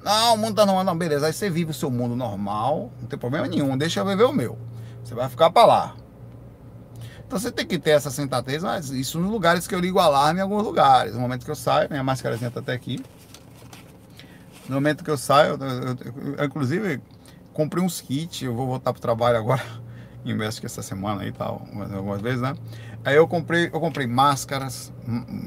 Não, 0.04 0.34
o 0.34 0.38
mundo 0.38 0.54
tá 0.54 0.64
normal, 0.64 0.84
não, 0.84 0.96
beleza. 0.96 1.26
Aí 1.26 1.32
você 1.32 1.50
vive 1.50 1.72
o 1.72 1.74
seu 1.74 1.90
mundo 1.90 2.14
normal, 2.14 2.92
não 3.00 3.08
tem 3.08 3.18
problema 3.18 3.48
nenhum, 3.48 3.76
deixa 3.76 3.98
eu 3.98 4.06
viver 4.06 4.22
o 4.22 4.32
meu. 4.32 4.56
Você 5.02 5.16
vai 5.16 5.28
ficar 5.28 5.50
pra 5.50 5.66
lá. 5.66 5.96
Então 7.26 7.38
você 7.38 7.50
tem 7.50 7.66
que 7.66 7.78
ter 7.78 7.90
essa 7.90 8.10
sensatez, 8.10 8.62
mas 8.62 8.90
isso 8.90 9.18
nos 9.18 9.30
lugares 9.30 9.66
que 9.66 9.74
eu 9.74 9.80
ligo 9.80 9.98
alarme 9.98 10.38
em 10.38 10.42
alguns 10.42 10.62
lugares. 10.62 11.14
No 11.14 11.20
momento 11.20 11.44
que 11.44 11.50
eu 11.50 11.56
saio, 11.56 11.88
minha 11.90 12.04
máscarazinha 12.04 12.50
tá 12.50 12.60
até 12.60 12.72
aqui. 12.72 13.02
No 14.68 14.76
momento 14.76 15.02
que 15.02 15.10
eu 15.10 15.16
saio, 15.16 15.54
eu, 15.54 15.68
eu, 15.68 16.34
eu, 16.38 16.44
inclusive 16.44 17.02
comprei 17.52 17.84
uns 17.84 18.00
kits, 18.00 18.42
eu 18.42 18.54
vou 18.54 18.66
voltar 18.66 18.92
pro 18.92 19.02
trabalho 19.02 19.36
agora, 19.36 19.62
em 20.24 20.34
México 20.34 20.66
essa 20.66 20.82
semana 20.82 21.26
e 21.26 21.32
tal, 21.32 21.66
algumas 21.92 22.20
vezes, 22.20 22.40
né? 22.40 22.54
Aí 23.02 23.16
eu 23.16 23.26
comprei, 23.26 23.66
eu 23.66 23.80
comprei 23.80 24.06
máscaras 24.06 24.92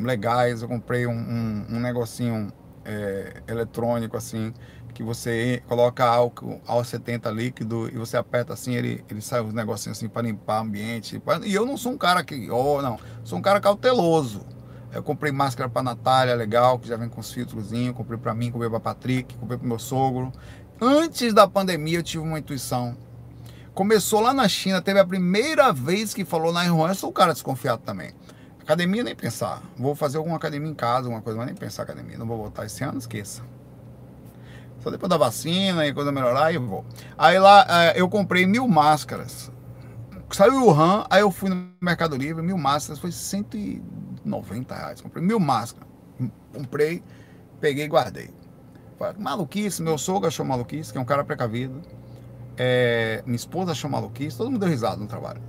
legais, 0.01 0.63
eu 0.63 0.67
comprei 0.67 1.05
um, 1.05 1.11
um, 1.11 1.65
um 1.69 1.79
negocinho 1.79 2.51
é, 2.83 3.43
eletrônico 3.47 4.17
assim, 4.17 4.51
que 4.93 5.03
você 5.03 5.61
coloca 5.67 6.03
álcool, 6.03 6.59
álcool 6.65 6.83
70 6.83 7.29
líquido 7.29 7.89
e 7.89 7.97
você 7.97 8.17
aperta 8.17 8.53
assim, 8.53 8.73
ele, 8.73 9.03
ele 9.09 9.21
sai 9.21 9.41
os 9.41 9.53
negocinhos 9.53 9.97
assim 9.97 10.09
para 10.09 10.23
limpar 10.23 10.61
o 10.61 10.63
ambiente. 10.63 11.21
E 11.45 11.53
eu 11.53 11.65
não 11.65 11.77
sou 11.77 11.91
um 11.91 11.97
cara 11.97 12.23
que, 12.23 12.49
oh, 12.49 12.81
não, 12.81 12.97
sou 13.23 13.37
um 13.37 13.41
cara 13.41 13.59
cauteloso. 13.59 14.45
Eu 14.91 15.03
comprei 15.03 15.31
máscara 15.31 15.69
para 15.69 15.81
Natália, 15.81 16.35
legal, 16.35 16.77
que 16.77 16.87
já 16.87 16.95
vem 16.97 17.09
com 17.09 17.19
os 17.19 17.31
filtrozinhos, 17.31 17.95
comprei 17.95 18.17
para 18.17 18.33
mim, 18.33 18.51
comprei 18.51 18.69
para 18.69 18.79
Patrick, 18.79 19.35
comprei 19.37 19.57
para 19.57 19.67
meu 19.67 19.79
sogro. 19.79 20.31
Antes 20.81 21.33
da 21.33 21.47
pandemia 21.47 21.99
eu 21.99 22.03
tive 22.03 22.23
uma 22.23 22.39
intuição 22.39 22.95
Começou 23.73 24.19
lá 24.19 24.33
na 24.33 24.47
China, 24.47 24.83
teve 24.83 24.99
a 24.99 25.05
primeira 25.05 25.73
vez 25.73 26.13
que 26.13 26.23
falou 26.23 26.53
na 26.53 26.61
Wuhan, 26.61 26.89
eu 26.89 26.95
sou 26.95 27.09
um 27.09 27.13
cara 27.13 27.33
desconfiado 27.33 27.81
também. 27.81 28.13
Academia 28.61 29.03
nem 29.03 29.15
pensar. 29.15 29.63
Vou 29.75 29.95
fazer 29.95 30.17
alguma 30.17 30.35
academia 30.37 30.69
em 30.69 30.75
casa, 30.75 31.07
alguma 31.07 31.23
coisa, 31.23 31.39
mas 31.39 31.47
nem 31.47 31.55
pensar 31.55 31.81
academia. 31.81 32.15
Não 32.15 32.27
vou 32.27 32.37
voltar 32.37 32.65
esse 32.65 32.83
ano, 32.83 32.99
esqueça. 32.99 33.41
Só 34.79 34.91
depois 34.91 35.09
da 35.09 35.17
vacina 35.17 35.87
e 35.87 35.93
coisa 35.93 36.11
melhorar, 36.11 36.53
eu 36.53 36.61
vou. 36.61 36.85
Aí 37.17 37.39
lá 37.39 37.65
é, 37.67 37.99
eu 37.99 38.07
comprei 38.07 38.45
mil 38.45 38.67
máscaras. 38.67 39.51
Saiu 40.29 40.53
o 40.53 40.65
Wuhan, 40.67 41.05
aí 41.09 41.21
eu 41.21 41.31
fui 41.31 41.49
no 41.49 41.67
Mercado 41.81 42.15
Livre, 42.15 42.43
mil 42.43 42.57
máscaras, 42.57 42.99
foi 42.99 43.11
190 43.11 44.75
reais. 44.75 45.01
Comprei 45.01 45.23
mil 45.23 45.39
máscaras. 45.39 45.89
Comprei, 46.53 47.03
peguei 47.59 47.85
e 47.85 47.87
guardei. 47.87 48.29
Maluquice, 49.17 49.81
meu 49.81 49.97
sogro 49.97 50.27
achou 50.27 50.45
maluquice, 50.45 50.91
que 50.91 50.97
é 50.97 51.01
um 51.01 51.05
cara 51.05 51.23
precavido. 51.23 51.81
É, 52.57 53.23
minha 53.25 53.35
esposa 53.35 53.71
achou 53.71 53.89
maluquice, 53.89 54.37
todo 54.37 54.49
mundo 54.49 54.59
deu 54.59 54.69
risada 54.69 54.97
no 54.97 55.07
trabalho. 55.07 55.41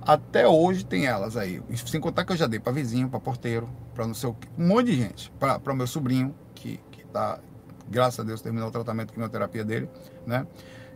Até 0.00 0.46
hoje 0.46 0.84
tem 0.84 1.06
elas 1.06 1.36
aí. 1.36 1.62
Sem 1.86 2.00
contar 2.00 2.24
que 2.24 2.32
eu 2.32 2.36
já 2.36 2.46
dei 2.46 2.58
para 2.58 2.72
vizinho, 2.72 3.08
para 3.08 3.20
porteiro, 3.20 3.68
para 3.94 4.06
não 4.06 4.14
sei 4.14 4.28
o 4.28 4.34
que. 4.34 4.48
Um 4.58 4.66
monte 4.66 4.86
de 4.86 4.96
gente. 4.96 5.32
Para 5.38 5.74
meu 5.74 5.86
sobrinho, 5.86 6.34
que, 6.54 6.80
que 6.90 7.06
tá, 7.06 7.38
graças 7.88 8.18
a 8.18 8.22
Deus, 8.24 8.42
terminou 8.42 8.68
o 8.68 8.72
tratamento 8.72 9.08
de 9.08 9.12
quimioterapia 9.14 9.64
dele, 9.64 9.88
né? 10.26 10.46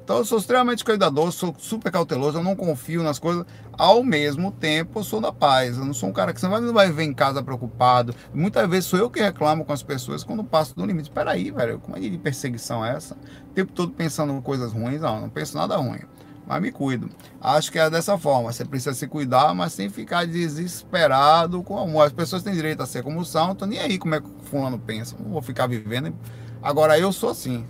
Então 0.06 0.18
eu 0.18 0.24
sou 0.24 0.38
extremamente 0.38 0.84
cuidadoso, 0.84 1.32
sou 1.32 1.54
super 1.58 1.90
cauteloso, 1.90 2.38
eu 2.38 2.42
não 2.44 2.54
confio 2.54 3.02
nas 3.02 3.18
coisas. 3.18 3.44
Ao 3.72 4.04
mesmo 4.04 4.52
tempo, 4.52 5.00
eu 5.00 5.02
sou 5.02 5.20
da 5.20 5.32
paz. 5.32 5.76
Eu 5.76 5.84
não 5.84 5.92
sou 5.92 6.08
um 6.08 6.12
cara 6.12 6.32
que 6.32 6.40
você 6.40 6.46
não 6.46 6.72
vai 6.72 6.92
ver 6.92 7.02
em 7.02 7.12
casa 7.12 7.42
preocupado. 7.42 8.14
Muitas 8.32 8.70
vezes 8.70 8.84
sou 8.84 9.00
eu 9.00 9.10
que 9.10 9.20
reclamo 9.20 9.64
com 9.64 9.72
as 9.72 9.82
pessoas 9.82 10.22
quando 10.22 10.44
passo 10.44 10.76
do 10.76 10.86
limite. 10.86 11.08
Espera 11.08 11.32
aí, 11.32 11.50
velho, 11.50 11.80
como 11.80 11.96
é 11.96 12.00
de 12.00 12.16
perseguição 12.18 12.86
é 12.86 12.94
essa? 12.94 13.16
O 13.50 13.52
tempo 13.52 13.72
todo 13.72 13.90
pensando 13.94 14.32
em 14.32 14.40
coisas 14.40 14.72
ruins? 14.72 15.00
Não, 15.00 15.22
não 15.22 15.28
penso 15.28 15.56
nada 15.56 15.76
ruim. 15.76 15.98
Mas 16.46 16.62
me 16.62 16.70
cuido. 16.70 17.10
Acho 17.40 17.72
que 17.72 17.78
é 17.80 17.90
dessa 17.90 18.16
forma. 18.16 18.52
Você 18.52 18.64
precisa 18.64 18.94
se 18.94 19.08
cuidar, 19.08 19.56
mas 19.56 19.72
sem 19.72 19.90
ficar 19.90 20.24
desesperado 20.24 21.64
com 21.64 21.80
amor. 21.80 22.06
As 22.06 22.12
pessoas 22.12 22.44
têm 22.44 22.54
direito 22.54 22.80
a 22.80 22.86
ser 22.86 23.02
como 23.02 23.24
são. 23.24 23.56
Tô 23.56 23.66
nem 23.66 23.80
aí 23.80 23.98
como 23.98 24.14
é 24.14 24.20
que 24.20 24.28
o 24.28 24.44
fulano 24.44 24.78
pensa. 24.78 25.16
Não 25.18 25.32
vou 25.32 25.42
ficar 25.42 25.66
vivendo. 25.66 26.14
Agora 26.62 26.96
eu 26.96 27.12
sou 27.12 27.30
assim. 27.30 27.66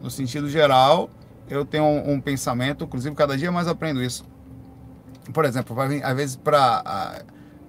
No 0.00 0.08
sentido 0.08 0.48
geral, 0.48 1.10
eu 1.48 1.64
tenho 1.64 1.84
um, 1.84 2.12
um, 2.12 2.20
pensamento, 2.20 2.84
inclusive 2.84 3.14
cada 3.14 3.36
dia 3.36 3.50
mais 3.50 3.68
aprendo 3.68 4.02
isso. 4.02 4.24
Por 5.32 5.44
exemplo, 5.44 5.76
às 5.80 6.16
vezes 6.16 6.36
para 6.36 7.22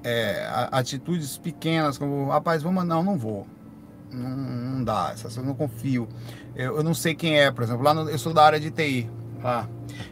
é, 0.03 0.47
atitudes 0.71 1.38
pequenas, 1.38 1.97
como, 1.97 2.30
rapaz, 2.30 2.63
vamos, 2.63 2.86
não, 2.86 3.03
não 3.03 3.17
vou. 3.17 3.45
Não, 4.11 4.30
não 4.30 4.84
dá, 4.84 5.13
eu 5.36 5.43
não 5.43 5.53
confio. 5.53 6.07
Eu, 6.55 6.77
eu, 6.77 6.84
não 6.84 6.93
sei 6.93 7.13
quem 7.13 7.39
é, 7.39 7.51
por 7.51 7.63
exemplo, 7.63 7.84
lá 7.84 7.93
no, 7.93 8.09
eu 8.09 8.17
sou 8.17 8.34
da 8.34 8.43
área 8.43 8.59
de 8.59 8.71
TI. 8.71 9.09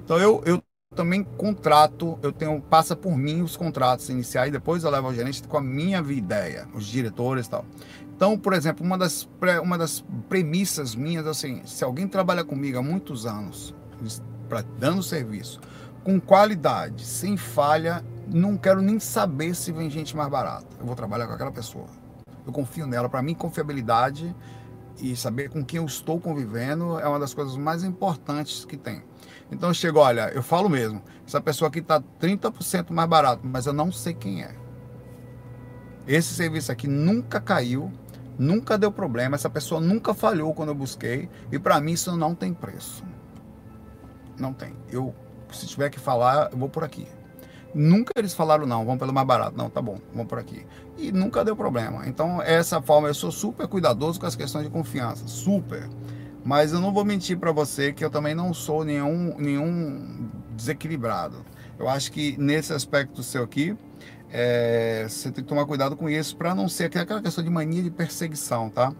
Então 0.04 0.18
eu, 0.18 0.42
eu 0.46 0.62
também 0.96 1.24
contrato, 1.24 2.18
eu 2.22 2.32
tenho, 2.32 2.62
passa 2.62 2.96
por 2.96 3.16
mim 3.16 3.42
os 3.42 3.56
contratos 3.56 4.10
iniciais, 4.10 4.52
depois 4.52 4.84
eu 4.84 4.90
levo 4.90 5.08
ao 5.08 5.14
gerente 5.14 5.44
com 5.44 5.58
a 5.58 5.62
minha 5.62 6.00
ideia, 6.00 6.68
os 6.74 6.86
diretores 6.86 7.46
e 7.46 7.50
tal. 7.50 7.66
Então, 8.18 8.36
por 8.36 8.54
exemplo, 8.54 8.84
uma 8.84 8.98
das, 8.98 9.30
uma 9.62 9.78
das 9.78 10.04
premissas 10.28 10.96
minhas 10.96 11.28
é 11.28 11.30
assim: 11.30 11.62
se 11.66 11.84
alguém 11.84 12.08
trabalha 12.08 12.44
comigo 12.44 12.80
há 12.80 12.82
muitos 12.82 13.28
anos, 13.28 13.76
pra, 14.50 14.64
dando 14.80 15.04
serviço, 15.04 15.62
com 16.04 16.20
qualidade, 16.20 17.06
sem 17.06 17.38
falha, 17.38 18.04
não 18.28 18.58
quero 18.58 18.82
nem 18.82 19.00
saber 19.00 19.54
se 19.54 19.72
vem 19.72 19.88
gente 19.88 20.18
mais 20.18 20.30
barata. 20.32 20.66
Eu 20.80 20.86
vou 20.88 20.96
trabalhar 20.96 21.28
com 21.28 21.34
aquela 21.34 21.52
pessoa. 21.52 21.86
Eu 22.44 22.52
confio 22.52 22.88
nela. 22.88 23.08
Para 23.08 23.22
mim, 23.22 23.36
confiabilidade 23.36 24.36
e 25.00 25.16
saber 25.16 25.52
com 25.52 25.64
quem 25.64 25.78
eu 25.78 25.86
estou 25.86 26.20
convivendo 26.20 27.00
é 27.00 27.08
uma 27.08 27.20
das 27.20 27.36
coisas 27.36 27.56
mais 27.56 27.84
importantes 27.84 28.66
que 28.66 28.76
tem. 28.76 29.04
Então 29.52 29.70
eu 29.70 29.76
chego, 29.76 30.00
olha, 30.00 30.32
eu 30.34 30.42
falo 30.42 30.68
mesmo, 30.68 31.04
essa 31.26 31.40
pessoa 31.40 31.70
aqui 31.70 31.80
está 31.80 32.02
30% 32.02 32.90
mais 32.90 33.08
barato, 33.08 33.46
mas 33.46 33.68
eu 33.68 33.74
não 33.74 33.92
sei 33.92 34.16
quem 34.16 34.42
é. 34.42 34.56
Esse 36.08 36.34
serviço 36.34 36.72
aqui 36.72 36.88
nunca 36.88 37.40
caiu, 37.40 37.92
Nunca 38.38 38.78
deu 38.78 38.92
problema, 38.92 39.36
essa 39.36 39.50
pessoa 39.50 39.82
nunca 39.82 40.14
falhou 40.14 40.54
quando 40.54 40.70
eu 40.70 40.76
busquei, 40.76 41.30
e 41.52 41.58
para 41.58 41.80
mim 41.82 41.94
isso 41.94 42.16
não 42.16 42.36
tem 42.36 42.54
preço. 42.54 43.04
Não 44.38 44.54
tem. 44.54 44.74
Eu, 44.92 45.14
se 45.52 45.66
tiver 45.66 45.90
que 45.90 46.00
falar, 46.00 46.52
eu 46.52 46.58
vou 46.58 46.70
por 46.70 46.84
aqui. 46.84 47.08
Nunca 47.74 48.12
eles 48.16 48.34
falaram 48.34 48.66
não, 48.66 48.86
vamos 48.86 49.00
pelo 49.00 49.14
mais 49.14 49.28
barato. 49.28 49.58
Não, 49.58 49.70
tá 49.70 49.82
bom, 49.82 50.00
vamos 50.14 50.28
por 50.28 50.40
aqui. 50.40 50.66
E 50.98 51.12
nunca 51.12 51.44
deu 51.44 51.56
problema. 51.56 52.08
Então, 52.08 52.42
essa 52.42 52.82
forma, 52.82 53.08
eu 53.08 53.14
sou 53.14 53.32
super 53.32 53.68
cuidadoso 53.68 54.20
com 54.20 54.26
as 54.26 54.36
questões 54.36 54.66
de 54.66 54.72
confiança, 54.72 55.28
super. 55.28 55.90
Mas 56.44 56.72
eu 56.72 56.80
não 56.80 56.94
vou 56.94 57.04
mentir 57.04 57.38
para 57.38 57.52
você 57.52 57.92
que 57.92 58.04
eu 58.04 58.10
também 58.10 58.34
não 58.34 58.54
sou 58.54 58.86
nenhum, 58.86 59.36
nenhum 59.38 60.30
desequilibrado. 60.56 61.46
Eu 61.78 61.88
acho 61.90 62.12
que 62.12 62.36
nesse 62.38 62.74
aspecto 62.74 63.22
seu 63.22 63.44
aqui, 63.44 63.78
é, 64.30 65.06
você 65.08 65.32
tem 65.32 65.44
que 65.44 65.50
tomar 65.50 65.66
cuidado 65.66 65.96
com 65.96 66.10
isso 66.10 66.36
para 66.36 66.54
não 66.54 66.68
ser 66.68 66.86
aquela 66.86 67.22
questão 67.22 67.44
de 67.44 67.50
mania 67.50 67.82
de 67.82 67.90
perseguição, 67.90 68.70
tá? 68.70 68.94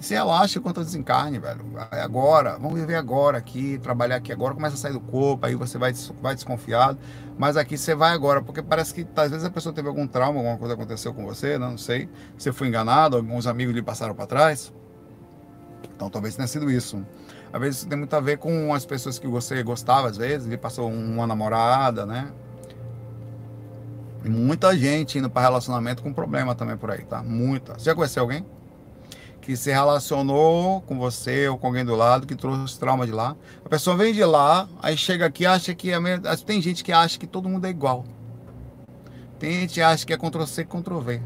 Se 0.00 0.14
relaxa 0.14 0.60
quanto 0.60 0.78
ao 0.78 0.84
desencarne, 0.84 1.38
velho. 1.38 1.64
Agora, 1.90 2.58
vamos 2.58 2.78
viver 2.78 2.94
agora 2.94 3.38
aqui, 3.38 3.78
trabalhar 3.82 4.16
aqui 4.16 4.32
agora, 4.32 4.54
começa 4.54 4.74
a 4.74 4.78
sair 4.78 4.92
do 4.92 5.00
corpo, 5.00 5.46
aí 5.46 5.54
você 5.54 5.78
vai, 5.78 5.92
vai 6.20 6.34
desconfiado. 6.34 6.98
Mas 7.38 7.56
aqui 7.56 7.76
você 7.76 7.94
vai 7.94 8.12
agora, 8.12 8.42
porque 8.42 8.62
parece 8.62 8.92
que 8.94 9.06
às 9.16 9.30
vezes 9.30 9.44
a 9.44 9.50
pessoa 9.50 9.74
teve 9.74 9.88
algum 9.88 10.06
trauma, 10.06 10.38
alguma 10.38 10.58
coisa 10.58 10.74
aconteceu 10.74 11.14
com 11.14 11.24
você, 11.24 11.58
né? 11.58 11.66
não 11.66 11.78
sei. 11.78 12.08
Você 12.36 12.52
foi 12.52 12.68
enganado, 12.68 13.16
alguns 13.16 13.46
amigos 13.46 13.74
lhe 13.74 13.82
passaram 13.82 14.14
para 14.14 14.26
trás. 14.26 14.72
Então 15.94 16.10
talvez 16.10 16.36
tenha 16.36 16.46
sido 16.46 16.70
isso. 16.70 17.04
Às 17.52 17.60
vezes 17.60 17.84
tem 17.84 17.98
muito 17.98 18.14
a 18.14 18.20
ver 18.20 18.38
com 18.38 18.74
as 18.74 18.84
pessoas 18.84 19.18
que 19.18 19.26
você 19.26 19.62
gostava, 19.62 20.08
às 20.08 20.18
vezes, 20.18 20.46
ele 20.46 20.58
passou 20.58 20.88
uma 20.88 21.26
namorada, 21.26 22.04
né? 22.04 22.30
Muita 24.24 24.76
gente 24.76 25.18
indo 25.18 25.30
para 25.30 25.42
relacionamento 25.42 26.02
com 26.02 26.12
problema 26.12 26.54
também 26.54 26.76
por 26.76 26.90
aí, 26.90 27.04
tá? 27.04 27.22
Muita. 27.22 27.74
Você 27.74 27.84
já 27.84 27.94
conheceu 27.94 28.22
alguém? 28.22 28.44
que 29.48 29.56
se 29.56 29.70
relacionou 29.70 30.82
com 30.82 30.98
você 30.98 31.48
ou 31.48 31.56
com 31.56 31.68
alguém 31.68 31.82
do 31.82 31.94
lado 31.94 32.26
que 32.26 32.34
trouxe 32.34 32.78
trauma 32.78 33.06
de 33.06 33.12
lá. 33.12 33.34
A 33.64 33.68
pessoa 33.70 33.96
vem 33.96 34.12
de 34.12 34.22
lá, 34.22 34.68
aí 34.82 34.94
chega 34.94 35.24
aqui 35.24 35.46
acha 35.46 35.74
que 35.74 35.90
é 35.90 35.98
mesmo... 35.98 36.22
tem 36.44 36.60
gente 36.60 36.84
que 36.84 36.92
acha 36.92 37.18
que 37.18 37.26
todo 37.26 37.48
mundo 37.48 37.66
é 37.66 37.70
igual. 37.70 38.04
Tem 39.38 39.60
gente 39.60 39.72
que 39.72 39.80
acha 39.80 40.04
que 40.04 40.12
é 40.12 40.18
Ctrl 40.18 40.44
C, 40.44 40.66
Ctrl 40.66 40.98
V. 40.98 41.22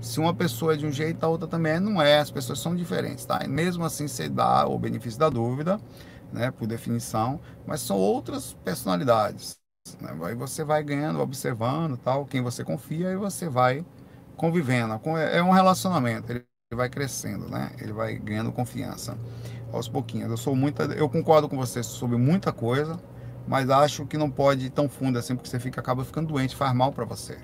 Se 0.00 0.20
uma 0.20 0.32
pessoa 0.32 0.74
é 0.74 0.76
de 0.76 0.86
um 0.86 0.92
jeito, 0.92 1.24
a 1.24 1.28
outra 1.28 1.48
também 1.48 1.72
é, 1.72 1.80
não 1.80 2.00
é. 2.00 2.20
As 2.20 2.30
pessoas 2.30 2.60
são 2.60 2.76
diferentes, 2.76 3.24
tá? 3.24 3.40
E 3.44 3.48
mesmo 3.48 3.84
assim, 3.84 4.06
você 4.06 4.28
dá 4.28 4.68
o 4.68 4.78
benefício 4.78 5.18
da 5.18 5.28
dúvida, 5.28 5.80
né? 6.32 6.52
Por 6.52 6.68
definição, 6.68 7.40
mas 7.66 7.80
são 7.80 7.96
outras 7.96 8.52
personalidades. 8.64 9.63
Né? 10.00 10.10
Aí 10.24 10.34
você 10.34 10.64
vai 10.64 10.82
ganhando, 10.82 11.20
observando, 11.20 11.96
tal, 11.96 12.24
quem 12.26 12.40
você 12.42 12.64
confia 12.64 13.10
e 13.10 13.16
você 13.16 13.48
vai 13.48 13.84
convivendo. 14.36 14.94
É 15.32 15.42
um 15.42 15.50
relacionamento. 15.50 16.32
Ele 16.32 16.44
ele 16.72 16.78
vai 16.78 16.88
crescendo, 16.88 17.46
né? 17.48 17.70
Ele 17.78 17.92
vai 17.92 18.16
ganhando 18.16 18.50
confiança 18.50 19.16
aos 19.70 19.86
pouquinhos. 19.86 20.30
Eu 20.30 20.36
sou 20.36 20.56
muita, 20.56 20.84
eu 20.94 21.08
concordo 21.08 21.48
com 21.48 21.56
você 21.56 21.82
sobre 21.82 22.16
muita 22.16 22.52
coisa, 22.52 22.98
mas 23.46 23.68
acho 23.70 24.06
que 24.06 24.16
não 24.16 24.30
pode 24.30 24.66
ir 24.66 24.70
tão 24.70 24.88
fundo 24.88 25.18
assim, 25.18 25.36
porque 25.36 25.48
você 25.48 25.60
fica 25.60 25.80
acaba 25.80 26.04
ficando 26.04 26.28
doente, 26.32 26.56
faz 26.56 26.74
mal 26.74 26.90
para 26.90 27.04
você. 27.04 27.38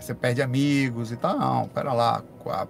Você 0.00 0.14
perde 0.14 0.40
amigos 0.40 1.12
e 1.12 1.16
tal. 1.16 1.38
Não, 1.38 1.68
pera 1.68 1.92
lá. 1.92 2.22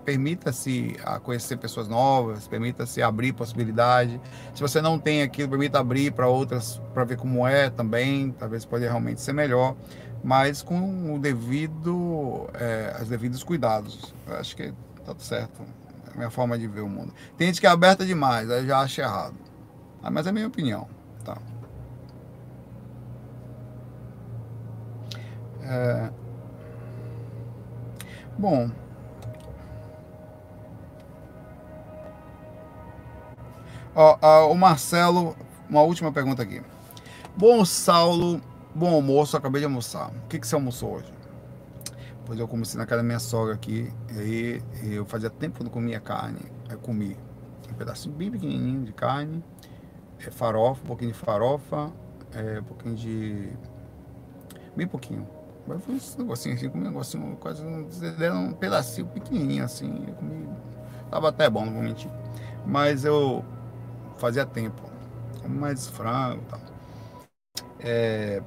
Permita-se 0.04 0.96
conhecer 1.22 1.56
pessoas 1.56 1.86
novas, 1.88 2.48
permita-se 2.48 3.00
abrir 3.00 3.32
possibilidade. 3.32 4.20
Se 4.54 4.60
você 4.60 4.80
não 4.80 4.98
tem 4.98 5.22
aquilo, 5.22 5.48
permita 5.48 5.78
abrir 5.78 6.10
para 6.12 6.26
outras, 6.26 6.80
para 6.92 7.04
ver 7.04 7.16
como 7.16 7.46
é 7.46 7.70
também. 7.70 8.32
Talvez 8.32 8.64
pode 8.64 8.84
realmente 8.84 9.20
ser 9.20 9.32
melhor, 9.32 9.76
mas 10.24 10.62
com 10.62 11.14
o 11.14 11.18
devido, 11.18 12.48
é, 12.54 12.96
os 13.00 13.08
devidos 13.08 13.44
cuidados. 13.44 14.12
Eu 14.26 14.36
acho 14.36 14.56
que 14.56 14.72
tá 15.04 15.14
tudo 15.14 15.22
certo. 15.22 15.62
É 16.08 16.14
a 16.14 16.16
minha 16.16 16.30
forma 16.30 16.58
de 16.58 16.66
ver 16.66 16.80
o 16.80 16.88
mundo. 16.88 17.12
Tem 17.36 17.46
gente 17.46 17.60
que 17.60 17.66
é 17.66 17.70
aberta 17.70 18.04
demais, 18.04 18.50
aí 18.50 18.66
já 18.66 18.80
acha 18.80 19.02
errado. 19.02 19.36
Ah, 20.02 20.10
mas 20.10 20.26
é 20.26 20.30
a 20.30 20.32
minha 20.32 20.48
opinião, 20.48 20.88
tá? 21.24 21.38
É... 25.62 26.10
Bom. 28.38 28.70
Ó, 33.96 34.16
ó, 34.22 34.52
o 34.52 34.54
Marcelo, 34.56 35.36
uma 35.68 35.82
última 35.82 36.12
pergunta 36.12 36.40
aqui. 36.44 36.62
Bom, 37.36 37.64
Saulo, 37.64 38.40
bom 38.72 38.94
almoço, 38.94 39.36
acabei 39.36 39.60
de 39.60 39.64
almoçar. 39.64 40.10
O 40.10 40.28
que, 40.28 40.38
que 40.38 40.46
você 40.46 40.54
almoçou 40.54 40.94
hoje? 40.94 41.12
Depois 42.20 42.38
eu 42.38 42.46
comecei 42.46 42.78
na 42.78 42.86
casa 42.86 43.02
da 43.02 43.06
minha 43.06 43.18
sogra 43.18 43.54
aqui. 43.54 43.92
E 44.12 44.62
eu 44.84 45.04
fazia 45.04 45.28
tempo 45.28 45.58
que 45.58 45.64
não 45.64 45.70
comia 45.70 45.98
carne. 45.98 46.38
Aí 46.68 46.76
eu 46.76 46.78
comi 46.78 47.16
um 47.68 47.74
pedacinho 47.74 48.14
bem 48.14 48.30
pequenininho 48.30 48.84
de 48.84 48.92
carne, 48.92 49.42
é, 50.20 50.30
farofa, 50.30 50.80
um 50.84 50.86
pouquinho 50.86 51.10
de 51.10 51.18
farofa, 51.18 51.90
é, 52.32 52.60
um 52.60 52.64
pouquinho 52.64 52.94
de. 52.94 53.48
Bem 54.76 54.86
pouquinho. 54.86 55.26
Mas 55.68 55.84
foi 55.84 55.96
esse 55.96 56.18
negocinho 56.18 56.54
assim, 56.54 56.68
comi 56.68 56.84
um 56.84 56.88
negocinho, 56.88 57.36
quase 57.36 57.62
um, 57.62 57.86
um 58.34 58.52
pedacinho 58.52 59.06
pequenininho 59.08 59.64
assim. 59.64 60.04
Eu 60.08 60.14
comi. 60.14 60.48
Tava 61.10 61.28
até 61.28 61.48
bom, 61.48 61.66
não 61.66 61.72
vou 61.72 61.82
mentir. 61.82 62.10
Mas 62.66 63.04
eu 63.04 63.44
fazia 64.16 64.44
tempo. 64.46 64.82
Mais 65.46 65.86
frango 65.86 66.42
e 66.42 66.50
tal. 66.50 66.60
É, 67.80 68.42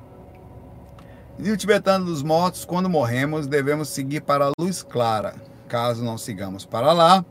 e 1.44 1.50
o 1.52 1.58
tibetano 1.58 2.06
dos 2.06 2.22
mortos, 2.22 2.66
quando 2.66 2.88
morremos, 2.88 3.48
devemos 3.48 3.90
seguir 3.90 4.22
para 4.22 4.46
a 4.46 4.52
luz 4.60 4.84
clara. 4.84 5.34
Caso 5.68 6.04
não 6.04 6.16
sigamos 6.18 6.66
para 6.66 6.92
lá, 6.92 7.26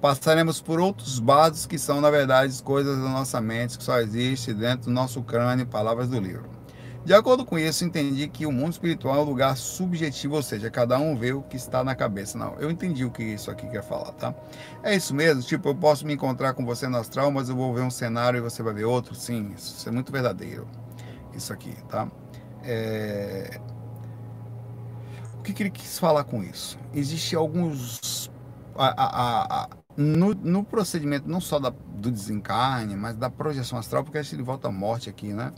passaremos 0.00 0.60
por 0.60 0.78
outros 0.78 1.18
bardos 1.18 1.66
que 1.66 1.78
são, 1.78 2.00
na 2.00 2.10
verdade, 2.10 2.62
coisas 2.62 2.96
da 2.96 3.08
nossa 3.08 3.40
mente 3.40 3.76
que 3.76 3.82
só 3.82 3.98
existe 3.98 4.54
dentro 4.54 4.84
do 4.84 4.92
nosso 4.92 5.22
crânio, 5.22 5.66
palavras 5.66 6.08
do 6.08 6.20
livro. 6.20 6.57
De 7.04 7.14
acordo 7.14 7.44
com 7.44 7.58
isso, 7.58 7.84
entendi 7.84 8.28
que 8.28 8.44
o 8.44 8.52
mundo 8.52 8.72
espiritual 8.72 9.16
é 9.16 9.20
um 9.20 9.24
lugar 9.24 9.56
subjetivo, 9.56 10.34
ou 10.34 10.42
seja, 10.42 10.70
cada 10.70 10.98
um 10.98 11.16
vê 11.16 11.32
o 11.32 11.42
que 11.42 11.56
está 11.56 11.82
na 11.82 11.94
cabeça. 11.94 12.36
Não, 12.36 12.54
eu 12.58 12.70
entendi 12.70 13.04
o 13.04 13.10
que 13.10 13.22
isso 13.22 13.50
aqui 13.50 13.66
quer 13.68 13.82
falar, 13.82 14.12
tá? 14.12 14.34
É 14.82 14.94
isso 14.94 15.14
mesmo, 15.14 15.42
tipo, 15.42 15.68
eu 15.68 15.74
posso 15.74 16.06
me 16.06 16.12
encontrar 16.12 16.52
com 16.52 16.66
você 16.66 16.86
nas 16.86 17.08
traumas, 17.08 17.48
eu 17.48 17.56
vou 17.56 17.72
ver 17.72 17.82
um 17.82 17.90
cenário 17.90 18.38
e 18.38 18.40
você 18.40 18.62
vai 18.62 18.74
ver 18.74 18.84
outro. 18.84 19.14
Sim, 19.14 19.54
isso 19.56 19.88
é 19.88 19.92
muito 19.92 20.12
verdadeiro. 20.12 20.68
Isso 21.34 21.52
aqui, 21.52 21.74
tá? 21.88 22.08
É... 22.62 23.58
O 25.38 25.42
que, 25.42 25.52
que, 25.54 25.62
ele 25.62 25.70
quis 25.70 25.98
falar 25.98 26.24
com 26.24 26.42
isso? 26.42 26.78
Existem 26.92 27.38
alguns. 27.38 28.30
A, 28.76 28.88
a, 28.88 29.62
a, 29.62 29.68
no, 29.96 30.34
no, 30.34 30.62
procedimento 30.62 31.28
não 31.28 31.40
só 31.40 31.58
da, 31.58 31.70
do 31.70 32.10
desencarne, 32.10 32.94
mas 32.96 33.16
da 33.16 33.30
projeção 33.30 33.78
astral, 33.78 34.04
porque 34.04 34.18
ele 34.18 34.42
volta 34.42 34.68
à 34.68 34.70
morte 34.70 35.08
aqui, 35.08 35.32
né? 35.32 35.52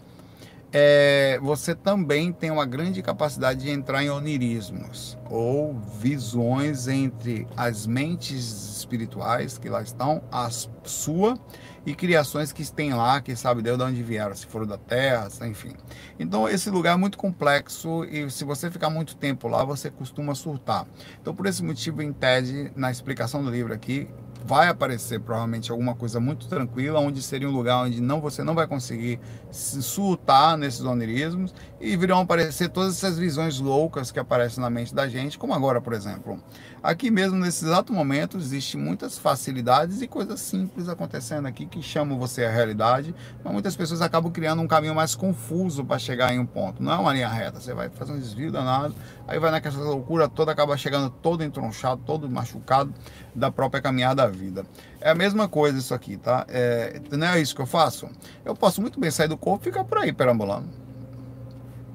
É, 0.73 1.39
você 1.43 1.75
também 1.75 2.33
tem 2.33 2.51
uma 2.51 2.65
grande 2.65 3.03
capacidade 3.03 3.61
de 3.61 3.71
entrar 3.71 4.05
em 4.05 4.11
onirismos 4.11 5.19
ou 5.29 5.75
visões 5.99 6.87
entre 6.87 7.47
as 7.57 7.89
mentes 7.89 8.79
espirituais 8.79 9.59
que 9.59 9.69
lá 9.69 9.83
estão, 9.83 10.23
a 10.31 10.49
sua 10.85 11.37
e 11.85 11.95
criações 11.95 12.53
que 12.53 12.71
tem 12.71 12.93
lá, 12.93 13.21
que 13.21 13.35
sabe 13.35 13.63
Deus 13.63 13.79
de 13.79 13.85
onde 13.85 14.03
vieram, 14.03 14.35
se 14.37 14.47
foram 14.47 14.67
da 14.67 14.79
terra, 14.79 15.29
enfim. 15.43 15.73
Então 16.19 16.49
esse 16.49 16.71
lugar 16.71 16.95
é 16.95 16.97
muito 16.97 17.19
complexo 17.19 18.05
e 18.05 18.31
se 18.31 18.45
você 18.45 18.71
ficar 18.71 18.91
muito 18.91 19.17
tempo 19.17 19.49
lá, 19.49 19.65
você 19.65 19.91
costuma 19.91 20.37
surtar. 20.37 20.87
Então 21.21 21.35
por 21.35 21.47
esse 21.47 21.65
motivo, 21.65 22.01
em 22.01 22.13
TED, 22.13 22.73
na 22.77 22.93
explicação 22.93 23.43
do 23.43 23.51
livro 23.51 23.73
aqui, 23.73 24.09
vai 24.45 24.69
aparecer 24.69 25.21
provavelmente 25.21 25.71
alguma 25.71 25.95
coisa 25.95 26.19
muito 26.19 26.47
tranquila, 26.49 27.01
onde 27.01 27.23
seria 27.23 27.49
um 27.49 27.53
lugar 27.53 27.85
onde 27.85 28.01
não 28.01 28.21
você 28.21 28.43
não 28.43 28.55
vai 28.55 28.67
conseguir 28.67 29.21
se 29.51 29.83
surtar 29.83 30.57
nesses 30.57 30.83
onirismos 30.83 31.55
e 31.81 31.97
virão 31.97 32.21
aparecer 32.21 32.69
todas 32.69 32.97
essas 32.97 33.19
visões 33.19 33.59
loucas 33.59 34.11
que 34.11 34.19
aparecem 34.19 34.63
na 34.63 34.71
mente 34.71 34.95
da 34.95 35.09
gente, 35.09 35.39
como 35.39 35.55
agora, 35.55 35.81
por 35.81 35.93
exemplo. 35.93 36.39
Aqui 36.83 37.11
mesmo, 37.11 37.37
nesse 37.37 37.65
exato 37.65 37.93
momento, 37.93 38.39
existem 38.39 38.81
muitas 38.81 39.19
facilidades 39.19 40.01
e 40.01 40.07
coisas 40.07 40.41
simples 40.41 40.89
acontecendo 40.89 41.47
aqui 41.47 41.67
que 41.67 41.83
chamam 41.83 42.19
você 42.19 42.45
à 42.45 42.51
realidade, 42.51 43.15
mas 43.45 43.53
muitas 43.53 43.77
pessoas 43.77 44.01
acabam 44.01 44.33
criando 44.33 44.63
um 44.63 44.67
caminho 44.67 44.95
mais 44.95 45.15
confuso 45.15 45.85
para 45.85 45.99
chegar 45.99 46.33
em 46.35 46.39
um 46.39 46.47
ponto. 46.47 46.83
Não 46.83 46.93
é 46.93 46.97
uma 46.97 47.13
linha 47.13 47.29
reta, 47.29 47.61
você 47.61 47.75
vai 47.75 47.91
fazer 47.91 48.13
um 48.13 48.19
desvio 48.19 48.51
danado, 48.51 48.95
aí 49.31 49.39
vai 49.39 49.53
naquela 49.53 49.79
loucura 49.85 50.29
toda, 50.29 50.51
acaba 50.51 50.77
chegando 50.77 51.09
todo 51.09 51.45
entronchado, 51.45 52.03
todo 52.05 52.29
machucado 52.29 52.93
da 53.33 53.51
própria 53.51 53.81
caminhada 53.81 54.23
da 54.25 54.29
vida. 54.29 54.67
É 55.01 55.11
a 55.11 55.15
mesma 55.15 55.49
coisa 55.49 55.79
isso 55.79 55.95
aqui, 55.95 56.17
tá? 56.17 56.45
É, 56.49 57.01
não 57.13 57.29
é 57.29 57.41
isso 57.41 57.55
que 57.55 57.63
eu 57.63 57.67
faço? 57.67 58.09
Eu 58.45 58.57
posso 58.57 58.81
muito 58.81 58.99
bem 58.99 59.11
sair 59.11 59.29
do 59.29 59.39
corpo 59.39 59.63
e 59.63 59.71
ficar 59.71 59.85
por 59.85 59.99
aí 59.99 60.13
perambulando. 60.13 60.69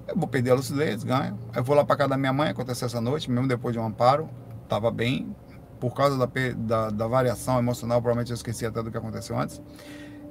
Eu 0.08 0.16
vou 0.16 0.30
perder 0.30 0.52
a 0.52 0.56
lucidez, 0.56 1.04
ganho. 1.04 1.38
Eu 1.54 1.62
vou 1.62 1.76
lá 1.76 1.84
para 1.84 1.98
casa 1.98 2.10
da 2.12 2.18
minha 2.18 2.32
mãe, 2.32 2.50
aconteceu 2.50 2.86
essa 2.86 3.02
noite, 3.02 3.30
mesmo 3.30 3.50
depois 3.50 3.74
de 3.74 3.80
um 3.80 3.86
amparo 3.86 4.30
estava 4.64 4.90
bem, 4.90 5.36
por 5.80 5.94
causa 5.94 6.18
da, 6.18 6.28
da, 6.56 6.90
da, 6.90 7.08
variação 7.08 7.60
emocional, 7.60 8.02
provavelmente 8.02 8.32
eu 8.32 8.36
esqueci 8.36 8.66
até 8.66 8.82
do 8.82 8.90
que 8.90 8.98
aconteceu 8.98 9.38
antes. 9.38 9.62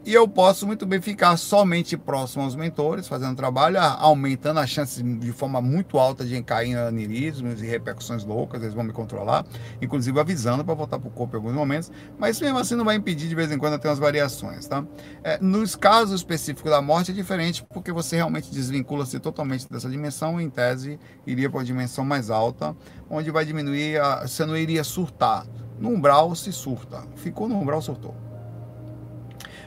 E 0.07 0.13
eu 0.13 0.29
posso 0.29 0.67
muito 0.67 0.85
bem 0.85 1.01
ficar 1.01 1.35
somente 1.39 1.97
próximo 1.97 2.43
aos 2.43 2.55
mentores, 2.55 3.09
fazendo 3.09 3.35
trabalho, 3.35 3.81
aumentando 3.81 4.61
a 4.61 4.67
chance 4.67 5.03
de 5.03 5.33
forma 5.33 5.63
muito 5.63 5.99
alta 5.99 6.27
de 6.27 6.43
cair 6.43 6.73
em 6.73 6.75
anirismos 6.75 7.63
e 7.63 7.67
repercussões 7.67 8.23
loucas, 8.23 8.61
eles 8.61 8.75
vão 8.75 8.85
me 8.85 8.93
controlar, 8.93 9.47
inclusive 9.81 10.21
avisando 10.21 10.63
para 10.63 10.75
voltar 10.75 10.99
para 10.99 11.09
o 11.09 11.11
corpo 11.11 11.35
em 11.35 11.39
alguns 11.39 11.55
momentos, 11.55 11.91
mas 12.19 12.39
mesmo 12.39 12.59
assim 12.59 12.75
não 12.75 12.85
vai 12.85 12.97
impedir 12.97 13.29
de 13.29 13.35
vez 13.35 13.51
em 13.51 13.57
quando 13.57 13.79
ter 13.79 13.89
umas 13.89 13.99
variações, 13.99 14.67
tá? 14.67 14.85
É, 15.23 15.39
nos 15.41 15.75
casos 15.75 16.21
específicos 16.21 16.71
da 16.71 16.83
morte 16.83 17.11
é 17.11 17.15
diferente, 17.15 17.65
porque 17.73 17.91
você 17.91 18.17
realmente 18.17 18.51
desvincula-se 18.51 19.19
totalmente 19.19 19.67
dessa 19.71 19.89
dimensão, 19.89 20.39
em 20.39 20.51
tese 20.51 21.01
iria 21.27 21.49
para 21.49 21.61
uma 21.61 21.65
dimensão 21.65 22.05
mais 22.05 22.29
alta, 22.29 22.77
onde 23.09 23.31
vai 23.31 23.47
diminuir, 23.47 23.99
a, 23.99 24.27
você 24.27 24.45
não 24.45 24.55
iria 24.55 24.85
surtar. 24.85 25.47
No 25.79 25.89
umbral 25.89 26.35
se 26.35 26.53
surta, 26.53 27.03
ficou 27.17 27.49
no 27.49 27.59
umbral, 27.59 27.81
surtou. 27.81 28.24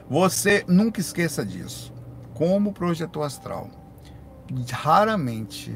Você 0.10 0.64
nunca 0.70 1.02
esqueça 1.02 1.46
disso. 1.46 1.94
Como 2.34 2.72
projetor 2.72 3.26
astral, 3.26 3.70
raramente 4.72 5.76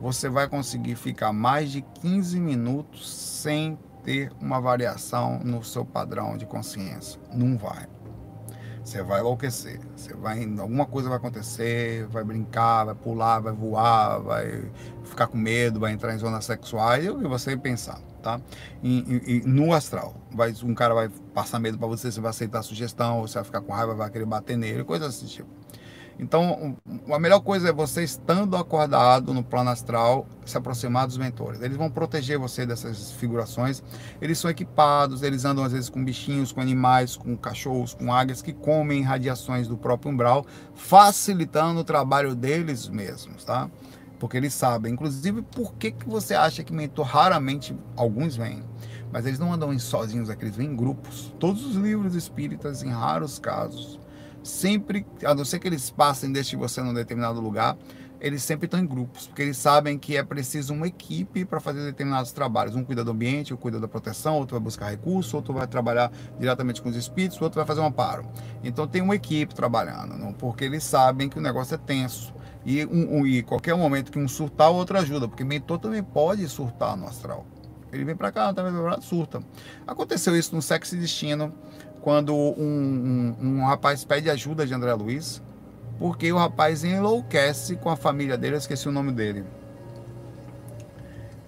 você 0.00 0.28
vai 0.28 0.48
conseguir 0.48 0.94
ficar 0.94 1.32
mais 1.34 1.70
de 1.70 1.82
15 1.82 2.40
minutos 2.40 3.10
sem 3.10 3.78
ter 4.02 4.32
uma 4.40 4.58
variação 4.58 5.40
no 5.40 5.62
seu 5.62 5.84
padrão 5.84 6.36
de 6.38 6.46
consciência. 6.46 7.20
Não 7.34 7.58
vai. 7.58 7.86
Você 8.82 9.02
vai 9.02 9.20
enlouquecer. 9.20 9.80
Você 9.94 10.14
vai, 10.14 10.44
alguma 10.44 10.86
coisa 10.86 11.10
vai 11.10 11.18
acontecer, 11.18 12.06
vai 12.06 12.24
brincar, 12.24 12.84
vai 12.84 12.94
pular, 12.94 13.38
vai 13.40 13.52
voar, 13.52 14.18
vai 14.20 14.70
ficar 15.04 15.26
com 15.26 15.36
medo, 15.36 15.78
vai 15.78 15.92
entrar 15.92 16.14
em 16.14 16.18
zonas 16.18 16.46
sexuais, 16.46 17.04
e 17.04 17.10
você 17.10 17.54
pensar 17.54 18.00
tá? 18.28 18.40
E, 18.82 19.22
e, 19.26 19.42
no 19.46 19.72
astral, 19.72 20.14
vai, 20.30 20.54
um 20.62 20.74
cara 20.74 20.92
vai 20.92 21.08
passar 21.32 21.58
medo 21.58 21.78
para 21.78 21.86
você, 21.86 22.12
você 22.12 22.20
vai 22.20 22.30
aceitar 22.30 22.58
a 22.58 22.62
sugestão, 22.62 23.22
você 23.22 23.34
vai 23.34 23.44
ficar 23.44 23.62
com 23.62 23.72
raiva, 23.72 23.94
vai 23.94 24.10
querer 24.10 24.26
bater 24.26 24.56
nele, 24.56 24.84
coisas 24.84 25.14
desse 25.14 25.32
tipo. 25.32 25.48
Então, 26.20 26.76
a 27.12 27.18
melhor 27.18 27.38
coisa 27.40 27.68
é 27.68 27.72
você 27.72 28.02
estando 28.02 28.56
acordado 28.56 29.32
no 29.32 29.42
plano 29.42 29.70
astral, 29.70 30.26
se 30.44 30.58
aproximar 30.58 31.06
dos 31.06 31.16
mentores. 31.16 31.62
Eles 31.62 31.76
vão 31.76 31.88
proteger 31.88 32.36
você 32.38 32.66
dessas 32.66 33.12
figurações. 33.12 33.84
Eles 34.20 34.36
são 34.36 34.50
equipados, 34.50 35.22
eles 35.22 35.44
andam 35.44 35.62
às 35.62 35.70
vezes 35.70 35.88
com 35.88 36.04
bichinhos, 36.04 36.50
com 36.50 36.60
animais, 36.60 37.16
com 37.16 37.36
cachorros, 37.36 37.94
com 37.94 38.12
águias 38.12 38.42
que 38.42 38.52
comem 38.52 39.00
radiações 39.00 39.68
do 39.68 39.76
próprio 39.76 40.10
umbral, 40.10 40.44
facilitando 40.74 41.80
o 41.80 41.84
trabalho 41.84 42.34
deles 42.34 42.88
mesmos, 42.88 43.44
tá? 43.44 43.70
Porque 44.18 44.36
eles 44.36 44.54
sabem. 44.54 44.92
Inclusive, 44.92 45.42
por 45.42 45.74
que, 45.74 45.92
que 45.92 46.08
você 46.08 46.34
acha 46.34 46.62
que 46.62 46.72
mentor 46.72 47.06
raramente 47.06 47.76
alguns 47.96 48.36
vêm? 48.36 48.62
Mas 49.12 49.24
eles 49.24 49.38
não 49.38 49.52
andam 49.52 49.76
sozinhos 49.78 50.28
aqui, 50.28 50.44
eles 50.44 50.56
vêm 50.56 50.68
em 50.68 50.76
grupos. 50.76 51.32
Todos 51.38 51.64
os 51.64 51.76
livros 51.76 52.14
espíritas, 52.14 52.82
em 52.82 52.90
raros 52.90 53.38
casos, 53.38 53.98
sempre, 54.42 55.06
a 55.24 55.34
não 55.34 55.44
ser 55.44 55.58
que 55.58 55.68
eles 55.68 55.90
passem 55.90 56.32
deste 56.32 56.56
você 56.56 56.82
num 56.82 56.92
determinado 56.92 57.40
lugar, 57.40 57.76
eles 58.20 58.42
sempre 58.42 58.66
estão 58.66 58.80
em 58.80 58.86
grupos, 58.86 59.26
porque 59.26 59.42
eles 59.42 59.56
sabem 59.56 59.98
que 59.98 60.16
é 60.16 60.22
preciso 60.22 60.74
uma 60.74 60.86
equipe 60.86 61.44
para 61.44 61.60
fazer 61.60 61.84
determinados 61.84 62.32
trabalhos. 62.32 62.74
Um 62.74 62.84
cuida 62.84 63.04
do 63.04 63.10
ambiente, 63.10 63.52
outro 63.52 63.62
cuida 63.62 63.80
da 63.80 63.88
proteção, 63.88 64.36
outro 64.36 64.56
vai 64.56 64.62
buscar 64.62 64.90
recursos, 64.90 65.32
outro 65.34 65.54
vai 65.54 65.66
trabalhar 65.66 66.10
diretamente 66.38 66.82
com 66.82 66.88
os 66.88 66.96
espíritos, 66.96 67.40
outro 67.40 67.56
vai 67.56 67.66
fazer 67.66 67.80
um 67.80 67.86
amparo. 67.86 68.26
Então 68.62 68.86
tem 68.86 69.02
uma 69.02 69.14
equipe 69.14 69.54
trabalhando, 69.54 70.16
não? 70.16 70.32
porque 70.32 70.64
eles 70.64 70.84
sabem 70.84 71.28
que 71.28 71.38
o 71.38 71.40
negócio 71.40 71.74
é 71.74 71.78
tenso. 71.78 72.34
E, 72.64 72.84
um, 72.86 73.20
um, 73.20 73.26
e 73.26 73.42
qualquer 73.42 73.74
momento 73.76 74.10
que 74.10 74.18
um 74.18 74.28
surtar, 74.28 74.70
o 74.70 74.74
outro 74.74 74.98
ajuda, 74.98 75.28
porque 75.28 75.44
mentor 75.44 75.78
também 75.78 76.02
pode 76.02 76.46
surtar 76.48 76.96
no 76.96 77.06
astral. 77.06 77.46
Ele 77.92 78.04
vem 78.04 78.16
para 78.16 78.30
cá, 78.30 78.52
também 78.52 78.72
tá 78.72 79.00
surta. 79.00 79.42
Aconteceu 79.86 80.36
isso 80.36 80.54
no 80.54 80.60
Sexo 80.60 80.94
e 80.94 80.98
Destino, 80.98 81.52
quando 82.00 82.34
um, 82.34 83.36
um, 83.40 83.46
um, 83.46 83.64
rapaz 83.66 84.04
pede 84.04 84.28
ajuda 84.30 84.66
de 84.66 84.74
André 84.74 84.92
Luiz, 84.94 85.42
porque 85.98 86.32
o 86.32 86.36
rapaz 86.36 86.84
enlouquece 86.84 87.76
com 87.76 87.90
a 87.90 87.96
família 87.96 88.36
dele, 88.36 88.54
eu 88.54 88.58
esqueci 88.58 88.88
o 88.88 88.92
nome 88.92 89.12
dele. 89.12 89.44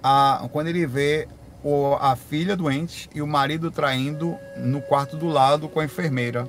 A, 0.03 0.49
quando 0.53 0.69
ele 0.69 0.87
vê 0.87 1.29
o, 1.63 1.95
a 2.01 2.17
filha 2.17 2.57
doente 2.57 3.09
e 3.15 3.21
o 3.21 3.27
marido 3.27 3.71
traindo 3.71 4.37
no 4.57 4.81
quarto 4.81 5.17
do 5.17 5.29
lado 5.29 5.69
com 5.69 5.81
a 5.81 5.85
enfermeira 5.85 6.49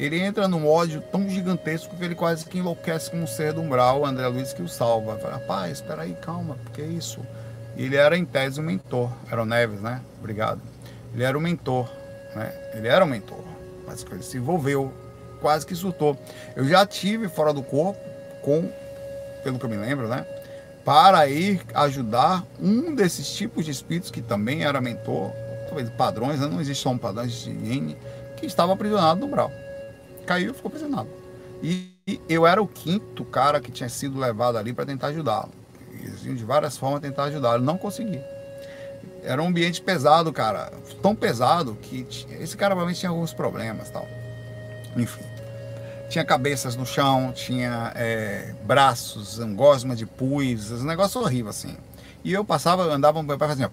ele 0.00 0.18
entra 0.18 0.48
num 0.48 0.66
ódio 0.66 1.02
tão 1.12 1.28
gigantesco 1.28 1.94
que 1.94 2.02
ele 2.02 2.14
quase 2.14 2.46
que 2.46 2.58
enlouquece 2.58 3.10
com 3.10 3.18
um 3.18 3.26
ser 3.26 3.52
do 3.52 3.60
umbral, 3.60 4.06
André 4.06 4.26
Luiz 4.28 4.50
que 4.54 4.62
o 4.62 4.68
salva. 4.68 5.18
Fala, 5.18 5.34
rapaz, 5.34 5.72
espera 5.72 6.02
aí, 6.02 6.14
calma, 6.14 6.56
porque 6.64 6.80
é 6.80 6.86
isso? 6.86 7.20
ele 7.76 7.96
era 7.96 8.16
em 8.16 8.24
tese 8.24 8.60
um 8.60 8.64
mentor, 8.64 9.10
era 9.30 9.42
o 9.42 9.44
Neves, 9.44 9.80
né? 9.80 10.00
Obrigado. 10.18 10.60
Ele 11.12 11.22
era 11.22 11.36
o 11.36 11.40
mentor, 11.40 11.86
né? 12.34 12.50
Ele 12.74 12.88
era 12.88 13.04
um 13.04 13.08
mentor, 13.08 13.44
mas 13.86 14.04
ele 14.10 14.22
se 14.22 14.38
envolveu, 14.38 14.90
quase 15.40 15.66
que 15.66 15.74
surtou. 15.74 16.16
Eu 16.54 16.64
já 16.68 16.86
tive 16.86 17.28
fora 17.28 17.52
do 17.52 17.62
corpo 17.62 18.00
com, 18.42 18.70
pelo 19.42 19.58
que 19.58 19.64
eu 19.64 19.70
me 19.70 19.76
lembro, 19.76 20.08
né? 20.08 20.26
Para 20.84 21.28
ir 21.28 21.62
ajudar 21.74 22.44
um 22.60 22.94
desses 22.94 23.30
tipos 23.34 23.64
de 23.64 23.70
espíritos 23.70 24.10
que 24.10 24.22
também 24.22 24.64
era 24.64 24.80
mentor, 24.80 25.32
talvez 25.66 25.90
padrões, 25.90 26.40
né? 26.40 26.46
não 26.46 26.60
existe 26.60 26.82
só 26.82 26.90
um 26.90 26.98
padrão, 26.98 27.24
existe 27.24 27.50
N, 27.50 27.96
que 28.36 28.46
estava 28.46 28.72
aprisionado 28.72 29.20
no 29.20 29.26
umbral 29.26 29.50
caiu 30.30 30.52
e 30.52 30.54
ficou 30.54 30.68
aprisionado. 30.68 31.08
E, 31.60 31.90
eu 32.28 32.46
era 32.46 32.62
o 32.62 32.66
quinto 32.66 33.24
cara 33.24 33.60
que 33.60 33.72
tinha 33.72 33.88
sido 33.88 34.18
levado 34.18 34.56
ali 34.56 34.72
para 34.72 34.86
tentar 34.86 35.08
ajudá-lo. 35.08 35.50
De 36.22 36.44
várias 36.44 36.76
formas 36.76 37.00
tentar 37.00 37.24
ajudá-lo. 37.24 37.62
Não 37.62 37.76
consegui. 37.76 38.20
Era 39.22 39.42
um 39.42 39.48
ambiente 39.48 39.82
pesado, 39.82 40.32
cara. 40.32 40.72
Tão 41.02 41.14
pesado 41.14 41.76
que 41.82 42.06
esse 42.40 42.56
cara 42.56 42.70
provavelmente 42.74 43.00
tinha 43.00 43.10
alguns 43.10 43.34
problemas 43.34 43.90
tal. 43.90 44.06
Enfim. 44.96 45.29
Tinha 46.10 46.24
cabeças 46.24 46.74
no 46.74 46.84
chão, 46.84 47.32
tinha 47.32 47.92
é, 47.94 48.52
braços, 48.64 49.38
um 49.38 49.54
gosma 49.54 49.94
de 49.94 50.04
pus, 50.04 50.72
um 50.72 50.84
negócio 50.84 51.20
horrível 51.20 51.50
assim. 51.50 51.76
E 52.24 52.32
eu 52.32 52.44
passava, 52.44 52.82
andava, 52.82 53.22
meu 53.22 53.38
pai 53.38 53.48
fazia. 53.48 53.70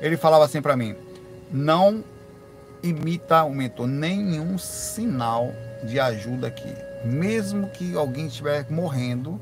Ele 0.00 0.16
falava 0.16 0.46
assim 0.46 0.62
para 0.62 0.74
mim: 0.74 0.96
não 1.52 2.02
imita 2.82 3.44
o 3.44 3.54
mentor, 3.54 3.86
nenhum 3.86 4.56
sinal 4.56 5.52
de 5.84 6.00
ajuda 6.00 6.46
aqui. 6.46 6.74
Mesmo 7.04 7.68
que 7.68 7.94
alguém 7.94 8.26
estiver 8.26 8.66
morrendo, 8.70 9.38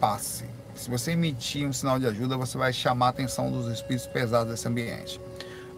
passe. 0.00 0.46
Se 0.74 0.88
você 0.88 1.12
emitir 1.12 1.68
um 1.68 1.74
sinal 1.74 1.98
de 1.98 2.06
ajuda, 2.06 2.38
você 2.38 2.56
vai 2.56 2.72
chamar 2.72 3.06
a 3.06 3.10
atenção 3.10 3.52
dos 3.52 3.70
espíritos 3.70 4.06
pesados 4.06 4.50
desse 4.50 4.66
ambiente. 4.66 5.20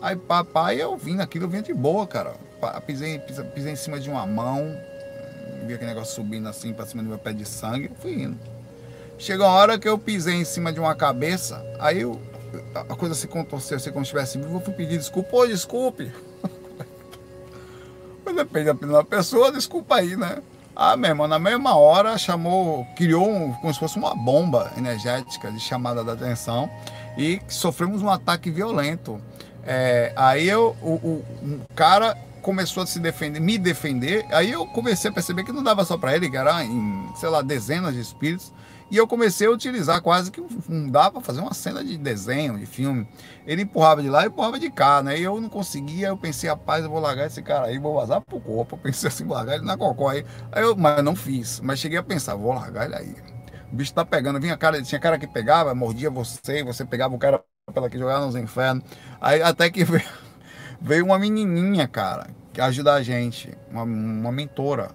Aí, 0.01 0.17
papai, 0.17 0.81
eu 0.81 0.97
vim 0.97 1.15
naquilo, 1.15 1.45
eu 1.45 1.49
vim 1.49 1.63
de 1.63 1.75
boa, 1.75 2.07
cara. 2.07 2.35
Pisei, 2.87 3.19
pisei, 3.19 3.45
pisei 3.45 3.73
em 3.73 3.77
cima 3.77 3.99
de 3.99 4.11
uma 4.11 4.27
mão, 4.27 4.77
vi 5.67 5.75
aquele 5.75 5.91
negócio 5.91 6.15
subindo 6.15 6.49
assim 6.49 6.73
para 6.73 6.87
cima 6.87 7.03
do 7.03 7.09
meu 7.09 7.19
pé 7.19 7.33
de 7.33 7.45
sangue, 7.45 7.91
fui 8.01 8.23
indo. 8.23 8.39
Chegou 9.19 9.47
a 9.47 9.51
hora 9.51 9.79
que 9.79 9.89
eu 9.89 9.99
pisei 9.99 10.35
em 10.35 10.45
cima 10.45 10.73
de 10.73 10.81
uma 10.81 10.95
cabeça, 10.95 11.63
aí 11.79 12.01
eu 12.01 12.21
a 12.75 12.97
coisa 12.97 13.15
se 13.15 13.29
contorceu, 13.29 13.77
assim 13.77 13.93
como 13.93 14.05
se 14.05 14.09
estivesse 14.09 14.39
vivo, 14.39 14.57
eu 14.57 14.61
fui 14.61 14.75
pedir 14.75 14.99
desculpa, 14.99 15.37
ô, 15.37 15.47
desculpe. 15.47 16.11
Mas 18.25 18.35
depende 18.35 18.73
da 18.75 19.05
pessoa, 19.05 19.53
desculpa 19.53 19.97
aí, 19.97 20.17
né? 20.17 20.43
Ah, 20.75 20.97
meu 20.97 21.11
irmão, 21.11 21.29
na 21.29 21.39
mesma 21.39 21.77
hora 21.77 22.17
chamou, 22.17 22.87
criou 22.97 23.29
um, 23.29 23.53
como 23.55 23.73
se 23.73 23.79
fosse 23.79 23.97
uma 23.97 24.15
bomba 24.15 24.73
energética 24.77 25.51
de 25.51 25.61
chamada 25.61 26.03
da 26.03 26.13
atenção 26.13 26.71
e 27.19 27.41
sofremos 27.49 28.03
um 28.03 28.09
ataque 28.09 28.51
violento. 28.51 29.21
É, 29.65 30.13
aí 30.17 30.49
eu, 30.49 30.77
o, 30.83 30.95
o, 30.95 31.25
cara 31.75 32.17
começou 32.43 32.83
a 32.83 32.87
se 32.87 32.99
defender, 32.99 33.41
me 33.41 33.59
defender, 33.59 34.27
aí 34.31 34.51
eu 34.51 34.67
comecei 34.67 35.11
a 35.11 35.13
perceber 35.13 35.45
que 35.45 35.53
não 35.53 35.63
dava 35.63 35.85
só 35.85 35.99
para 35.99 36.17
ele, 36.17 36.31
que 36.31 36.37
era 36.37 36.65
em, 36.65 37.13
sei 37.17 37.29
lá, 37.29 37.43
dezenas 37.43 37.95
de 37.95 38.01
espíritos. 38.01 38.53
E 38.91 38.97
eu 38.97 39.07
comecei 39.07 39.47
a 39.47 39.51
utilizar 39.51 40.03
quase 40.03 40.33
que 40.33 40.43
não 40.69 40.91
dá 40.91 41.09
para 41.09 41.21
fazer 41.21 41.41
uma 41.41 41.55
cena 41.55 41.85
de 41.85 41.97
desenho, 41.97 42.59
de 42.59 42.67
filme. 42.67 43.07
Ele 43.47 43.63
empurrava 43.63 44.03
de 44.03 44.09
lá 44.09 44.25
e 44.25 44.27
empurrava 44.27 44.59
de 44.59 44.69
cá, 44.69 45.01
né? 45.01 45.17
E 45.17 45.23
eu 45.23 45.41
não 45.41 45.49
conseguia, 45.49 46.09
eu 46.09 46.17
pensei, 46.17 46.51
rapaz, 46.51 46.83
eu 46.83 46.91
vou 46.91 46.99
largar 46.99 47.27
esse 47.29 47.41
cara 47.41 47.67
aí, 47.67 47.79
vou 47.79 47.95
vazar 47.95 48.21
pro 48.21 48.41
corpo. 48.41 48.75
Eu 48.75 48.81
pensei 48.81 49.07
assim, 49.07 49.25
vou 49.25 49.37
largar 49.37 49.55
ele 49.55 49.65
na 49.65 49.77
cocó 49.77 50.09
aí. 50.09 50.27
aí 50.51 50.65
eu, 50.65 50.75
mas 50.77 51.05
não 51.05 51.15
fiz. 51.15 51.61
Mas 51.61 51.79
cheguei 51.79 51.99
a 51.99 52.03
pensar, 52.03 52.35
vou 52.35 52.53
largar 52.53 52.87
ele 52.87 52.97
aí. 52.97 53.15
O 53.73 53.77
bicho 53.77 53.95
tá 53.95 54.05
pegando, 54.05 54.41
vinha 54.41 54.57
cara, 54.57 54.83
tinha 54.83 55.01
cara 55.01 55.17
que 55.17 55.27
pegava, 55.29 55.73
mordia 55.73 56.11
você, 56.11 56.65
você 56.65 56.85
pegava 56.85 57.15
o 57.15 57.19
cara 57.19 57.41
pela 57.73 57.89
que 57.89 57.97
jogava 57.97 58.27
nos 58.27 58.35
infernos. 58.35 58.83
Aí 59.21 59.43
até 59.43 59.71
que 59.71 59.85
veio, 59.85 60.09
veio 60.81 61.05
uma 61.05 61.19
menininha, 61.19 61.87
cara, 61.87 62.29
que 62.53 62.61
ajuda 62.61 62.95
a 62.95 63.03
gente, 63.03 63.53
uma, 63.71 63.83
uma 63.83 64.33
mentora, 64.33 64.91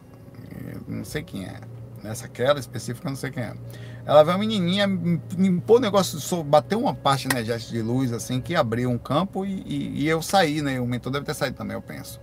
não 0.88 1.03
sei 1.03 1.23
quem 1.23 1.45
é 1.45 1.59
nessa 2.05 2.28
aquela 2.28 2.59
específica, 2.59 3.09
não 3.09 3.15
sei 3.15 3.32
quem 3.32 3.43
é. 3.43 3.53
Ela 4.05 4.23
veio 4.23 4.38
uma 4.38 4.39
menininha, 4.39 4.86
limpou 5.36 5.78
o 5.78 5.80
negócio, 5.80 6.43
bateu 6.43 6.80
uma 6.80 6.93
parte 6.93 7.28
energética 7.28 7.71
de 7.71 7.82
luz, 7.82 8.13
assim, 8.13 8.39
que 8.39 8.55
abriu 8.55 8.89
um 8.91 8.99
campo 8.99 9.43
e, 9.45 9.63
e, 9.65 10.03
e, 10.03 10.07
eu 10.07 10.21
saí, 10.21 10.61
né? 10.61 10.80
O 10.80 10.86
mentor 10.86 11.11
deve 11.11 11.26
ter 11.26 11.34
saído 11.34 11.57
também, 11.57 11.76
eu 11.76 11.82
penso. 11.82 12.19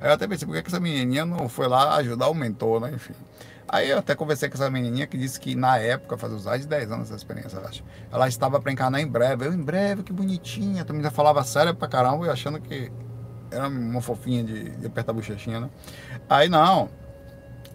Aí 0.00 0.08
eu 0.08 0.12
até 0.12 0.28
pensei, 0.28 0.46
por 0.46 0.54
que 0.54 0.68
essa 0.68 0.78
menininha 0.78 1.26
não 1.26 1.48
foi 1.48 1.66
lá 1.66 1.96
ajudar 1.96 2.28
o 2.28 2.34
mentor, 2.34 2.80
né? 2.80 2.92
Enfim. 2.94 3.14
Aí 3.68 3.90
eu 3.90 3.98
até 3.98 4.14
conversei 4.14 4.48
com 4.48 4.54
essa 4.54 4.70
menininha 4.70 5.06
que 5.06 5.18
disse 5.18 5.40
que 5.40 5.54
na 5.56 5.76
época, 5.78 6.16
faz 6.16 6.32
uns 6.32 6.44
mais 6.44 6.60
de 6.60 6.68
10 6.68 6.92
anos 6.92 7.08
essa 7.08 7.16
experiência, 7.16 7.58
acho. 7.60 7.82
Ela 8.12 8.28
estava 8.28 8.60
para 8.60 8.70
encarnar 8.72 9.00
em 9.00 9.06
breve. 9.06 9.46
Eu, 9.46 9.52
em 9.52 9.62
breve, 9.62 10.02
que 10.02 10.12
bonitinha. 10.12 10.84
Tu 10.84 10.94
me 10.94 11.08
falava 11.10 11.42
sério 11.42 11.74
pra 11.74 11.88
caramba 11.88 12.26
e 12.26 12.30
achando 12.30 12.60
que 12.60 12.90
Era 13.50 13.68
uma 13.68 14.00
fofinha 14.00 14.44
de, 14.44 14.70
de 14.70 14.86
apertar 14.86 15.12
a 15.12 15.14
bochechinha, 15.14 15.60
né? 15.60 15.70
Aí 16.28 16.48
não, 16.48 16.88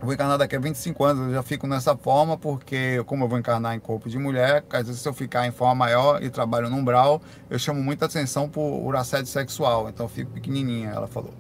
vou 0.02 0.14
encarnar 0.14 0.38
daqui 0.38 0.56
a 0.56 0.60
25 0.60 1.04
anos, 1.04 1.28
eu 1.28 1.34
já 1.34 1.44
fico 1.44 1.68
nessa 1.68 1.96
forma, 1.96 2.38
porque 2.38 3.04
como 3.06 3.24
eu 3.24 3.30
vou 3.30 3.38
encarnar 3.38 3.76
em 3.76 3.80
corpo 3.80 4.10
de 4.10 4.18
mulher, 4.18 4.64
às 4.72 4.88
vezes 4.88 5.02
se 5.02 5.08
eu 5.08 5.14
ficar 5.14 5.48
em 5.48 5.52
forma 5.52 5.76
maior 5.76 6.24
e 6.24 6.30
trabalho 6.30 6.70
no 6.70 6.76
umbral, 6.78 7.22
eu 7.50 7.60
chamo 7.60 7.82
muita 7.82 8.06
atenção 8.06 8.50
por 8.50 8.96
assédio 8.96 9.28
sexual, 9.28 9.88
então 9.90 10.06
eu 10.06 10.10
fico 10.10 10.32
pequenininha, 10.32 10.90
ela 10.90 11.08
falou. 11.08 11.34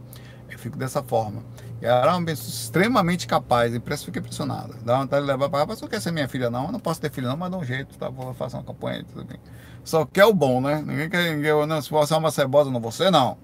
Eu 0.49 0.60
fico 0.60 0.78
dessa 0.78 1.02
forma. 1.02 1.41
Era 1.82 2.16
uma 2.16 2.26
pessoa 2.26 2.48
extremamente 2.48 3.26
capaz, 3.26 3.74
impresso, 3.74 4.06
fiquei 4.06 4.20
impressionada. 4.20 4.76
Dá 4.86 4.98
vontade 4.98 5.26
de 5.26 5.32
levar 5.32 5.50
para 5.50 5.60
ela, 5.60 5.68
mas 5.68 5.82
não 5.82 5.88
quer 5.88 6.00
ser 6.00 6.12
minha 6.12 6.28
filha 6.28 6.50
não, 6.50 6.68
eu 6.68 6.72
não 6.72 6.80
posso 6.80 7.02
ter 7.02 7.10
filha 7.12 7.28
não, 7.28 7.38
mas 7.38 7.50
dá 7.50 7.58
um 7.58 7.64
jeito, 7.64 7.98
tá? 7.98 8.08
Vou 8.10 8.34
fazer 8.36 8.58
uma 8.58 8.64
campanha, 8.64 9.04
tudo 9.04 9.26
bem. 9.26 9.40
Só 9.84 10.06
quer 10.06 10.26
o 10.26 10.34
bom, 10.34 10.62
né? 10.62 10.84
Ninguém 10.86 11.10
quer, 11.10 11.36
ninguém, 11.36 11.66
não, 11.66 11.82
se 11.82 11.90
você 11.90 12.14
é 12.14 12.18
uma 12.18 12.30
cebosa, 12.30 12.70
não, 12.70 12.80
você 12.80 13.10
não. 13.10 13.38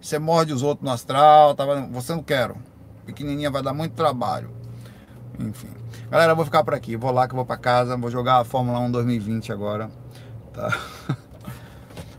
Você 0.00 0.18
morde 0.18 0.52
os 0.52 0.62
outros 0.62 0.84
no 0.84 0.92
astral, 0.92 1.54
tá? 1.54 1.64
você 1.92 2.14
não 2.14 2.22
quero. 2.22 2.56
Pequenininha 3.04 3.50
vai 3.50 3.62
dar 3.62 3.74
muito 3.74 3.92
trabalho. 3.94 4.50
Enfim. 5.38 5.68
Galera, 6.10 6.32
eu 6.32 6.36
vou 6.36 6.44
ficar 6.44 6.64
por 6.64 6.74
aqui. 6.74 6.96
Vou 6.96 7.12
lá 7.12 7.26
que 7.26 7.34
eu 7.34 7.36
vou 7.36 7.46
para 7.46 7.56
casa. 7.56 7.96
Vou 7.96 8.10
jogar 8.10 8.40
a 8.40 8.44
Fórmula 8.44 8.78
1 8.80 8.90
2020 8.90 9.52
agora. 9.52 9.90
Tá? 10.52 10.76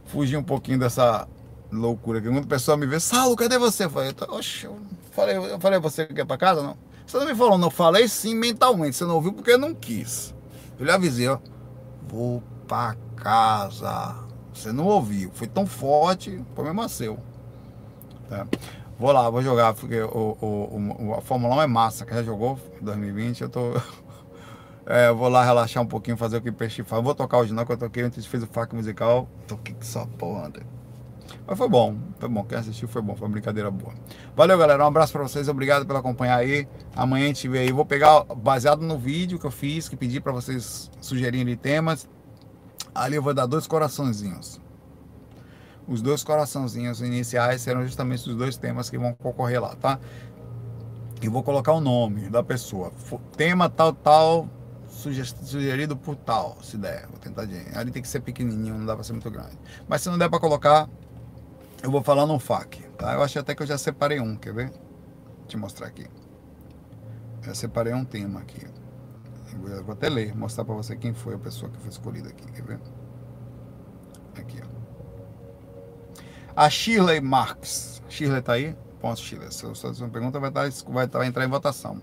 Fugir 0.05 0.37
um 0.37 0.43
pouquinho 0.43 0.79
dessa 0.79 1.27
loucura 1.73 2.19
aqui. 2.19 2.29
Muita 2.29 2.47
pessoa 2.47 2.77
me 2.77 2.85
vê, 2.85 2.99
Saulo, 2.99 3.35
cadê 3.35 3.57
você? 3.57 3.85
Eu 3.85 3.89
falei, 3.89 4.13
Oxe, 4.29 4.65
eu 4.65 4.77
falei, 5.11 5.37
eu 5.37 5.59
falei 5.59 5.79
você 5.79 6.05
que 6.05 6.13
quer 6.13 6.25
para 6.25 6.37
casa? 6.37 6.61
Não. 6.61 6.77
Você 7.05 7.17
não 7.17 7.25
me 7.25 7.35
falou, 7.35 7.57
não. 7.57 7.69
falei 7.69 8.07
sim 8.07 8.35
mentalmente. 8.35 8.95
Você 8.95 9.05
não 9.05 9.15
ouviu 9.15 9.33
porque 9.33 9.51
eu 9.51 9.57
não 9.57 9.73
quis. 9.73 10.33
Eu 10.79 10.85
lhe 10.85 10.91
avisei, 10.91 11.27
ó. 11.27 11.37
Vou 12.07 12.41
para 12.67 12.95
casa. 13.15 14.15
Você 14.53 14.71
não 14.71 14.85
ouviu. 14.85 15.31
Foi 15.33 15.47
tão 15.47 15.65
forte, 15.65 16.29
o 16.31 16.45
problema 16.55 16.87
seu. 16.87 17.19
Tá? 18.29 18.47
Vou 18.97 19.11
lá, 19.11 19.29
vou 19.29 19.41
jogar, 19.41 19.73
porque 19.73 20.01
o, 20.01 20.37
o, 20.39 21.07
o, 21.07 21.13
a 21.15 21.21
Fórmula 21.21 21.55
1 21.55 21.61
é 21.61 21.67
massa, 21.67 22.05
que 22.05 22.13
já 22.13 22.23
jogou 22.23 22.59
em 22.81 22.85
2020, 22.85 23.41
eu 23.41 23.49
tô. 23.49 23.59
É, 24.85 25.07
eu 25.07 25.15
vou 25.15 25.29
lá 25.29 25.45
relaxar 25.45 25.81
um 25.81 25.85
pouquinho, 25.85 26.17
fazer 26.17 26.35
o 26.35 26.41
que 26.41 26.51
peixe 26.51 26.83
faz. 26.83 27.01
Vou 27.01 27.15
tocar 27.15 27.37
hoje 27.37 27.53
não, 27.53 27.65
que 27.65 27.71
eu 27.71 27.77
toquei 27.77 28.03
antes, 28.03 28.25
fiz 28.25 28.43
o 28.43 28.47
fac 28.47 28.75
musical. 28.75 29.29
Toquei 29.47 29.73
que 29.73 29.85
só 29.85 30.05
porra, 30.17 30.47
André. 30.47 30.65
Mas 31.45 31.57
foi 31.57 31.67
bom, 31.67 31.97
foi 32.19 32.29
bom. 32.29 32.43
Quem 32.43 32.57
assistiu 32.57 32.87
foi 32.87 33.01
bom, 33.01 33.15
foi 33.15 33.27
uma 33.27 33.31
brincadeira 33.31 33.69
boa. 33.69 33.93
Valeu, 34.35 34.57
galera. 34.57 34.83
Um 34.83 34.87
abraço 34.87 35.11
pra 35.11 35.23
vocês, 35.23 35.47
obrigado 35.47 35.85
por 35.85 35.95
acompanhar 35.95 36.37
aí. 36.37 36.67
Amanhã 36.95 37.25
a 37.25 37.27
gente 37.27 37.47
vê 37.47 37.59
aí. 37.59 37.71
Vou 37.71 37.85
pegar, 37.85 38.23
baseado 38.23 38.81
no 38.81 38.97
vídeo 38.97 39.39
que 39.39 39.45
eu 39.45 39.51
fiz, 39.51 39.89
que 39.89 39.95
pedi 39.95 40.19
pra 40.19 40.31
vocês 40.31 40.89
sugerirem 41.01 41.55
temas. 41.55 42.07
Ali 42.95 43.15
eu 43.15 43.23
vou 43.23 43.33
dar 43.33 43.45
dois 43.45 43.67
coraçõezinhos. 43.67 44.61
Os 45.87 46.01
dois 46.01 46.23
coraçãozinhos 46.23 47.01
iniciais 47.01 47.61
serão 47.61 47.83
justamente 47.83 48.29
os 48.29 48.35
dois 48.35 48.55
temas 48.55 48.89
que 48.89 48.97
vão 48.97 49.13
concorrer 49.13 49.61
lá, 49.61 49.75
tá? 49.75 49.99
E 51.21 51.27
vou 51.27 51.43
colocar 51.43 51.73
o 51.73 51.81
nome 51.81 52.29
da 52.29 52.41
pessoa. 52.41 52.91
Tema 53.35 53.69
tal, 53.69 53.91
tal, 53.91 54.47
sugerido 54.87 55.97
por 55.97 56.15
tal, 56.15 56.57
se 56.61 56.77
der. 56.77 57.07
Vou 57.07 57.19
tentar 57.19 57.45
de. 57.45 57.57
Ali 57.77 57.91
tem 57.91 58.01
que 58.01 58.07
ser 58.07 58.21
pequenininho, 58.21 58.77
não 58.77 58.85
dá 58.85 58.95
pra 58.95 59.03
ser 59.03 59.13
muito 59.13 59.29
grande. 59.29 59.57
Mas 59.87 60.01
se 60.01 60.09
não 60.09 60.17
der 60.17 60.29
pra 60.29 60.39
colocar, 60.39 60.89
eu 61.83 61.91
vou 61.91 62.01
falar 62.01 62.25
no 62.25 62.39
FAQ, 62.39 62.81
tá? 62.97 63.13
Eu 63.13 63.21
acho 63.21 63.37
até 63.37 63.53
que 63.53 63.61
eu 63.61 63.67
já 63.67 63.77
separei 63.77 64.21
um, 64.21 64.37
quer 64.37 64.53
ver? 64.53 64.69
Vou 64.69 65.45
te 65.45 65.57
mostrar 65.57 65.87
aqui. 65.87 66.07
Eu 67.45 67.53
separei 67.53 67.93
um 67.93 68.05
tema 68.05 68.39
aqui. 68.39 68.65
Eu 69.65 69.83
vou 69.83 69.93
até 69.93 70.07
ler, 70.09 70.33
mostrar 70.35 70.63
pra 70.63 70.73
você 70.73 70.95
quem 70.95 71.13
foi 71.13 71.35
a 71.35 71.37
pessoa 71.37 71.69
que 71.69 71.77
foi 71.77 71.89
escolhida 71.89 72.29
aqui, 72.29 72.49
quer 72.53 72.63
ver? 72.63 72.79
Aqui, 74.39 74.61
ó. 74.63 76.21
A 76.55 76.69
Shirley 76.69 77.19
Marx. 77.19 78.01
Shirley 78.07 78.41
tá 78.41 78.53
aí? 78.53 78.75
Ponto, 79.01 79.19
Shirley. 79.19 79.51
Se 79.51 79.75
sua, 79.75 79.93
sua 79.93 80.07
pergunta 80.07 80.39
vai, 80.39 80.49
estar, 80.49 80.71
tá, 80.71 80.91
vai, 80.91 81.05
vai 81.05 81.27
entrar 81.27 81.43
em 81.43 81.49
votação. 81.49 82.01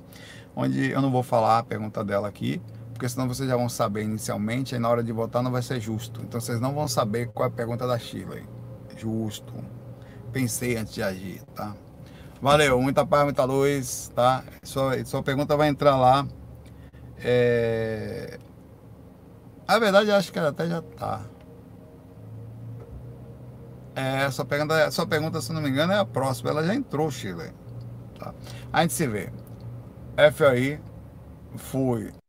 Onde 0.55 0.91
eu 0.91 1.01
não 1.01 1.11
vou 1.11 1.23
falar 1.23 1.59
a 1.59 1.63
pergunta 1.63 2.05
dela 2.05 2.29
aqui, 2.29 2.61
porque 2.93 3.09
senão 3.09 3.27
vocês 3.27 3.49
já 3.49 3.57
vão 3.57 3.69
saber 3.69 4.03
inicialmente, 4.03 4.75
aí 4.75 4.81
na 4.81 4.91
hora 4.91 5.03
de 5.03 5.11
votar 5.11 5.43
não 5.43 5.51
vai 5.51 5.63
ser 5.63 5.81
justo. 5.81 6.21
Então 6.21 6.39
vocês 6.39 6.61
não 6.61 6.75
vão 6.75 6.87
saber 6.87 7.29
qual 7.29 7.49
é 7.49 7.51
a 7.51 7.55
pergunta 7.55 7.87
da 7.87 7.99
Shirley. 7.99 8.60
Justo. 9.01 9.53
Pensei 10.33 10.77
antes 10.77 10.95
de 10.95 11.03
agir, 11.03 11.43
tá? 11.55 11.75
Valeu, 12.41 12.81
muita 12.81 13.05
paz, 13.07 13.25
muita 13.25 13.45
luz, 13.45 14.11
tá? 14.15 14.45
Sua, 14.63 15.05
sua 15.05 15.23
pergunta 15.23 15.57
vai 15.57 15.69
entrar 15.69 15.97
lá. 15.97 16.27
É... 17.19 18.39
A 19.67 19.79
verdade, 19.79 20.11
acho 20.11 20.33
que 20.33 20.39
ela 20.39 20.49
até 20.49 20.67
já 20.67 20.83
tá. 20.83 21.23
É, 23.95 24.31
sua 24.31 24.45
pergunta, 24.45 24.91
sua 24.91 25.07
pergunta, 25.07 25.41
se 25.41 25.53
não 25.53 25.61
me 25.61 25.69
engano, 25.69 25.93
é 25.93 25.99
a 25.99 26.05
próxima. 26.05 26.51
Ela 26.51 26.65
já 26.65 26.75
entrou, 26.75 27.11
Chile. 27.11 27.53
Tá? 28.19 28.35
A 28.73 28.83
gente 28.83 28.95
se 28.95 29.07
vê. 29.07 29.33
FAI, 30.33 30.81
fui. 31.57 32.20